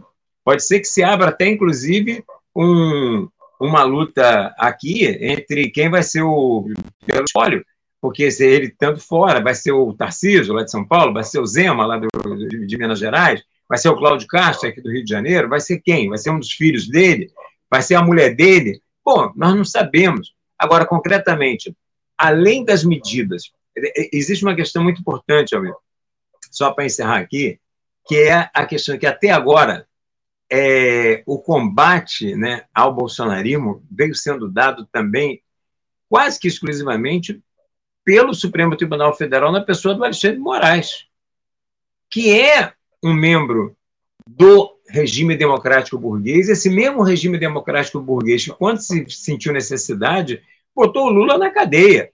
Pode 0.45 0.65
ser 0.65 0.81
que 0.81 0.87
se 0.87 1.03
abra 1.03 1.29
até, 1.29 1.47
inclusive, 1.47 2.25
um, 2.55 3.29
uma 3.61 3.83
luta 3.83 4.55
aqui 4.59 5.05
entre 5.05 5.71
quem 5.71 5.91
vai 5.91 6.03
ser 6.03 6.23
o 6.23 6.67
pelo 7.05 7.25
espólio, 7.25 7.65
porque 8.01 8.31
se 8.31 8.47
ele 8.47 8.71
tanto 8.71 9.01
fora, 9.01 9.43
vai 9.43 9.55
ser 9.55 9.73
o 9.73 9.93
Tarcísio, 9.93 10.55
lá 10.55 10.63
de 10.63 10.71
São 10.71 10.87
Paulo, 10.87 11.13
vai 11.13 11.25
ser 11.25 11.41
o 11.41 11.47
Zema, 11.47 11.85
lá 11.85 11.99
do, 11.99 12.09
de, 12.49 12.67
de 12.67 12.79
Minas 12.79 13.01
Gerais, 13.01 13.43
vai 13.69 13.77
ser 13.77 13.89
o 13.89 13.97
Cláudio 13.97 14.29
Castro, 14.29 14.69
aqui 14.69 14.81
do 14.81 14.91
Rio 14.91 15.05
de 15.05 15.11
Janeiro, 15.11 15.49
vai 15.49 15.61
ser 15.61 15.81
quem? 15.81 16.09
Vai 16.09 16.19
ser 16.19 16.31
um 16.31 16.39
dos 16.39 16.53
filhos 16.53 16.89
dele? 16.89 17.31
Vai 17.71 17.83
ser 17.83 17.97
a 17.97 18.03
mulher 18.03 18.35
dele? 18.35 18.81
Bom, 19.11 19.33
nós 19.35 19.55
não 19.55 19.65
sabemos. 19.65 20.35
Agora, 20.59 20.85
concretamente, 20.85 21.75
além 22.15 22.63
das 22.63 22.85
medidas, 22.85 23.51
existe 24.13 24.45
uma 24.45 24.55
questão 24.55 24.85
muito 24.85 25.01
importante, 25.01 25.57
amigo, 25.57 25.79
só 26.51 26.73
para 26.73 26.85
encerrar 26.85 27.17
aqui, 27.17 27.59
que 28.07 28.17
é 28.17 28.51
a 28.53 28.67
questão 28.67 28.99
que 28.99 29.07
até 29.07 29.31
agora 29.31 29.89
é, 30.53 31.23
o 31.25 31.39
combate 31.39 32.37
né, 32.37 32.67
ao 32.75 32.95
bolsonarismo 32.95 33.83
veio 33.91 34.15
sendo 34.15 34.47
dado 34.47 34.85
também 34.93 35.43
quase 36.07 36.39
que 36.39 36.47
exclusivamente 36.47 37.43
pelo 38.05 38.35
Supremo 38.35 38.77
Tribunal 38.77 39.17
Federal 39.17 39.51
na 39.51 39.63
pessoa 39.63 39.95
do 39.95 40.05
Alexandre 40.05 40.39
Moraes, 40.39 41.07
que 42.11 42.39
é 42.39 42.75
um 43.03 43.15
membro 43.15 43.75
do 44.29 44.78
regime 44.89 45.37
democrático 45.37 45.99
burguês, 45.99 46.49
esse 46.49 46.71
mesmo 46.71 47.03
regime 47.03 47.39
democrático 47.39 48.01
burguês, 48.01 48.47
quando 48.47 48.81
se 48.81 49.05
sentiu 49.09 49.53
necessidade, 49.53 50.43
botou 50.75 51.07
o 51.07 51.11
Lula 51.11 51.37
na 51.37 51.51
cadeia. 51.51 52.11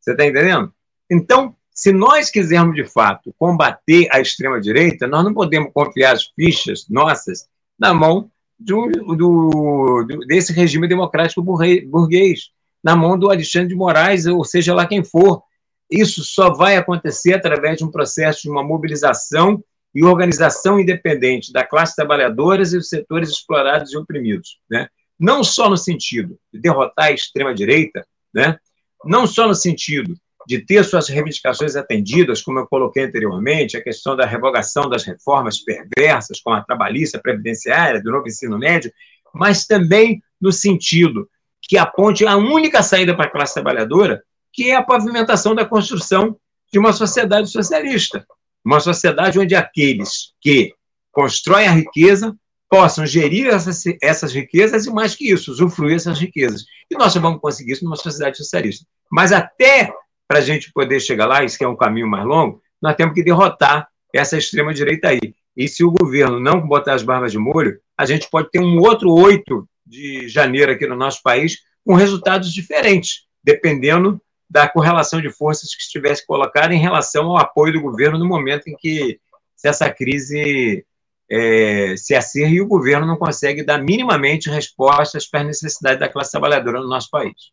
Você 0.00 0.12
está 0.12 0.26
entendendo? 0.26 0.72
Então, 1.10 1.54
se 1.72 1.92
nós 1.92 2.30
quisermos, 2.30 2.74
de 2.74 2.84
fato, 2.84 3.34
combater 3.38 4.08
a 4.10 4.20
extrema-direita, 4.20 5.06
nós 5.06 5.24
não 5.24 5.32
podemos 5.32 5.72
confiar 5.72 6.12
as 6.12 6.24
fichas 6.24 6.86
nossas 6.88 7.48
na 7.78 7.94
mão 7.94 8.30
do, 8.58 8.88
do, 9.14 10.04
desse 10.26 10.52
regime 10.52 10.88
democrático 10.88 11.42
burguês, 11.42 12.50
na 12.82 12.96
mão 12.96 13.18
do 13.18 13.30
Alexandre 13.30 13.68
de 13.68 13.74
Moraes, 13.74 14.26
ou 14.26 14.44
seja 14.44 14.74
lá 14.74 14.86
quem 14.86 15.04
for. 15.04 15.42
Isso 15.90 16.24
só 16.24 16.52
vai 16.52 16.76
acontecer 16.76 17.34
através 17.34 17.78
de 17.78 17.84
um 17.84 17.90
processo 17.90 18.42
de 18.42 18.50
uma 18.50 18.62
mobilização 18.62 19.62
e 19.94 20.04
organização 20.04 20.78
independente 20.78 21.52
da 21.52 21.64
classe 21.64 21.96
trabalhadora 21.96 22.62
e 22.62 22.70
dos 22.70 22.88
setores 22.88 23.30
explorados 23.30 23.92
e 23.92 23.96
oprimidos, 23.96 24.58
né? 24.70 24.88
não 25.18 25.42
só 25.42 25.68
no 25.68 25.76
sentido 25.76 26.38
de 26.52 26.60
derrotar 26.60 27.06
a 27.06 27.12
extrema-direita, 27.12 28.06
né? 28.32 28.58
não 29.04 29.26
só 29.26 29.46
no 29.46 29.54
sentido 29.54 30.14
de 30.46 30.64
ter 30.64 30.82
suas 30.84 31.08
reivindicações 31.08 31.76
atendidas, 31.76 32.40
como 32.40 32.58
eu 32.58 32.66
coloquei 32.66 33.04
anteriormente, 33.04 33.76
a 33.76 33.82
questão 33.82 34.16
da 34.16 34.24
revogação 34.24 34.88
das 34.88 35.04
reformas 35.04 35.58
perversas, 35.58 36.40
como 36.40 36.56
a 36.56 36.62
trabalhista, 36.62 37.20
previdenciária, 37.20 38.02
do 38.02 38.10
novo 38.10 38.26
ensino 38.26 38.58
médio, 38.58 38.90
mas 39.34 39.66
também 39.66 40.22
no 40.40 40.50
sentido 40.50 41.28
que 41.60 41.76
aponte 41.76 42.26
a 42.26 42.36
única 42.36 42.82
saída 42.82 43.14
para 43.14 43.26
a 43.26 43.30
classe 43.30 43.54
trabalhadora, 43.54 44.22
que 44.52 44.70
é 44.70 44.74
a 44.74 44.82
pavimentação 44.82 45.54
da 45.54 45.66
construção 45.66 46.34
de 46.72 46.78
uma 46.78 46.94
sociedade 46.94 47.50
socialista. 47.50 48.26
Uma 48.64 48.80
sociedade 48.80 49.38
onde 49.38 49.54
aqueles 49.54 50.32
que 50.40 50.72
constroem 51.12 51.66
a 51.66 51.72
riqueza 51.72 52.36
possam 52.68 53.06
gerir 53.06 53.46
essas, 53.46 53.82
essas 54.02 54.32
riquezas 54.32 54.86
e, 54.86 54.90
mais 54.90 55.14
que 55.14 55.30
isso, 55.32 55.50
usufruir 55.50 55.96
essas 55.96 56.18
riquezas. 56.18 56.64
E 56.90 56.96
nós 56.96 57.12
só 57.12 57.20
vamos 57.20 57.40
conseguir 57.40 57.72
isso 57.72 57.84
numa 57.84 57.96
sociedade 57.96 58.36
socialista. 58.36 58.86
Mas 59.10 59.32
até 59.32 59.92
para 60.28 60.38
a 60.38 60.42
gente 60.42 60.70
poder 60.72 61.00
chegar 61.00 61.26
lá, 61.26 61.42
isso 61.42 61.56
que 61.56 61.64
é 61.64 61.68
um 61.68 61.76
caminho 61.76 62.06
mais 62.06 62.26
longo, 62.26 62.60
nós 62.80 62.94
temos 62.94 63.14
que 63.14 63.24
derrotar 63.24 63.88
essa 64.14 64.36
extrema-direita 64.36 65.08
aí. 65.08 65.34
E 65.56 65.66
se 65.66 65.82
o 65.82 65.90
governo 65.90 66.38
não 66.38 66.60
botar 66.66 66.94
as 66.94 67.02
barbas 67.02 67.32
de 67.32 67.38
molho, 67.38 67.80
a 67.96 68.04
gente 68.04 68.28
pode 68.30 68.50
ter 68.50 68.60
um 68.60 68.78
outro 68.78 69.10
8 69.10 69.68
de 69.86 70.28
janeiro 70.28 70.70
aqui 70.70 70.86
no 70.86 70.94
nosso 70.94 71.22
país 71.22 71.58
com 71.84 71.94
resultados 71.94 72.52
diferentes, 72.52 73.22
dependendo 73.42 74.20
da 74.48 74.68
correlação 74.68 75.20
de 75.20 75.30
forças 75.30 75.74
que 75.74 75.82
estivesse 75.82 76.26
colocada 76.26 76.74
em 76.74 76.78
relação 76.78 77.26
ao 77.26 77.38
apoio 77.38 77.72
do 77.72 77.82
governo 77.82 78.18
no 78.18 78.26
momento 78.26 78.68
em 78.68 78.76
que 78.76 79.20
se 79.54 79.68
essa 79.68 79.90
crise 79.90 80.86
é, 81.30 81.94
se 81.96 82.14
acirra 82.14 82.50
e 82.50 82.60
o 82.60 82.66
governo 82.66 83.06
não 83.06 83.16
consegue 83.16 83.62
dar 83.62 83.78
minimamente 83.78 84.48
respostas 84.48 85.26
para 85.26 85.40
as 85.40 85.46
necessidades 85.46 86.00
da 86.00 86.08
classe 86.08 86.30
trabalhadora 86.30 86.80
no 86.80 86.88
nosso 86.88 87.10
país. 87.10 87.52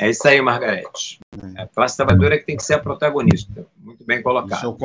É 0.00 0.10
isso 0.10 0.28
aí, 0.28 0.40
Margarete. 0.40 1.18
É 1.56 1.62
a 1.62 1.66
classe 1.66 1.96
trabalhadora 1.96 2.36
é 2.36 2.38
que 2.38 2.46
tem 2.46 2.56
que 2.56 2.62
ser 2.62 2.74
a 2.74 2.78
protagonista. 2.78 3.66
Muito 3.76 4.04
bem 4.04 4.22
colocado. 4.22 4.76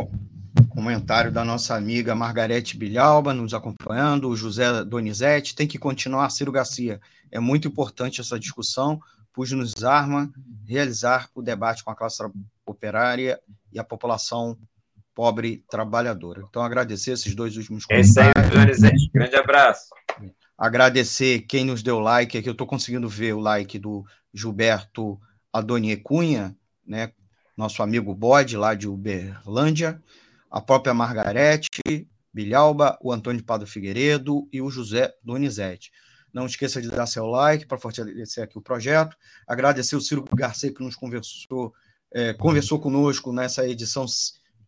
Comentário 0.70 1.32
da 1.32 1.44
nossa 1.44 1.76
amiga 1.76 2.16
Margarete 2.16 2.78
Bilhalba 2.78 3.34
nos 3.34 3.54
acompanhando, 3.54 4.30
o 4.30 4.36
José 4.36 4.84
Donizete. 4.84 5.56
Tem 5.56 5.68
que 5.68 5.80
continuar, 5.80 6.30
Ciro 6.30 6.52
Garcia. 6.52 7.00
É 7.32 7.40
muito 7.40 7.68
importante 7.68 8.22
essa 8.22 8.40
discussão, 8.40 9.02
pois 9.34 9.52
nos 9.52 9.84
arma 9.84 10.32
realizar 10.66 11.30
o 11.34 11.42
debate 11.42 11.84
com 11.84 11.92
a 11.92 11.96
classe 11.96 12.24
operária 12.66 13.40
e 13.72 13.80
a 13.80 13.84
população 13.84 14.58
pobre 15.16 15.64
trabalhadora. 15.70 16.44
Então, 16.48 16.64
agradecer 16.64 17.12
esses 17.12 17.34
dois 17.36 17.58
últimos 17.58 17.86
comentários. 17.86 18.18
É 18.18 18.30
isso 18.30 18.60
aí, 18.60 18.66
Donizete. 18.66 19.12
Grande 19.14 19.36
abraço. 19.36 19.90
Agradecer 20.58 21.42
quem 21.42 21.66
nos 21.66 21.82
deu 21.82 22.00
like, 22.00 22.38
aqui 22.38 22.48
eu 22.48 22.54
estou 22.54 22.68
conseguindo 22.68 23.10
ver 23.10 23.34
o 23.34 23.40
like 23.40 23.78
do 23.80 24.06
Gilberto 24.34 25.20
Adonie 25.52 25.98
Cunha, 25.98 26.56
né, 26.86 27.12
nosso 27.56 27.84
amigo 27.84 28.14
Bode, 28.14 28.56
lá 28.56 28.74
de 28.74 28.88
Uberlândia, 28.88 30.02
a 30.54 30.62
própria 30.62 30.94
Margarete 30.94 31.68
Bilhalba, 32.32 32.96
o 33.02 33.12
Antônio 33.12 33.44
Padre 33.44 33.68
Figueiredo 33.68 34.48
e 34.54 34.62
o 34.62 34.70
José 34.70 35.12
Donizete. 35.24 35.92
Não 36.32 36.46
esqueça 36.46 36.80
de 36.80 36.90
dar 36.90 37.08
seu 37.08 37.26
like 37.26 37.66
para 37.66 37.80
fortalecer 37.80 38.44
aqui 38.44 38.58
o 38.58 38.62
projeto. 38.62 39.18
Agradecer 39.48 39.96
o 39.96 40.02
Ciro 40.02 40.24
Garcia 40.36 40.72
que 40.72 40.84
nos 40.84 40.96
conversou, 40.96 41.74
é, 42.12 42.34
conversou 42.34 42.80
conosco 42.80 43.34
nessa 43.34 43.68
edição 43.68 44.06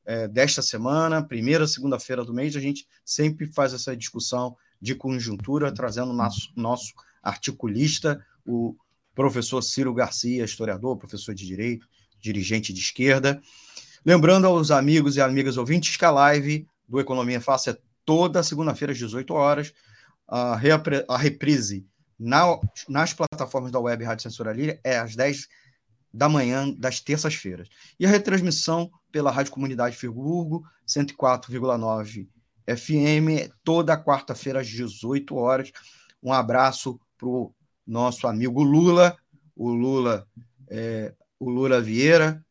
é, 0.06 0.28
desta 0.28 0.64
semana, 0.64 1.24
primeira 1.24 1.68
segunda-feira 1.68 2.26
do 2.26 2.34
mês. 2.34 2.56
A 2.56 2.60
gente 2.60 2.88
sempre 3.04 3.46
faz 3.46 3.72
essa 3.72 3.96
discussão 3.96 4.58
de 4.82 4.96
conjuntura, 4.96 5.72
trazendo 5.72 6.14
nosso, 6.14 6.52
nosso 6.56 6.94
articulista, 7.22 8.24
o 8.44 8.76
professor 9.14 9.62
Ciro 9.62 9.94
Garcia, 9.94 10.44
historiador, 10.44 10.98
professor 10.98 11.34
de 11.34 11.46
direito, 11.46 11.88
dirigente 12.20 12.74
de 12.74 12.80
esquerda. 12.80 13.40
Lembrando 14.06 14.46
aos 14.46 14.70
amigos 14.70 15.16
e 15.16 15.22
amigas 15.22 15.58
ouvintes 15.58 15.98
que 15.98 16.06
a 16.06 16.12
live 16.12 16.68
do 16.88 17.00
Economia 17.00 17.42
Fácil 17.42 17.72
é 17.72 17.78
toda 18.06 18.44
segunda-feira 18.44 18.92
às 18.92 19.00
18 19.00 19.34
horas. 19.34 19.74
A, 20.28 20.60
a 21.10 21.18
reprise 21.18 21.88
na, 22.20 22.60
nas 22.88 23.14
plataformas 23.14 23.72
da 23.72 23.80
Web 23.80 24.04
Rádio 24.04 24.22
Censura 24.22 24.54
Livre 24.54 24.80
é 24.84 25.00
às 25.00 25.16
10 25.16 25.48
da 26.14 26.30
manhã 26.30 26.72
das 26.78 27.00
terças-feiras. 27.00 27.68
E 28.00 28.06
a 28.06 28.10
retransmissão 28.10 28.92
pela 29.12 29.32
Rádio 29.32 29.52
Comunidade 29.52 29.98
Friburgo, 29.98 30.64
104,9 30.88 32.28
FM, 32.68 33.52
toda 33.64 33.98
quarta-feira 33.98 34.62
às 34.62 34.68
18 34.68 35.36
horas. 35.36 35.72
Um 36.22 36.32
abraço 36.32 37.00
para 37.18 37.28
o 37.28 37.52
nosso 37.88 38.28
amigo 38.28 38.62
Lula, 38.62 39.18
o 39.56 39.72
Lula, 39.72 40.28
é, 40.70 41.12
o 41.40 41.50
Lula 41.50 41.82
Vieira, 41.82 42.45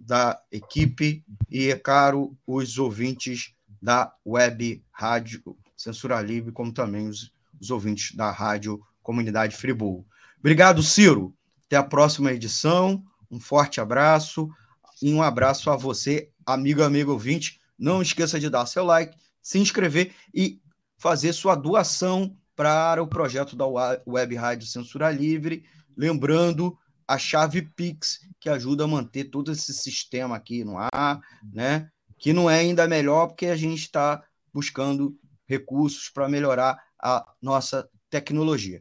da 0.00 0.40
equipe, 0.50 1.22
e, 1.50 1.68
é 1.68 1.76
caro, 1.76 2.34
os 2.46 2.78
ouvintes 2.78 3.54
da 3.80 4.12
Web 4.26 4.82
Rádio 4.90 5.56
Censura 5.76 6.20
Livre, 6.20 6.52
como 6.52 6.72
também 6.72 7.06
os, 7.06 7.32
os 7.60 7.70
ouvintes 7.70 8.14
da 8.16 8.30
Rádio 8.30 8.80
Comunidade 9.02 9.56
Friburgo. 9.56 10.06
Obrigado, 10.38 10.82
Ciro. 10.82 11.34
Até 11.66 11.76
a 11.76 11.82
próxima 11.82 12.32
edição. 12.32 13.04
Um 13.30 13.38
forte 13.38 13.80
abraço 13.80 14.50
e 15.00 15.12
um 15.14 15.22
abraço 15.22 15.70
a 15.70 15.76
você, 15.76 16.30
amigo, 16.44 16.82
amigo 16.82 17.12
ouvinte. 17.12 17.60
Não 17.78 18.02
esqueça 18.02 18.40
de 18.40 18.50
dar 18.50 18.66
seu 18.66 18.84
like, 18.84 19.16
se 19.42 19.58
inscrever 19.58 20.12
e 20.34 20.60
fazer 20.96 21.32
sua 21.32 21.54
doação 21.54 22.36
para 22.56 23.02
o 23.02 23.06
projeto 23.06 23.56
da 23.56 23.64
Web 24.06 24.34
Rádio 24.34 24.66
Censura 24.66 25.10
Livre. 25.10 25.64
Lembrando 25.96 26.76
a 27.10 27.18
chave 27.18 27.60
Pix, 27.62 28.20
que 28.38 28.48
ajuda 28.48 28.84
a 28.84 28.86
manter 28.86 29.24
todo 29.24 29.50
esse 29.50 29.74
sistema 29.74 30.36
aqui 30.36 30.62
no 30.62 30.76
ar, 30.78 31.20
né? 31.52 31.90
Que 32.16 32.32
não 32.32 32.48
é 32.48 32.60
ainda 32.60 32.86
melhor 32.86 33.26
porque 33.26 33.46
a 33.46 33.56
gente 33.56 33.80
está 33.80 34.22
buscando 34.54 35.18
recursos 35.44 36.08
para 36.08 36.28
melhorar 36.28 36.80
a 37.02 37.26
nossa 37.42 37.88
tecnologia. 38.08 38.80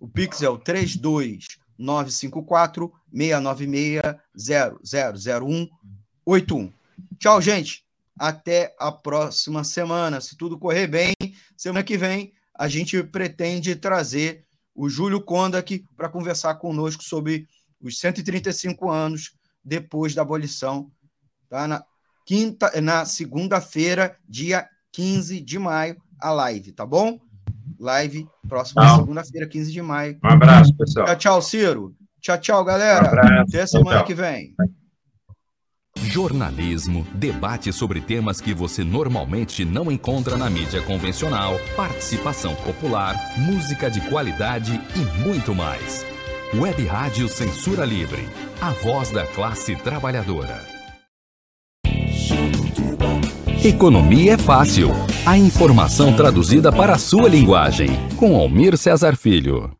O 0.00 0.08
Pix 0.08 0.40
é 0.40 0.48
o 0.48 0.56
32954 0.56 2.90
696 3.12 4.00
000181. 4.34 6.72
Tchau, 7.18 7.42
gente. 7.42 7.84
Até 8.18 8.74
a 8.78 8.90
próxima 8.90 9.62
semana. 9.62 10.22
Se 10.22 10.38
tudo 10.38 10.58
correr 10.58 10.86
bem, 10.86 11.12
semana 11.54 11.84
que 11.84 11.98
vem 11.98 12.32
a 12.54 12.66
gente 12.66 13.02
pretende 13.02 13.76
trazer 13.76 14.46
o 14.74 14.88
Júlio 14.88 15.20
Kondak 15.20 15.84
para 15.94 16.08
conversar 16.08 16.54
conosco 16.54 17.02
sobre 17.02 17.46
os 17.80 17.98
135 17.98 18.90
anos 18.90 19.32
depois 19.64 20.14
da 20.14 20.22
abolição, 20.22 20.90
tá? 21.48 21.66
na 21.68 21.84
quinta, 22.26 22.80
na 22.80 23.04
segunda-feira, 23.04 24.16
dia 24.28 24.68
15 24.92 25.40
de 25.40 25.58
maio, 25.58 25.96
a 26.20 26.30
live, 26.30 26.72
tá 26.72 26.84
bom? 26.84 27.18
Live 27.78 28.26
próxima 28.48 28.96
segunda-feira, 28.96 29.46
15 29.46 29.72
de 29.72 29.82
maio. 29.82 30.18
Um 30.24 30.28
abraço, 30.28 30.74
pessoal. 30.76 31.06
Tchau, 31.06 31.16
tchau, 31.16 31.42
Ciro. 31.42 31.94
Tchau, 32.20 32.38
tchau, 32.38 32.64
galera. 32.64 33.04
Um 33.04 33.08
abraço. 33.08 33.42
Até 33.42 33.66
semana 33.66 33.98
tchau. 33.98 34.06
que 34.06 34.14
vem. 34.14 34.54
Jornalismo, 35.96 37.06
debate 37.14 37.72
sobre 37.72 38.00
temas 38.00 38.40
que 38.40 38.54
você 38.54 38.82
normalmente 38.84 39.64
não 39.64 39.90
encontra 39.90 40.36
na 40.36 40.48
mídia 40.48 40.80
convencional, 40.82 41.54
participação 41.76 42.54
popular, 42.56 43.14
música 43.36 43.90
de 43.90 44.00
qualidade 44.08 44.80
e 44.96 45.22
muito 45.22 45.54
mais. 45.54 46.07
Web 46.54 46.82
Rádio 46.86 47.28
Censura 47.28 47.84
Livre, 47.84 48.26
a 48.58 48.70
voz 48.70 49.10
da 49.10 49.26
classe 49.26 49.76
trabalhadora. 49.76 50.64
Economia 53.62 54.32
é 54.32 54.38
fácil. 54.38 54.88
A 55.26 55.36
informação 55.36 56.16
traduzida 56.16 56.72
para 56.72 56.94
a 56.94 56.98
sua 56.98 57.28
linguagem. 57.28 57.90
Com 58.16 58.34
Almir 58.34 58.78
Cesar 58.78 59.14
Filho. 59.14 59.77